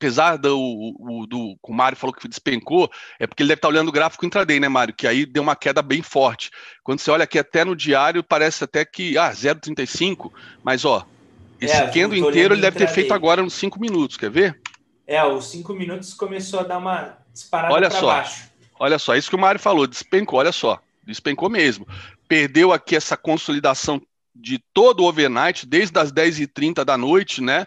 apesar 0.00 0.38
do, 0.38 0.58
o, 0.58 1.26
do 1.26 1.58
o 1.62 1.74
Mário 1.74 1.96
falou 1.96 2.14
que 2.14 2.26
despencou, 2.26 2.90
é 3.18 3.26
porque 3.26 3.42
ele 3.42 3.48
deve 3.48 3.58
estar 3.58 3.68
olhando 3.68 3.88
o 3.88 3.92
gráfico 3.92 4.24
intraday, 4.24 4.58
né, 4.58 4.66
Mário? 4.66 4.94
Que 4.94 5.06
aí 5.06 5.26
deu 5.26 5.42
uma 5.42 5.54
queda 5.54 5.82
bem 5.82 6.00
forte. 6.00 6.50
Quando 6.82 7.00
você 7.00 7.10
olha 7.10 7.24
aqui 7.24 7.38
até 7.38 7.66
no 7.66 7.76
diário, 7.76 8.24
parece 8.24 8.64
até 8.64 8.82
que, 8.82 9.18
ah, 9.18 9.30
0,35, 9.30 10.32
mas 10.64 10.86
ó, 10.86 11.06
esse 11.60 11.76
é, 11.76 11.84
inteiro 11.84 12.54
ele 12.54 12.62
deve 12.62 12.78
ter 12.78 12.88
feito 12.88 13.12
agora 13.12 13.42
nos 13.42 13.52
5 13.52 13.78
minutos, 13.78 14.16
quer 14.16 14.30
ver? 14.30 14.58
É, 15.06 15.22
os 15.22 15.50
5 15.50 15.74
minutos 15.74 16.14
começou 16.14 16.60
a 16.60 16.62
dar 16.62 16.78
uma 16.78 17.18
disparada 17.30 17.90
para 17.90 18.00
baixo. 18.00 18.48
Olha 18.78 18.98
só, 18.98 19.14
isso 19.14 19.28
que 19.28 19.36
o 19.36 19.38
Mário 19.38 19.60
falou, 19.60 19.86
despencou, 19.86 20.38
olha 20.38 20.52
só, 20.52 20.80
despencou 21.04 21.50
mesmo. 21.50 21.86
Perdeu 22.26 22.72
aqui 22.72 22.96
essa 22.96 23.18
consolidação 23.18 24.00
de 24.34 24.58
todo 24.72 25.00
o 25.00 25.06
overnight, 25.06 25.66
desde 25.66 25.98
as 25.98 26.10
10h30 26.10 26.84
da 26.84 26.96
noite, 26.96 27.42
né? 27.42 27.66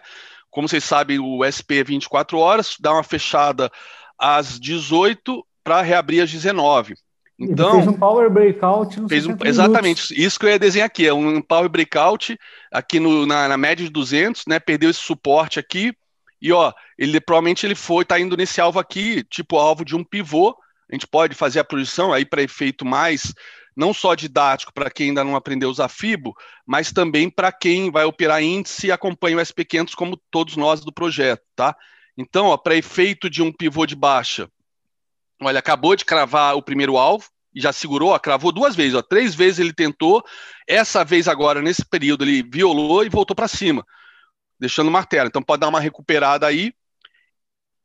Como 0.54 0.68
vocês 0.68 0.84
sabem, 0.84 1.18
o 1.18 1.42
SP 1.42 1.82
é 1.82 1.84
24 1.84 2.38
horas, 2.38 2.76
dá 2.78 2.92
uma 2.92 3.02
fechada 3.02 3.72
às 4.16 4.60
18 4.60 5.44
para 5.64 5.82
reabrir 5.82 6.22
às 6.22 6.30
19. 6.30 6.94
Então, 7.36 7.70
Ele 7.70 7.82
fez 7.82 7.88
um 7.88 7.98
power 7.98 8.30
breakout 8.30 9.00
no 9.00 9.08
fez 9.08 9.26
um, 9.26 9.36
Exatamente, 9.42 10.14
isso 10.14 10.38
que 10.38 10.46
eu 10.46 10.50
ia 10.50 10.58
desenhar 10.58 10.86
aqui, 10.86 11.08
é 11.08 11.12
um 11.12 11.42
power 11.42 11.68
breakout 11.68 12.38
aqui 12.70 13.00
no, 13.00 13.26
na, 13.26 13.48
na, 13.48 13.56
média 13.56 13.84
de 13.84 13.90
200, 13.90 14.46
né, 14.46 14.60
perdeu 14.60 14.90
esse 14.90 15.00
suporte 15.00 15.58
aqui, 15.58 15.92
e 16.40 16.52
ó, 16.52 16.72
ele 16.96 17.20
provavelmente 17.20 17.66
ele 17.66 17.74
foi, 17.74 18.04
tá 18.04 18.20
indo 18.20 18.36
nesse 18.36 18.60
alvo 18.60 18.78
aqui, 18.78 19.24
tipo 19.24 19.56
alvo 19.56 19.84
de 19.84 19.96
um 19.96 20.04
pivô, 20.04 20.56
a 20.88 20.94
gente 20.94 21.08
pode 21.08 21.34
fazer 21.34 21.58
a 21.58 21.64
projeção 21.64 22.12
aí 22.12 22.24
para 22.24 22.42
efeito 22.42 22.84
mais 22.84 23.34
não 23.76 23.92
só 23.92 24.14
didático 24.14 24.72
para 24.72 24.90
quem 24.90 25.08
ainda 25.08 25.24
não 25.24 25.36
aprendeu 25.36 25.68
usar 25.68 25.88
FIBO, 25.88 26.34
mas 26.66 26.92
também 26.92 27.28
para 27.28 27.50
quem 27.50 27.90
vai 27.90 28.04
operar 28.04 28.42
índice 28.42 28.86
e 28.86 28.92
acompanha 28.92 29.36
o 29.36 29.40
SP500 29.40 29.94
como 29.94 30.20
todos 30.30 30.56
nós 30.56 30.80
do 30.80 30.92
projeto, 30.92 31.42
tá? 31.56 31.76
Então, 32.16 32.56
para 32.56 32.76
efeito 32.76 33.28
de 33.28 33.42
um 33.42 33.52
pivô 33.52 33.86
de 33.86 33.96
baixa, 33.96 34.48
olha, 35.42 35.58
acabou 35.58 35.96
de 35.96 36.04
cravar 36.04 36.56
o 36.56 36.62
primeiro 36.62 36.96
alvo 36.96 37.28
e 37.52 37.60
já 37.60 37.72
segurou, 37.72 38.10
ó, 38.10 38.18
cravou 38.18 38.52
duas 38.52 38.76
vezes, 38.76 38.94
ó, 38.94 39.02
três 39.02 39.34
vezes 39.34 39.58
ele 39.58 39.72
tentou, 39.72 40.24
essa 40.66 41.04
vez 41.04 41.28
agora, 41.28 41.60
nesse 41.60 41.84
período, 41.84 42.24
ele 42.24 42.42
violou 42.42 43.04
e 43.04 43.08
voltou 43.08 43.34
para 43.34 43.48
cima, 43.48 43.84
deixando 44.58 44.88
o 44.88 44.92
martelo. 44.92 45.28
Então, 45.28 45.42
pode 45.42 45.60
dar 45.60 45.68
uma 45.68 45.80
recuperada 45.80 46.46
aí. 46.46 46.72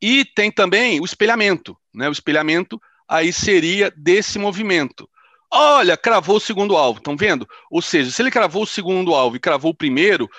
E 0.02 0.24
tem 0.24 0.50
também 0.50 1.02
o 1.02 1.06
espelhamento, 1.06 1.78
né? 1.94 2.08
O 2.08 2.12
espelhamento 2.12 2.82
aí 3.08 3.34
seria 3.34 3.92
desse 3.92 4.40
movimento. 4.40 5.10
Olha, 5.52 5.98
cravou 5.98 6.38
o 6.38 6.40
segundo 6.40 6.78
alvo, 6.78 7.00
estão 7.00 7.18
vendo? 7.18 7.48
Ou 7.72 7.82
seja, 7.82 8.12
se 8.12 8.22
ele 8.22 8.30
cravou 8.30 8.64
o 8.64 8.68
segundo 8.68 9.16
alvo 9.16 9.36
e 9.36 9.40
cravou 9.40 9.72
o 9.72 9.76
primeiro 9.76 10.30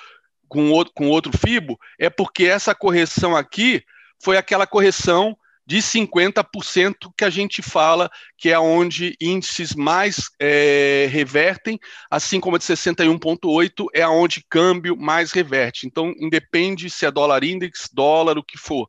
com 0.49 0.71
outro, 0.71 0.93
com 0.95 1.09
outro 1.09 1.37
FIBO, 1.37 1.79
é 1.99 2.09
porque 2.09 2.45
essa 2.45 2.75
correção 2.75 3.37
aqui 3.37 3.83
foi 4.23 4.37
aquela 4.37 4.67
correção 4.67 5.37
de 5.67 5.79
50% 5.79 7.13
que 7.17 7.25
a 7.25 7.31
gente 7.31 7.63
fala 7.63 8.11
que 8.37 8.51
é 8.51 8.59
onde 8.59 9.17
índices 9.21 9.75
mais 9.75 10.29
é, 10.41 11.09
revertem, 11.11 11.79
assim 12.11 12.41
como 12.41 12.57
a 12.57 12.59
de 12.59 12.65
61,8 12.65 13.87
é 13.95 14.07
onde 14.07 14.45
câmbio 14.49 14.97
mais 14.97 15.31
reverte. 15.31 15.87
Então, 15.87 16.13
independe 16.19 16.91
se 16.91 17.07
é 17.07 17.11
dólar 17.11 17.45
index, 17.45 17.89
dólar, 17.93 18.37
o 18.37 18.43
que 18.43 18.59
for 18.59 18.89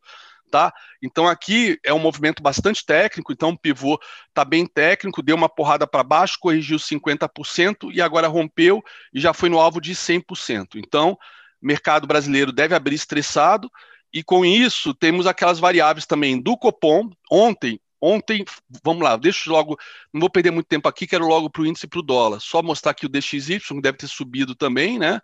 tá? 0.51 0.73
Então 1.01 1.27
aqui 1.27 1.79
é 1.83 1.93
um 1.93 1.99
movimento 1.99 2.43
bastante 2.43 2.85
técnico, 2.85 3.31
então 3.31 3.49
o 3.49 3.57
pivô 3.57 3.97
está 4.27 4.43
bem 4.45 4.67
técnico, 4.67 5.23
deu 5.23 5.35
uma 5.35 5.49
porrada 5.49 5.87
para 5.87 6.03
baixo, 6.03 6.37
corrigiu 6.39 6.77
50% 6.77 7.91
e 7.91 8.01
agora 8.01 8.27
rompeu 8.27 8.83
e 9.13 9.19
já 9.19 9.33
foi 9.33 9.49
no 9.49 9.59
alvo 9.59 9.79
de 9.79 9.95
100%. 9.95 10.75
Então, 10.75 11.17
mercado 11.61 12.05
brasileiro 12.05 12.51
deve 12.51 12.75
abrir 12.75 12.95
estressado 12.95 13.71
e 14.13 14.21
com 14.23 14.45
isso 14.45 14.93
temos 14.93 15.25
aquelas 15.25 15.57
variáveis 15.57 16.05
também 16.05 16.39
do 16.39 16.57
Copom. 16.57 17.09
Ontem, 17.31 17.79
ontem, 18.01 18.43
vamos 18.83 19.03
lá, 19.03 19.15
deixa 19.15 19.49
logo, 19.49 19.77
não 20.13 20.19
vou 20.19 20.29
perder 20.29 20.51
muito 20.51 20.67
tempo 20.67 20.89
aqui, 20.89 21.07
quero 21.07 21.25
logo 21.25 21.49
para 21.49 21.61
o 21.61 21.65
índice 21.65 21.87
para 21.87 21.99
o 21.99 22.03
dólar. 22.03 22.41
Só 22.41 22.61
mostrar 22.61 22.91
aqui 22.91 23.05
o 23.05 23.09
DXY, 23.09 23.59
que 23.59 23.81
deve 23.81 23.97
ter 23.97 24.07
subido 24.07 24.53
também, 24.53 24.99
né? 24.99 25.19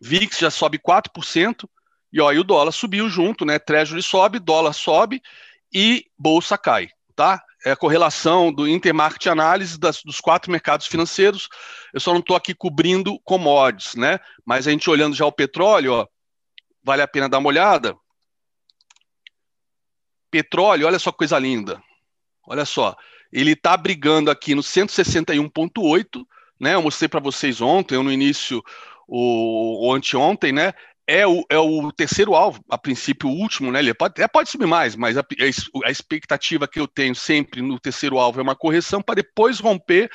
VIX 0.00 0.38
já 0.38 0.50
sobe 0.50 0.78
4%. 0.78 1.68
E, 2.12 2.20
ó, 2.20 2.30
e 2.30 2.38
o 2.38 2.44
dólar 2.44 2.72
subiu 2.72 3.08
junto, 3.08 3.44
né? 3.44 3.58
Treasury 3.58 4.02
sobe, 4.02 4.38
dólar 4.38 4.74
sobe 4.74 5.22
e 5.72 6.04
bolsa 6.18 6.58
cai, 6.58 6.88
tá? 7.16 7.42
É 7.64 7.70
a 7.70 7.76
correlação 7.76 8.52
do 8.52 8.68
intermarket 8.68 9.28
análise 9.28 9.78
das, 9.78 10.02
dos 10.02 10.20
quatro 10.20 10.50
mercados 10.50 10.86
financeiros. 10.86 11.48
Eu 11.94 12.00
só 12.00 12.12
não 12.12 12.20
estou 12.20 12.36
aqui 12.36 12.54
cobrindo 12.54 13.18
commodities, 13.20 13.94
né? 13.94 14.18
Mas 14.44 14.66
a 14.66 14.70
gente 14.70 14.90
olhando 14.90 15.16
já 15.16 15.24
o 15.24 15.32
petróleo, 15.32 15.92
ó, 15.94 16.06
vale 16.82 17.02
a 17.02 17.08
pena 17.08 17.28
dar 17.28 17.38
uma 17.38 17.48
olhada. 17.48 17.96
Petróleo, 20.30 20.86
olha 20.86 20.98
só 20.98 21.12
que 21.12 21.18
coisa 21.18 21.38
linda. 21.38 21.82
Olha 22.46 22.64
só, 22.64 22.96
ele 23.32 23.52
está 23.52 23.76
brigando 23.76 24.30
aqui 24.30 24.54
no 24.54 24.62
161,8, 24.62 26.26
né? 26.60 26.74
Eu 26.74 26.82
mostrei 26.82 27.08
para 27.08 27.20
vocês 27.20 27.60
ontem, 27.60 27.96
ou 27.96 28.02
no 28.02 28.12
início, 28.12 28.62
o, 29.06 29.86
o 29.86 29.94
anteontem, 29.94 30.52
né? 30.52 30.74
É 31.12 31.26
o, 31.26 31.44
é 31.50 31.58
o 31.58 31.92
terceiro 31.92 32.34
alvo, 32.34 32.64
a 32.70 32.78
princípio 32.78 33.28
o 33.28 33.34
último, 33.34 33.70
né? 33.70 33.80
Ele 33.80 33.92
pode, 33.92 34.18
é, 34.22 34.26
pode 34.26 34.48
subir 34.48 34.66
mais, 34.66 34.96
mas 34.96 35.18
a, 35.18 35.24
a, 35.84 35.90
expectativa 35.90 36.66
que 36.66 36.80
eu 36.80 36.88
tenho 36.88 37.14
sempre 37.14 37.60
no 37.60 37.78
terceiro 37.78 38.18
alvo 38.18 38.40
é 38.40 38.42
uma 38.42 38.56
correção 38.56 39.02
para 39.02 39.16
depois 39.16 39.60
romper 39.60 40.10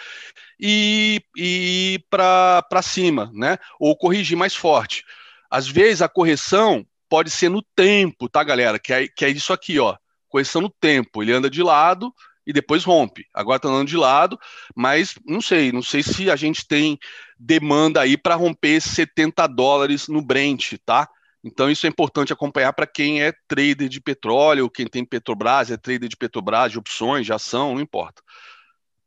e, 0.60 1.22
e 1.38 2.04
para 2.10 2.82
cima, 2.82 3.32
né? 3.32 3.60
Ou 3.80 3.96
corrigir 3.96 4.36
mais 4.36 4.56
forte. 4.56 5.04
Às 5.52 5.68
vezes 5.68 6.02
a 6.02 6.10
correção 6.10 6.84
pode 7.08 7.30
ser 7.30 7.50
no 7.50 7.62
tempo, 7.76 8.28
tá, 8.28 8.44
galera? 8.44 8.80
Que 8.80 8.92
é, 8.92 9.08
que 9.08 9.24
é 9.24 9.30
isso 9.30 9.54
aqui, 9.54 9.78
ó. 9.78 9.96
Correção 10.28 10.64
no 10.64 10.70
tempo. 10.70 11.22
Ele 11.22 11.32
anda 11.32 11.48
de 11.48 11.62
lado 11.62 12.12
e 12.44 12.52
depois 12.52 12.84
rompe. 12.84 13.24
Agora 13.36 13.58
está 13.58 13.70
andando 13.70 13.88
de 13.88 13.98
lado, 13.98 14.40
mas 14.76 15.14
não 15.24 15.42
sei, 15.42 15.72
não 15.72 15.84
sei 15.84 16.02
se 16.02 16.32
a 16.32 16.36
gente 16.36 16.68
tem 16.68 16.98
demanda 17.40 18.02
aí 18.02 18.18
para 18.18 18.36
romper 18.36 18.82
70 18.82 19.48
dólares 19.48 20.08
no 20.08 20.22
Brent, 20.22 20.74
tá? 20.86 21.10
Então 21.44 21.70
isso 21.70 21.86
é 21.86 21.90
importante 21.90 22.34
acompanhar 22.34 22.74
para 22.74 22.88
quem 22.88 23.22
é 23.22 23.32
trader 23.48 23.88
de 23.88 24.02
petróleo, 24.02 24.70
quem 24.70 24.88
tem 24.88 25.06
Petrobras, 25.06 25.72
é 25.72 25.78
trader 25.78 26.10
de 26.10 26.18
Petrobras, 26.18 26.72
de 26.72 26.80
opções, 26.80 27.26
de 27.26 27.32
ação, 27.32 27.76
não 27.76 27.82
importa. 27.82 28.22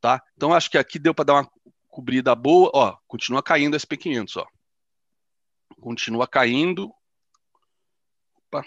Tá? 0.00 0.22
Então 0.36 0.54
acho 0.54 0.70
que 0.70 0.78
aqui 0.78 0.98
deu 0.98 1.14
para 1.14 1.24
dar 1.24 1.34
uma 1.34 1.50
cobrida 1.88 2.34
boa, 2.34 2.70
ó, 2.72 2.96
continua 3.06 3.42
caindo 3.42 3.76
SP500, 3.76 4.36
ó. 4.36 4.46
Continua 5.80 6.26
caindo. 6.26 6.90
Opa. 8.46 8.62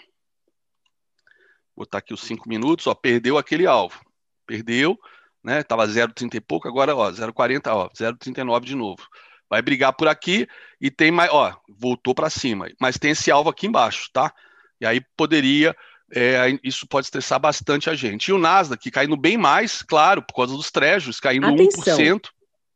Vou 1.74 1.84
botar 1.84 1.98
aqui 1.98 2.14
os 2.14 2.20
5 2.22 2.48
minutos, 2.48 2.86
ó, 2.86 2.94
perdeu 2.94 3.38
aquele 3.38 3.66
alvo 3.66 4.00
perdeu, 4.46 4.98
né? 5.42 5.62
Tava 5.62 5.86
0,30 5.86 6.34
e 6.36 6.40
pouco, 6.40 6.68
agora, 6.68 6.94
ó, 6.94 7.10
0,40, 7.10 7.72
ó, 7.72 7.88
0,39 7.90 8.60
de 8.64 8.74
novo. 8.74 9.02
Vai 9.48 9.62
brigar 9.62 9.92
por 9.92 10.08
aqui 10.08 10.48
e 10.80 10.90
tem 10.90 11.10
mais, 11.10 11.30
ó, 11.30 11.56
voltou 11.68 12.14
para 12.14 12.30
cima, 12.30 12.68
mas 12.80 12.98
tem 12.98 13.12
esse 13.12 13.30
alvo 13.30 13.50
aqui 13.50 13.66
embaixo, 13.66 14.08
tá? 14.12 14.32
E 14.80 14.86
aí 14.86 15.00
poderia, 15.16 15.76
é, 16.12 16.58
isso 16.62 16.86
pode 16.86 17.06
estressar 17.06 17.38
bastante 17.38 17.88
a 17.88 17.94
gente. 17.94 18.28
E 18.28 18.32
o 18.32 18.38
Nasdaq 18.38 18.90
caindo 18.90 19.16
bem 19.16 19.36
mais, 19.36 19.82
claro, 19.82 20.22
por 20.22 20.34
causa 20.34 20.56
dos 20.56 20.70
trechos, 20.70 21.20
caindo 21.20 21.46
Atenção. 21.46 21.98
1%. 21.98 22.28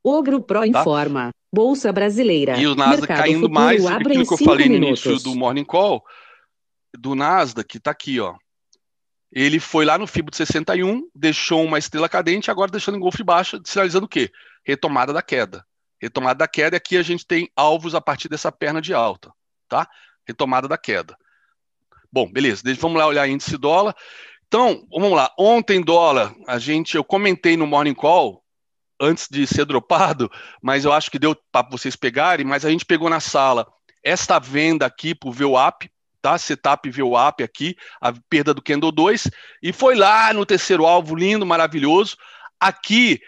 Ogro 0.05 0.41
Pro 0.41 0.61
tá? 0.61 0.67
informa. 0.67 1.31
Bolsa 1.53 1.93
Brasileira. 1.93 2.59
E 2.59 2.67
o 2.67 2.75
Nasdaq 2.75 3.01
Mercado 3.01 3.19
caindo 3.19 3.51
mais, 3.51 3.85
aquilo 3.87 4.27
que 4.27 4.35
eu 4.35 4.39
falei 4.39 4.69
minutos. 4.69 5.05
no 5.05 5.11
início 5.13 5.31
do 5.31 5.37
Morning 5.37 5.65
Call, 5.65 6.05
do 6.97 7.15
Nasdaq, 7.15 7.81
tá 7.81 7.91
aqui, 7.91 8.21
ó. 8.21 8.35
Ele 9.31 9.61
foi 9.61 9.85
lá 9.85 9.99
no 9.99 10.07
FIBO 10.07 10.31
de 10.31 10.39
61, 10.39 11.03
deixou 11.15 11.63
uma 11.63 11.79
estrela 11.79 12.09
cadente, 12.09 12.51
agora 12.51 12.71
deixando 12.71 12.97
em 12.97 13.01
golfe 13.01 13.23
baixa, 13.23 13.61
sinalizando 13.65 14.07
o 14.07 14.09
quê? 14.09 14.31
Retomada 14.65 15.13
da 15.13 15.23
queda. 15.23 15.65
Retomada 16.01 16.39
da 16.39 16.49
queda, 16.49 16.77
e 16.77 16.79
aqui 16.79 16.97
a 16.97 17.03
gente 17.03 17.27
tem 17.27 17.51
alvos 17.57 17.95
a 17.95 18.01
partir 18.01 18.29
dessa 18.29 18.53
perna 18.53 18.81
de 18.81 18.95
alta, 18.95 19.33
tá? 19.69 19.89
Retomada 20.27 20.69
da 20.69 20.79
queda. 20.79 21.17
Bom, 22.11 22.31
beleza, 22.31 22.63
vamos 22.79 22.99
lá 22.99 23.07
olhar 23.07 23.29
índice 23.29 23.57
dólar. 23.57 23.95
Então, 24.47 24.87
vamos 24.91 25.13
lá. 25.13 25.31
Ontem, 25.39 25.83
dólar, 25.83 26.35
a 26.47 26.59
gente, 26.59 26.97
eu 26.97 27.05
comentei 27.05 27.57
no 27.57 27.67
Morning 27.67 27.95
Call, 27.95 28.43
antes 29.01 29.29
de 29.31 29.47
ser 29.47 29.65
dropado, 29.65 30.31
mas 30.63 30.85
eu 30.85 30.93
acho 30.93 31.11
que 31.11 31.19
deu 31.19 31.37
para 31.53 31.69
vocês 31.69 31.95
pegarem, 31.95 32.45
mas 32.45 32.65
a 32.65 32.71
gente 32.71 32.85
pegou 32.85 33.09
na 33.09 33.21
sala 33.21 33.67
esta 34.03 34.39
venda 34.39 34.87
aqui 34.87 35.15
por 35.15 35.33
VWAP, 35.33 35.91
tá? 36.21 36.37
Setup 36.39 36.89
VWAP 36.91 37.43
aqui, 37.43 37.77
a 38.01 38.13
perda 38.29 38.53
do 38.53 38.63
Candle 38.63 38.91
2, 38.91 39.31
e 39.63 39.73
foi 39.73 39.95
lá 39.95 40.33
no 40.33 40.45
terceiro 40.45 40.87
alvo, 40.87 41.15
lindo, 41.15 41.47
maravilhoso. 41.47 42.17
Aqui 42.59 43.21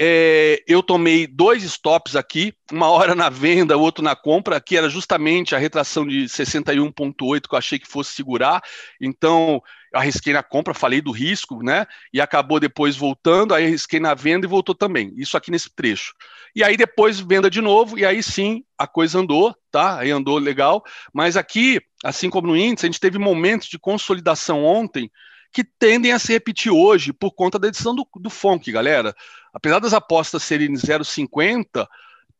é, 0.00 0.62
eu 0.66 0.82
tomei 0.82 1.26
dois 1.26 1.62
stops 1.62 2.16
aqui, 2.16 2.52
uma 2.72 2.88
hora 2.88 3.14
na 3.14 3.28
venda, 3.28 3.76
outro 3.76 4.02
na 4.02 4.16
compra. 4.16 4.56
Aqui 4.56 4.76
era 4.76 4.88
justamente 4.88 5.54
a 5.54 5.58
retração 5.58 6.06
de 6.06 6.24
61,8 6.24 7.48
que 7.48 7.54
eu 7.54 7.58
achei 7.58 7.78
que 7.78 7.86
fosse 7.86 8.12
segurar. 8.12 8.60
Então, 9.00 9.62
arrisquei 9.94 10.32
na 10.32 10.42
compra, 10.42 10.74
falei 10.74 11.00
do 11.00 11.12
risco, 11.12 11.62
né? 11.62 11.86
E 12.12 12.20
acabou 12.20 12.58
depois 12.58 12.96
voltando, 12.96 13.54
aí 13.54 13.66
arrisquei 13.66 14.00
na 14.00 14.14
venda 14.14 14.46
e 14.46 14.48
voltou 14.48 14.74
também. 14.74 15.12
Isso 15.16 15.36
aqui 15.36 15.50
nesse 15.50 15.72
trecho. 15.74 16.12
E 16.56 16.64
aí 16.64 16.76
depois 16.76 17.20
venda 17.20 17.48
de 17.48 17.60
novo, 17.60 17.96
e 17.98 18.04
aí 18.04 18.22
sim 18.22 18.64
a 18.76 18.86
coisa 18.86 19.20
andou, 19.20 19.54
tá? 19.70 20.00
Aí 20.00 20.10
andou 20.10 20.38
legal. 20.38 20.82
Mas 21.12 21.36
aqui, 21.36 21.80
assim 22.02 22.28
como 22.28 22.48
no 22.48 22.56
índice, 22.56 22.86
a 22.86 22.88
gente 22.88 23.00
teve 23.00 23.18
momentos 23.18 23.68
de 23.68 23.78
consolidação 23.78 24.64
ontem 24.64 25.10
que 25.54 25.62
tendem 25.62 26.10
a 26.10 26.18
se 26.18 26.32
repetir 26.32 26.72
hoje 26.72 27.12
por 27.12 27.30
conta 27.30 27.60
da 27.60 27.68
edição 27.68 27.94
do, 27.94 28.04
do 28.16 28.28
FONC, 28.28 28.72
galera. 28.72 29.14
Apesar 29.52 29.78
das 29.78 29.94
apostas 29.94 30.42
serem 30.42 30.72
0,50, 30.74 31.86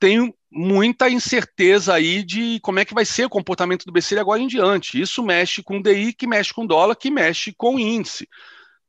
tem 0.00 0.34
muita 0.50 1.08
incerteza 1.08 1.94
aí 1.94 2.24
de 2.24 2.58
como 2.60 2.80
é 2.80 2.84
que 2.84 2.92
vai 2.92 3.04
ser 3.04 3.26
o 3.26 3.30
comportamento 3.30 3.84
do 3.84 3.92
BC 3.92 4.18
agora 4.18 4.40
em 4.40 4.48
diante. 4.48 5.00
Isso 5.00 5.22
mexe 5.22 5.62
com 5.62 5.78
o 5.78 5.82
DI, 5.82 6.12
que 6.12 6.26
mexe 6.26 6.52
com 6.52 6.64
o 6.64 6.66
dólar, 6.66 6.96
que 6.96 7.08
mexe 7.08 7.54
com 7.56 7.76
o 7.76 7.78
índice. 7.78 8.28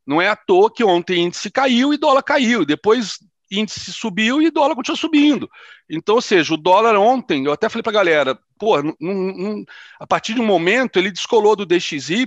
Não 0.05 0.19
é 0.19 0.27
à 0.27 0.35
toa 0.35 0.73
que 0.73 0.83
ontem 0.83 1.25
índice 1.25 1.51
caiu 1.51 1.93
e 1.93 1.97
dólar 1.97 2.23
caiu. 2.23 2.65
Depois 2.65 3.19
índice 3.51 3.93
subiu 3.93 4.41
e 4.41 4.49
dólar 4.49 4.73
continuou 4.73 4.97
subindo. 4.97 5.47
Então, 5.87 6.15
ou 6.15 6.21
seja, 6.21 6.51
o 6.51 6.57
dólar 6.57 6.95
ontem, 6.95 7.45
eu 7.45 7.53
até 7.53 7.69
falei 7.69 7.83
para 7.83 7.91
a 7.91 8.01
galera, 8.01 8.39
pô, 8.57 8.81
não, 8.81 8.95
não, 8.99 9.65
a 9.99 10.07
partir 10.07 10.33
de 10.33 10.41
um 10.41 10.45
momento 10.45 10.97
ele 10.97 11.11
descolou 11.11 11.55
do 11.55 11.63
DXY 11.63 12.25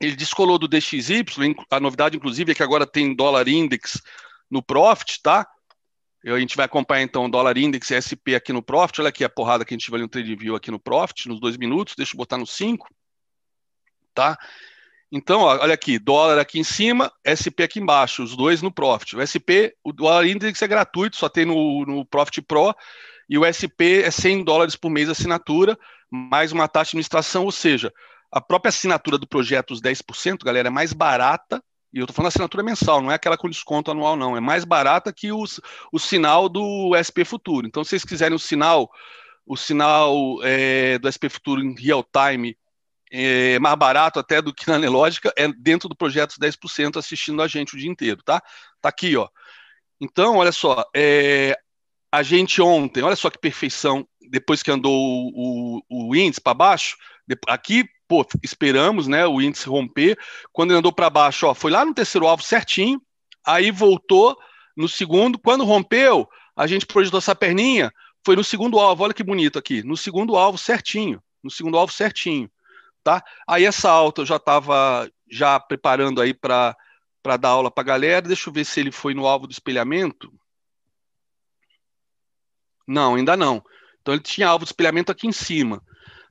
ele 0.00 0.14
descolou 0.14 0.58
do 0.58 0.68
DXY, 0.68 1.24
a 1.70 1.80
novidade, 1.80 2.16
inclusive, 2.16 2.52
é 2.52 2.54
que 2.54 2.62
agora 2.62 2.86
tem 2.86 3.14
dólar 3.14 3.48
index 3.48 4.00
no 4.50 4.62
Profit, 4.62 5.20
tá? 5.22 5.46
A 6.24 6.38
gente 6.38 6.56
vai 6.56 6.66
acompanhar 6.66 7.02
então 7.02 7.30
dólar 7.30 7.56
index 7.56 7.90
e 7.90 8.00
SP 8.02 8.34
aqui 8.34 8.52
no 8.52 8.62
Profit. 8.62 9.00
Olha 9.00 9.08
aqui 9.08 9.24
a 9.24 9.28
porrada 9.28 9.64
que 9.64 9.72
a 9.72 9.76
gente 9.76 9.90
vai 9.90 10.00
no 10.00 10.08
trade 10.08 10.34
view 10.34 10.54
aqui 10.54 10.70
no 10.70 10.78
Profit, 10.78 11.28
nos 11.28 11.40
dois 11.40 11.56
minutos. 11.56 11.94
Deixa 11.96 12.14
eu 12.14 12.18
botar 12.18 12.36
no 12.36 12.46
5, 12.46 12.88
tá? 14.14 14.36
Então, 15.10 15.40
ó, 15.40 15.58
olha 15.58 15.74
aqui, 15.74 15.98
dólar 15.98 16.38
aqui 16.38 16.58
em 16.58 16.64
cima, 16.64 17.10
SP 17.24 17.62
aqui 17.62 17.80
embaixo, 17.80 18.22
os 18.22 18.36
dois 18.36 18.60
no 18.60 18.70
Profit. 18.70 19.16
O 19.16 19.22
SP, 19.24 19.72
o 19.82 19.92
dólar 19.92 20.26
index 20.26 20.60
é 20.60 20.68
gratuito, 20.68 21.16
só 21.16 21.28
tem 21.28 21.46
no, 21.46 21.84
no 21.86 22.04
Profit 22.04 22.42
Pro, 22.42 22.74
e 23.28 23.38
o 23.38 23.44
SP 23.48 24.04
é 24.04 24.10
100 24.10 24.44
dólares 24.44 24.76
por 24.76 24.90
mês 24.90 25.08
assinatura, 25.08 25.78
mais 26.10 26.52
uma 26.52 26.68
taxa 26.68 26.90
de 26.90 26.96
administração, 26.96 27.44
ou 27.44 27.52
seja, 27.52 27.92
a 28.30 28.40
própria 28.40 28.70
assinatura 28.70 29.18
do 29.18 29.26
projeto, 29.26 29.72
os 29.72 29.80
10%, 29.80 30.44
galera, 30.44 30.68
é 30.68 30.70
mais 30.70 30.92
barata, 30.92 31.62
e 31.92 31.98
eu 31.98 32.04
estou 32.04 32.14
falando 32.14 32.28
assinatura 32.28 32.62
mensal, 32.62 33.00
não 33.00 33.10
é 33.10 33.14
aquela 33.14 33.38
com 33.38 33.48
desconto 33.48 33.90
anual, 33.90 34.14
não. 34.14 34.36
É 34.36 34.40
mais 34.40 34.64
barata 34.64 35.12
que 35.12 35.32
os, 35.32 35.58
o 35.90 35.98
sinal 35.98 36.48
do 36.48 36.92
SP 37.00 37.24
Futuro. 37.24 37.66
Então, 37.66 37.82
se 37.82 37.90
vocês 37.90 38.04
quiserem 38.04 38.36
o 38.36 38.38
sinal, 38.38 38.90
o 39.46 39.56
sinal 39.56 40.14
é, 40.42 40.98
do 40.98 41.10
SP 41.10 41.30
Futuro 41.30 41.62
em 41.62 41.74
real 41.74 42.04
time 42.04 42.56
é 43.10 43.58
mais 43.58 43.74
barato 43.76 44.18
até 44.18 44.42
do 44.42 44.52
que 44.52 44.68
na 44.68 44.78
Nelógica, 44.78 45.32
é 45.34 45.48
dentro 45.48 45.88
do 45.88 45.96
projeto 45.96 46.34
10% 46.38 46.98
assistindo 46.98 47.40
a 47.40 47.48
gente 47.48 47.74
o 47.74 47.78
dia 47.78 47.90
inteiro, 47.90 48.22
tá? 48.22 48.42
Tá 48.82 48.90
aqui, 48.90 49.16
ó. 49.16 49.26
Então, 49.98 50.36
olha 50.36 50.52
só, 50.52 50.84
é, 50.94 51.56
a 52.12 52.22
gente 52.22 52.60
ontem, 52.60 53.02
olha 53.02 53.16
só 53.16 53.30
que 53.30 53.38
perfeição, 53.38 54.06
depois 54.30 54.62
que 54.62 54.70
andou 54.70 54.94
o, 54.94 55.80
o, 55.88 56.08
o 56.10 56.16
índice 56.16 56.40
para 56.40 56.52
baixo, 56.52 56.98
aqui 57.46 57.88
pô, 58.08 58.26
esperamos, 58.42 59.06
né, 59.06 59.26
o 59.26 59.40
índice 59.40 59.68
romper. 59.68 60.18
Quando 60.52 60.70
ele 60.70 60.78
andou 60.78 60.92
para 60.92 61.10
baixo, 61.10 61.46
ó, 61.46 61.54
foi 61.54 61.70
lá 61.70 61.84
no 61.84 61.94
terceiro 61.94 62.26
alvo 62.26 62.42
certinho, 62.42 63.00
aí 63.46 63.70
voltou 63.70 64.36
no 64.76 64.88
segundo. 64.88 65.38
Quando 65.38 65.64
rompeu, 65.64 66.28
a 66.56 66.66
gente 66.66 66.86
projetou 66.86 67.18
essa 67.18 67.34
perninha, 67.34 67.92
foi 68.24 68.34
no 68.34 68.42
segundo 68.42 68.78
alvo. 68.78 69.04
Olha 69.04 69.14
que 69.14 69.22
bonito 69.22 69.58
aqui, 69.58 69.82
no 69.82 69.96
segundo 69.96 70.36
alvo 70.36 70.56
certinho, 70.56 71.22
no 71.44 71.50
segundo 71.50 71.76
alvo 71.76 71.92
certinho, 71.92 72.50
tá? 73.04 73.22
Aí 73.46 73.64
essa 73.64 73.90
alta 73.90 74.22
eu 74.22 74.26
já 74.26 74.36
estava 74.36 75.08
já 75.30 75.60
preparando 75.60 76.20
aí 76.20 76.32
para 76.32 76.74
para 77.22 77.36
dar 77.36 77.50
aula 77.50 77.70
para 77.70 77.84
galera. 77.84 78.22
Deixa 78.22 78.48
eu 78.48 78.52
ver 78.52 78.64
se 78.64 78.80
ele 78.80 78.90
foi 78.90 79.12
no 79.12 79.26
alvo 79.26 79.46
do 79.46 79.52
espelhamento. 79.52 80.32
Não, 82.86 83.16
ainda 83.16 83.36
não. 83.36 83.62
Então 84.00 84.14
ele 84.14 84.22
tinha 84.22 84.48
alvo 84.48 84.64
de 84.64 84.70
espelhamento 84.70 85.12
aqui 85.12 85.26
em 85.26 85.32
cima. 85.32 85.82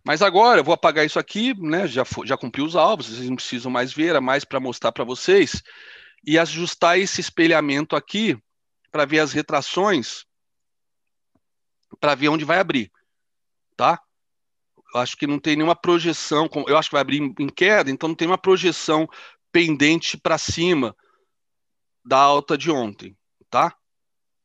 Mas 0.08 0.22
agora 0.22 0.62
eu 0.62 0.64
vou 0.64 0.74
apagar 0.74 1.05
isso 1.05 1.20
aqui, 1.20 1.53
né? 1.62 1.86
Já, 1.86 2.05
já 2.24 2.38
cumpri 2.38 2.62
os 2.62 2.78
alvos, 2.78 3.08
vocês 3.08 3.28
não 3.28 3.36
precisam 3.36 3.70
mais 3.70 3.91
ver, 3.91 4.16
é 4.16 4.22
mais 4.22 4.45
para 4.45 4.58
mostrar 4.58 4.93
para 4.93 5.03
vocês. 5.03 5.62
E 6.26 6.39
ajustar 6.39 6.97
esse 6.97 7.20
espelhamento 7.20 7.93
aqui 7.93 8.41
para 8.89 9.03
ver 9.03 9.20
as 9.20 9.34
retrações, 9.34 10.24
para 11.99 12.16
ver 12.16 12.30
onde 12.30 12.45
vai 12.45 12.58
abrir, 12.58 12.89
tá? 13.76 14.01
Eu 14.95 15.01
acho 15.01 15.18
que 15.18 15.28
não 15.28 15.39
tem 15.39 15.58
nenhuma 15.58 15.76
projeção, 15.76 16.49
eu 16.68 16.78
acho 16.78 16.88
que 16.88 16.95
vai 16.95 17.01
abrir 17.01 17.22
em 17.38 17.49
queda, 17.49 17.91
então 17.91 18.08
não 18.08 18.16
tem 18.16 18.30
uma 18.30 18.38
projeção 18.38 19.10
pendente 19.51 20.18
para 20.18 20.38
cima 20.38 20.95
da 22.05 22.18
alta 22.18 22.58
de 22.58 22.72
ontem, 22.72 23.14
tá? 23.49 23.76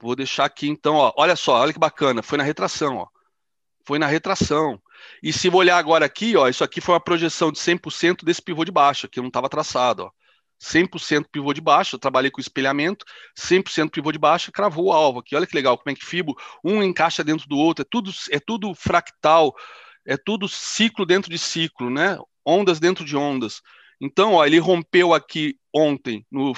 Vou 0.01 0.17
deixar 0.17 0.45
aqui 0.45 0.67
então, 0.67 0.97
ó, 0.97 1.13
olha 1.17 1.37
só, 1.37 1.61
olha 1.61 1.73
que 1.73 1.79
bacana, 1.79 2.21
foi 2.21 2.37
na 2.37 2.43
retração, 2.43 2.97
ó. 2.97 3.07
Foi 3.85 3.99
na 3.99 4.07
retração. 4.09 4.83
E 5.23 5.33
se 5.33 5.49
olhar 5.49 5.79
agora 5.79 6.05
aqui, 6.05 6.37
ó, 6.37 6.49
isso 6.49 6.65
aqui 6.65 6.81
foi 6.81 6.95
uma 6.95 7.01
projeção 7.01 7.53
de 7.53 7.59
100% 7.59 8.25
desse 8.25 8.43
pivô 8.43 8.65
de 8.65 8.73
baixa, 8.73 9.09
que 9.09 9.21
não 9.21 9.29
estava 9.29 9.49
traçado. 9.49 10.05
Ó. 10.05 10.11
100% 10.63 11.27
pivô 11.31 11.53
de 11.53 11.61
baixa, 11.61 11.97
eu 11.97 11.99
trabalhei 12.01 12.31
com 12.31 12.41
espelhamento, 12.41 13.05
100% 13.37 13.91
pivô 13.91 14.13
de 14.13 14.19
baixa, 14.19 14.53
cravou 14.53 14.87
o 14.87 14.93
alvo 14.93 15.19
aqui. 15.19 15.35
Olha 15.35 15.47
que 15.47 15.57
legal, 15.57 15.77
como 15.77 15.91
é 15.93 15.95
que 15.95 16.07
Fibo, 16.07 16.37
um 16.65 16.83
encaixa 16.83 17.25
dentro 17.25 17.49
do 17.49 17.57
outro, 17.57 17.83
é 17.83 17.87
tudo, 17.89 18.13
é 18.31 18.39
tudo 18.39 18.75
fractal, 18.75 19.53
é 20.07 20.17
tudo 20.17 20.49
ciclo 20.49 21.05
dentro 21.05 21.31
de 21.31 21.39
ciclo, 21.39 21.91
né? 21.91 22.17
Ondas 22.47 22.79
dentro 22.79 23.05
de 23.05 23.17
ondas. 23.17 23.61
Então, 24.01 24.35
ó, 24.35 24.47
ele 24.47 24.59
rompeu 24.59 25.13
aqui 25.15 25.57
ontem 25.75 26.25
no, 26.31 26.53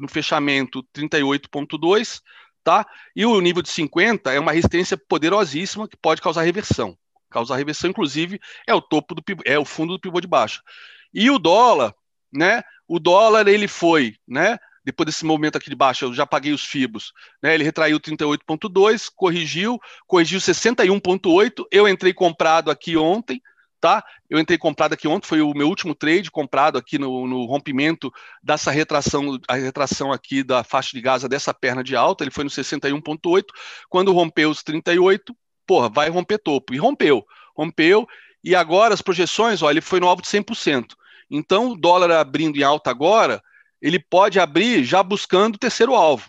no 0.00 0.08
fechamento 0.08 0.82
38.2, 0.94 2.20
tá? 2.64 2.86
E 3.14 3.24
o 3.26 3.40
nível 3.40 3.62
de 3.62 3.70
50 3.70 4.32
é 4.32 4.40
uma 4.40 4.52
resistência 4.52 4.96
poderosíssima 4.96 5.88
que 5.88 5.96
pode 5.96 6.20
causar 6.22 6.42
reversão 6.42 6.96
causar 7.30 7.56
reversão, 7.56 7.90
inclusive, 7.90 8.40
é 8.66 8.74
o 8.74 8.80
topo 8.80 9.14
do 9.14 9.22
é 9.44 9.58
o 9.58 9.64
fundo 9.64 9.94
do 9.94 10.00
pivô 10.00 10.20
de 10.20 10.26
baixa. 10.26 10.60
E 11.12 11.30
o 11.30 11.38
dólar, 11.38 11.94
né? 12.32 12.62
O 12.86 12.98
dólar 12.98 13.48
ele 13.48 13.68
foi, 13.68 14.16
né? 14.26 14.58
Depois 14.84 15.06
desse 15.06 15.24
momento 15.24 15.56
aqui 15.56 15.68
de 15.68 15.76
baixa, 15.76 16.04
eu 16.04 16.14
já 16.14 16.26
paguei 16.26 16.52
os 16.52 16.64
fibos, 16.64 17.12
né? 17.42 17.54
Ele 17.54 17.64
retraiu 17.64 18.00
38.2, 18.00 19.10
corrigiu, 19.14 19.78
corrigiu 20.06 20.40
61.8. 20.40 21.64
Eu 21.70 21.86
entrei 21.86 22.12
comprado 22.12 22.70
aqui 22.70 22.96
ontem, 22.96 23.40
tá? 23.80 24.04
Eu 24.28 24.38
entrei 24.38 24.58
comprado 24.58 24.92
aqui 24.92 25.08
ontem, 25.08 25.26
foi 25.26 25.40
o 25.40 25.54
meu 25.54 25.68
último 25.68 25.94
trade 25.94 26.30
comprado 26.30 26.78
aqui 26.78 26.98
no, 26.98 27.26
no, 27.26 27.46
rompimento 27.46 28.12
dessa 28.42 28.70
retração, 28.70 29.38
a 29.48 29.54
retração 29.54 30.12
aqui 30.12 30.42
da 30.42 30.62
faixa 30.62 30.90
de 30.92 31.00
Gaza 31.00 31.28
dessa 31.28 31.52
perna 31.54 31.82
de 31.82 31.96
alta, 31.96 32.22
ele 32.22 32.30
foi 32.30 32.44
no 32.44 32.50
61.8, 32.50 33.44
quando 33.88 34.12
rompeu 34.12 34.50
os 34.50 34.62
38, 34.62 35.34
porra, 35.70 35.88
vai 35.88 36.08
romper 36.08 36.38
topo. 36.38 36.74
E 36.74 36.78
rompeu, 36.78 37.24
rompeu, 37.56 38.04
e 38.42 38.56
agora 38.56 38.92
as 38.92 39.00
projeções, 39.00 39.62
olha, 39.62 39.74
ele 39.74 39.80
foi 39.80 40.00
no 40.00 40.08
alvo 40.08 40.20
de 40.20 40.26
100%. 40.26 40.96
Então, 41.30 41.70
o 41.70 41.76
dólar 41.76 42.10
abrindo 42.10 42.58
em 42.58 42.64
alta 42.64 42.90
agora, 42.90 43.40
ele 43.80 44.00
pode 44.00 44.40
abrir 44.40 44.82
já 44.82 45.00
buscando 45.00 45.54
o 45.54 45.58
terceiro 45.58 45.94
alvo. 45.94 46.28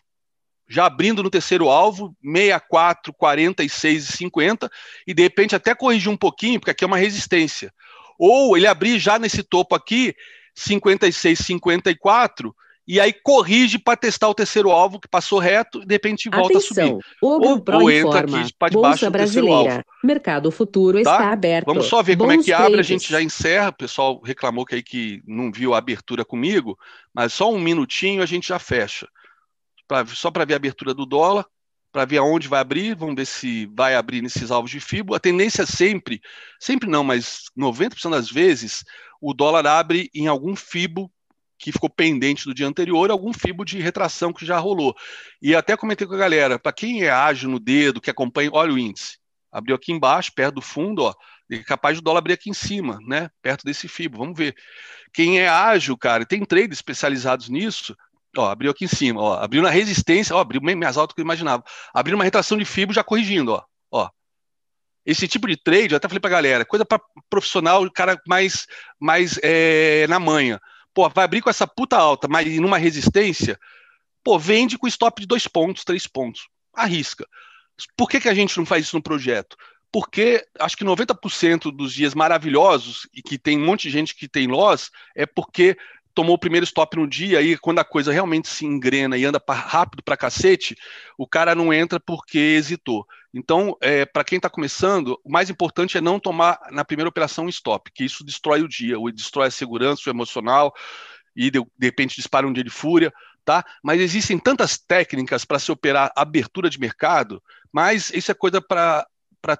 Já 0.70 0.86
abrindo 0.86 1.24
no 1.24 1.30
terceiro 1.32 1.70
alvo, 1.70 2.16
64, 2.24 3.12
46 3.14 4.10
e 4.10 4.18
50, 4.18 4.70
e 5.08 5.14
de 5.16 5.24
repente 5.24 5.56
até 5.56 5.74
corrigir 5.74 6.12
um 6.12 6.16
pouquinho, 6.16 6.60
porque 6.60 6.70
aqui 6.70 6.84
é 6.84 6.88
uma 6.88 6.98
resistência. 6.98 7.74
Ou 8.20 8.56
ele 8.56 8.68
abrir 8.68 9.00
já 9.00 9.18
nesse 9.18 9.42
topo 9.42 9.74
aqui, 9.74 10.14
56, 10.54 11.40
54, 11.40 12.56
e 12.88 13.00
aí 13.00 13.14
corrige 13.14 13.78
para 13.78 13.96
testar 13.96 14.28
o 14.28 14.34
terceiro 14.34 14.72
alvo 14.72 15.00
que 15.00 15.08
passou 15.08 15.40
reto 15.40 15.82
e 15.82 15.86
de 15.86 15.94
repente 15.94 16.30
volta 16.30 16.58
Atenção, 16.58 16.84
a 16.84 16.90
subir. 16.90 17.06
Ou, 17.22 17.64
ou 17.74 17.92
entra 17.92 18.20
aqui 18.20 18.54
para 18.58 18.70
debaixo 18.70 19.06
do 19.06 19.12
terceiro 19.12 19.54
alvo. 19.54 19.84
Mercado 20.04 20.52
futuro 20.52 21.02
tá? 21.04 21.12
está 21.12 21.32
aberto. 21.32 21.66
Vamos 21.68 21.86
só 21.86 22.02
ver 22.02 22.16
Bons 22.16 22.28
como 22.28 22.42
é 22.42 22.44
que 22.44 22.52
abre, 22.52 22.80
a 22.80 22.84
gente 22.84 23.10
já 23.10 23.22
encerra. 23.22 23.70
O 23.70 23.74
pessoal 23.74 24.20
reclamou 24.24 24.66
que 24.66 24.76
aí 24.76 24.84
que 24.84 25.22
não 25.28 25.52
viu 25.52 25.74
a 25.74 25.78
abertura 25.78 26.26
comigo, 26.26 26.78
mas 27.14 27.34
só 27.34 27.52
um 27.52 27.60
minutinho 27.60 28.24
a 28.24 28.26
gente 28.26 28.48
já 28.48 28.58
fecha. 28.58 29.08
Pra, 29.88 30.06
só 30.08 30.32
para 30.32 30.46
ver 30.46 30.54
a 30.54 30.58
abertura 30.58 30.94
do 30.94 31.06
dólar. 31.06 31.46
para 31.92 32.06
ver 32.06 32.18
aonde 32.18 32.48
vai 32.48 32.62
abrir, 32.62 32.96
vamos 32.96 33.16
ver 33.16 33.26
se 33.26 33.68
vai 33.76 33.96
abrir 33.96 34.22
nesses 34.22 34.50
alvos 34.50 34.72
de 34.72 34.80
FIBO. 34.80 35.14
A 35.14 35.20
tendência 35.20 35.64
é 35.64 35.66
sempre, 35.66 36.20
sempre 36.60 36.90
não, 36.90 37.04
mas 37.04 37.44
90% 37.58 38.10
das 38.10 38.32
vezes, 38.32 38.84
o 39.22 39.34
dólar 39.34 39.68
abre 39.68 40.10
em 40.16 40.28
algum 40.28 40.56
FIBO 40.56 41.12
que 41.62 41.72
ficou 41.72 41.90
pendente 41.90 42.46
do 42.46 42.54
dia 42.54 42.68
anterior, 42.68 43.12
algum 43.12 43.32
FIBO 43.32 43.64
de 43.64 43.80
retração 43.80 44.34
que 44.34 44.46
já 44.46 44.58
rolou. 44.58 44.96
E 45.42 45.56
até 45.56 45.78
comentei 45.78 46.08
com 46.08 46.16
a 46.16 46.18
galera, 46.18 46.58
para 46.58 46.74
quem 46.74 47.04
é 47.04 47.12
ágil 47.12 47.50
no 47.50 47.60
dedo, 47.60 48.02
que 48.02 48.10
acompanha, 48.10 48.50
olha 48.52 48.74
o 48.74 48.80
índice. 48.80 49.20
Abriu 49.52 49.76
aqui 49.76 49.92
embaixo, 49.92 50.32
perto 50.34 50.56
do 50.56 50.62
fundo, 50.62 51.04
ó, 51.04 51.14
é 51.52 51.60
capaz 51.60 51.98
do 51.98 52.02
dólar 52.02 52.20
abrir 52.20 52.34
aqui 52.34 52.50
em 52.50 52.54
cima, 52.54 52.98
né? 53.06 53.30
Perto 53.42 53.64
desse 53.64 53.88
FIBO. 53.88 54.18
Vamos 54.18 54.38
ver. 54.38 54.56
Quem 55.14 55.40
é 55.40 55.48
ágil, 55.48 55.98
cara, 55.98 56.26
tem 56.26 56.44
traders 56.44 56.78
especializados 56.78 57.50
nisso, 57.50 57.96
Ó, 58.38 58.48
abriu 58.48 58.72
aqui 58.72 58.86
em 58.86 58.88
cima, 58.88 59.22
ó, 59.22 59.34
abriu 59.34 59.62
na 59.62 59.70
resistência, 59.70 60.34
ó, 60.34 60.40
abriu 60.40 60.62
bem 60.62 60.76
mais 60.76 60.96
alto 60.96 61.12
do 61.12 61.16
que 61.16 61.22
eu 61.22 61.26
imaginava. 61.26 61.64
Abriu 61.94 62.16
uma 62.16 62.24
retração 62.24 62.58
de 62.58 62.64
FIBO 62.64 62.94
já 62.94 63.04
corrigindo, 63.04 63.52
ó. 63.52 63.64
ó. 63.92 64.10
Esse 65.06 65.28
tipo 65.28 65.48
de 65.48 65.58
trade, 65.58 65.92
eu 65.92 65.98
até 65.98 66.08
falei 66.08 66.22
pra 66.22 66.30
galera, 66.30 66.64
coisa 66.64 66.86
para 66.86 67.02
profissional, 67.30 67.90
cara 67.92 68.18
mais, 68.26 68.68
mais 69.00 69.38
é, 69.44 70.08
na 70.08 70.18
manha. 70.18 70.62
Pô, 70.94 71.10
vai 71.10 71.26
abrir 71.26 71.42
com 71.42 71.50
essa 71.50 71.68
puta 71.68 71.98
alta, 71.98 72.28
mas 72.28 72.60
numa 72.60 72.78
resistência, 72.78 73.60
pô, 74.24 74.38
vende 74.38 74.78
com 74.78 74.88
stop 74.88 75.22
de 75.22 75.28
dois 75.28 75.48
pontos, 75.48 75.84
três 75.84 76.08
pontos. 76.08 76.48
Arrisca. 76.74 77.28
Por 77.96 78.10
que, 78.10 78.20
que 78.20 78.30
a 78.30 78.34
gente 78.34 78.58
não 78.58 78.66
faz 78.66 78.86
isso 78.86 78.96
no 78.96 79.04
projeto? 79.04 79.56
Porque 79.92 80.46
acho 80.60 80.78
que 80.78 80.86
90% 80.86 81.76
dos 81.76 81.94
dias 81.94 82.14
maravilhosos 82.14 83.08
e 83.14 83.22
que 83.22 83.38
tem 83.38 83.58
um 83.58 83.66
monte 83.66 83.84
de 83.84 83.90
gente 83.90 84.16
que 84.16 84.28
tem 84.28 84.48
loss 84.48 84.90
é 85.16 85.26
porque 85.26 85.78
tomou 86.14 86.36
o 86.36 86.40
primeiro 86.40 86.64
stop 86.64 86.98
no 86.98 87.08
dia, 87.08 87.40
aí 87.40 87.58
quando 87.58 87.80
a 87.80 87.84
coisa 87.84 88.12
realmente 88.12 88.48
se 88.48 88.66
engrena 88.66 89.18
e 89.18 89.26
anda 89.26 89.40
pra, 89.40 89.56
rápido 89.56 90.04
para 90.04 90.18
cacete, 90.18 90.76
o 91.18 91.28
cara 91.28 91.56
não 91.56 91.74
entra 91.74 92.00
porque 92.00 92.38
hesitou. 92.38 93.06
Então, 93.34 93.78
é, 93.82 94.06
para 94.06 94.24
quem 94.24 94.38
está 94.38 94.50
começando, 94.50 95.20
o 95.24 95.32
mais 95.32 95.50
importante 95.50 95.98
é 95.98 96.02
não 96.02 96.20
tomar 96.20 96.60
na 96.72 96.84
primeira 96.84 97.10
operação 97.10 97.46
um 97.46 97.50
stop, 97.50 97.92
que 97.92 98.04
isso 98.04 98.26
destrói 98.26 98.62
o 98.62 98.68
dia, 98.68 99.00
ou 99.00 99.12
destrói 99.12 99.48
a 99.48 99.52
segurança, 99.52 100.04
o 100.08 100.12
emocional, 100.12 100.74
e 101.36 101.50
de, 101.50 101.60
de 101.60 101.88
repente 101.88 102.16
dispara 102.16 102.46
um 102.46 102.54
dia 102.54 102.64
de 102.64 102.70
fúria, 102.70 103.12
tá? 103.46 103.66
Mas 103.84 104.02
existem 104.02 104.38
tantas 104.38 104.78
técnicas 104.78 105.46
para 105.46 105.60
se 105.60 105.72
operar 105.72 106.12
abertura 106.16 106.70
de 106.70 106.80
mercado, 106.80 107.42
mas 107.72 108.12
isso 108.12 108.32
é 108.32 108.36
coisa 108.36 108.62
para 108.62 109.08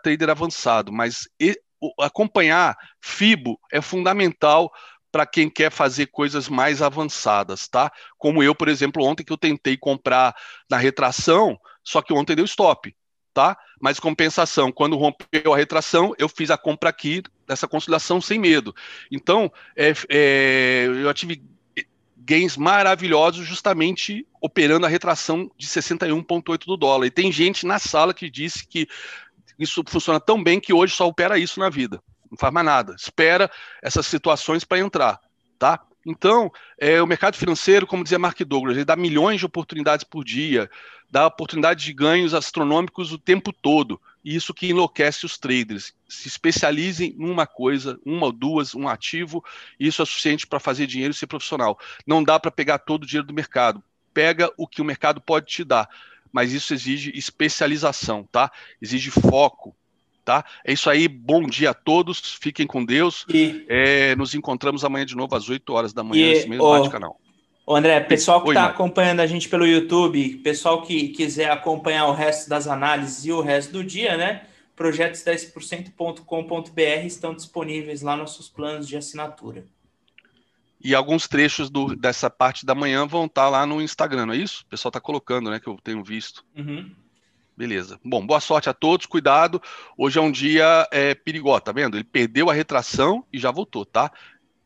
trader 0.04 0.30
avançado, 0.30 0.92
mas 0.92 1.30
e, 1.40 1.58
acompanhar 2.00 2.76
FIBO 3.02 3.60
é 3.72 3.82
fundamental 3.82 4.72
para 5.12 5.26
quem 5.26 5.50
quer 5.50 5.72
fazer 5.72 6.08
coisas 6.08 6.48
mais 6.48 6.82
avançadas, 6.82 7.68
tá? 7.68 7.92
Como 8.18 8.42
eu, 8.42 8.56
por 8.56 8.70
exemplo, 8.70 9.04
ontem 9.04 9.24
que 9.24 9.34
eu 9.34 9.38
tentei 9.38 9.76
comprar 9.76 10.34
na 10.70 10.78
retração, 10.78 11.60
só 11.84 12.02
que 12.02 12.14
ontem 12.14 12.36
deu 12.36 12.46
stop, 12.46 12.96
tá? 13.34 13.58
Mas 13.80 14.00
compensação, 14.00 14.72
quando 14.72 14.98
rompeu 14.98 15.54
a 15.54 15.58
retração, 15.58 16.14
eu 16.18 16.30
fiz 16.30 16.50
a 16.50 16.58
compra 16.58 16.90
aqui 16.90 17.22
dessa 17.46 17.68
consolidação 17.68 18.22
sem 18.22 18.40
medo. 18.40 18.74
Então, 19.12 19.52
é, 19.76 19.94
é, 20.10 20.86
eu 20.88 21.14
tive 21.14 21.44
gains 22.18 22.56
maravilhosos 22.56 23.46
justamente 23.46 24.26
operando 24.40 24.86
a 24.86 24.90
retração 24.90 25.52
de 25.58 25.68
61,8 25.68 26.66
do 26.66 26.78
dólar. 26.78 27.08
E 27.08 27.12
tem 27.12 27.32
gente 27.32 27.66
na 27.66 27.80
sala 27.80 28.14
que 28.14 28.30
disse 28.30 28.66
que 28.66 28.88
isso 29.60 29.84
funciona 29.88 30.20
tão 30.20 30.42
bem 30.42 30.60
que 30.60 30.72
hoje 30.72 30.96
só 30.96 31.08
opera 31.08 31.38
isso 31.38 31.60
na 31.60 31.70
vida 31.70 32.02
não 32.32 32.38
faz 32.38 32.54
mais 32.54 32.66
nada. 32.66 32.96
Espera 32.98 33.52
essas 33.82 34.08
situações 34.08 34.64
para 34.64 34.80
entrar, 34.80 35.20
tá? 35.60 35.82
Então, 36.06 36.52
é, 36.80 37.02
o 37.02 37.06
mercado 37.06 37.38
financeiro, 37.38 37.86
como 37.86 38.04
dizia 38.04 38.18
Mark 38.18 38.40
Douglas, 38.42 38.76
ele 38.76 38.86
dá 38.86 38.96
milhões 38.96 39.40
de 39.40 39.46
oportunidades 39.46 40.04
por 40.04 40.24
dia, 40.24 40.70
dá 41.10 41.28
oportunidade 41.28 41.84
de 41.84 41.94
ganhos 41.94 42.34
astronômicos 42.34 43.12
o 43.12 43.20
tempo 43.20 43.54
todo. 43.54 44.02
E 44.24 44.36
isso 44.36 44.54
que 44.54 44.68
enlouquece 44.68 45.26
os 45.26 45.38
traders. 45.38 45.94
Se 46.08 46.28
especializem 46.28 47.16
numa 47.18 47.46
coisa, 47.46 48.00
uma 48.06 48.28
ou 48.28 48.32
duas, 48.32 48.74
um 48.74 48.88
ativo, 48.88 49.44
isso 49.80 50.02
é 50.02 50.06
suficiente 50.06 50.48
para 50.48 50.60
fazer 50.60 50.88
dinheiro 50.88 51.12
e 51.12 51.16
ser 51.16 51.28
profissional. 51.28 51.78
Não 52.06 52.24
dá 52.24 52.40
para 52.40 52.50
pegar 52.50 52.80
todo 52.80 53.04
o 53.04 53.06
dinheiro 53.06 53.28
do 53.28 53.34
mercado. 53.34 53.84
Pega 54.14 54.52
o 54.58 54.68
que 54.68 54.82
o 54.82 54.86
mercado 54.86 55.22
pode 55.22 55.48
te 55.48 55.64
dar, 55.64 55.88
mas 56.32 56.52
isso 56.52 56.74
exige 56.74 57.12
especialização, 57.16 58.28
tá? 58.32 58.52
Exige 58.82 59.10
foco, 59.10 59.76
Tá? 60.24 60.46
É 60.66 60.72
isso 60.72 60.90
aí, 60.90 61.08
bom 61.08 61.44
dia 61.44 61.72
a 61.72 61.74
todos, 61.74 62.38
fiquem 62.40 62.68
com 62.68 62.86
Deus. 62.86 63.26
E... 63.28 63.66
É, 63.68 64.16
nos 64.16 64.36
encontramos 64.36 64.86
amanhã 64.86 65.06
de 65.06 65.16
novo 65.16 65.36
às 65.36 65.50
8 65.50 65.74
horas 65.74 65.94
da 65.94 66.04
manhã, 66.04 66.28
e... 66.28 66.30
nesse 66.30 66.50
mesmo 66.50 66.64
oh, 66.64 66.90
canal. 66.90 67.20
André, 67.68 68.00
pessoal 68.02 68.44
que 68.44 68.50
está 68.50 68.66
acompanhando 68.66 69.22
a 69.22 69.28
gente 69.28 69.48
pelo 69.48 69.66
YouTube, 69.66 70.42
pessoal 70.44 70.82
que 70.82 71.10
quiser 71.10 71.52
acompanhar 71.52 72.08
o 72.08 72.14
resto 72.14 72.50
das 72.50 72.68
análises 72.68 73.26
e 73.26 73.32
o 73.32 73.42
resto 73.42 73.74
do 73.74 73.84
dia, 73.84 74.18
né? 74.18 74.44
Projetos10%.com.br 74.76 77.06
estão 77.06 77.36
disponíveis 77.36 78.02
lá 78.02 78.16
nossos 78.16 78.50
planos 78.50 78.88
de 78.88 78.98
assinatura. 78.98 79.64
E 80.84 80.96
alguns 80.96 81.28
trechos 81.28 81.70
do, 81.70 81.96
dessa 81.96 82.28
parte 82.30 82.66
da 82.66 82.74
manhã 82.74 83.06
vão 83.06 83.26
estar 83.26 83.44
tá 83.44 83.50
lá 83.50 83.66
no 83.66 83.82
Instagram, 83.82 84.26
não 84.26 84.34
é 84.34 84.38
isso? 84.38 84.64
O 84.64 84.66
pessoal 84.66 84.90
está 84.90 85.00
colocando, 85.00 85.52
né? 85.52 85.60
Que 85.60 85.68
eu 85.68 85.78
tenho 85.84 86.04
visto. 86.04 86.44
Uhum. 86.58 86.92
Beleza. 87.62 88.00
Bom, 88.04 88.26
boa 88.26 88.40
sorte 88.40 88.70
a 88.70 88.74
todos, 88.74 89.06
cuidado. 89.06 89.62
Hoje 89.96 90.18
é 90.18 90.22
um 90.22 90.32
dia 90.32 90.88
é, 90.92 91.14
perigoso, 91.14 91.62
tá 91.62 91.72
vendo? 91.72 91.96
Ele 91.96 92.04
perdeu 92.04 92.50
a 92.50 92.54
retração 92.56 93.24
e 93.32 93.38
já 93.38 93.52
voltou, 93.52 93.86
tá? 93.86 94.12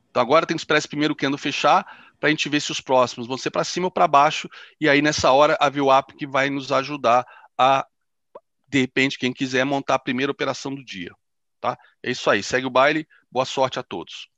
Então 0.10 0.22
agora 0.22 0.46
tem 0.46 0.56
que 0.56 0.62
esperar 0.62 0.78
esse 0.78 0.88
primeiro 0.88 1.14
candle 1.14 1.38
fechar 1.38 1.84
para 2.18 2.30
a 2.30 2.30
gente 2.30 2.48
ver 2.48 2.62
se 2.62 2.72
os 2.72 2.80
próximos 2.80 3.28
vão 3.28 3.38
ser 3.38 3.52
para 3.52 3.66
cima 3.66 3.88
ou 3.88 3.92
para 3.92 4.08
baixo. 4.08 4.50
E 4.80 4.88
aí 4.88 5.02
nessa 5.02 5.30
hora 5.30 5.58
a 5.60 5.70
VWAP 5.70 6.14
que 6.14 6.26
vai 6.26 6.50
nos 6.50 6.72
ajudar 6.72 7.28
a, 7.58 7.86
de 8.66 8.80
repente, 8.80 9.20
quem 9.20 9.34
quiser 9.34 9.66
montar 9.66 9.96
a 9.96 10.00
primeira 10.00 10.32
operação 10.32 10.74
do 10.74 10.82
dia, 10.82 11.12
tá? 11.60 11.78
É 12.02 12.12
isso 12.12 12.30
aí. 12.30 12.42
Segue 12.42 12.66
o 12.66 12.70
baile. 12.70 13.06
Boa 13.30 13.44
sorte 13.46 13.78
a 13.78 13.84
todos. 13.84 14.30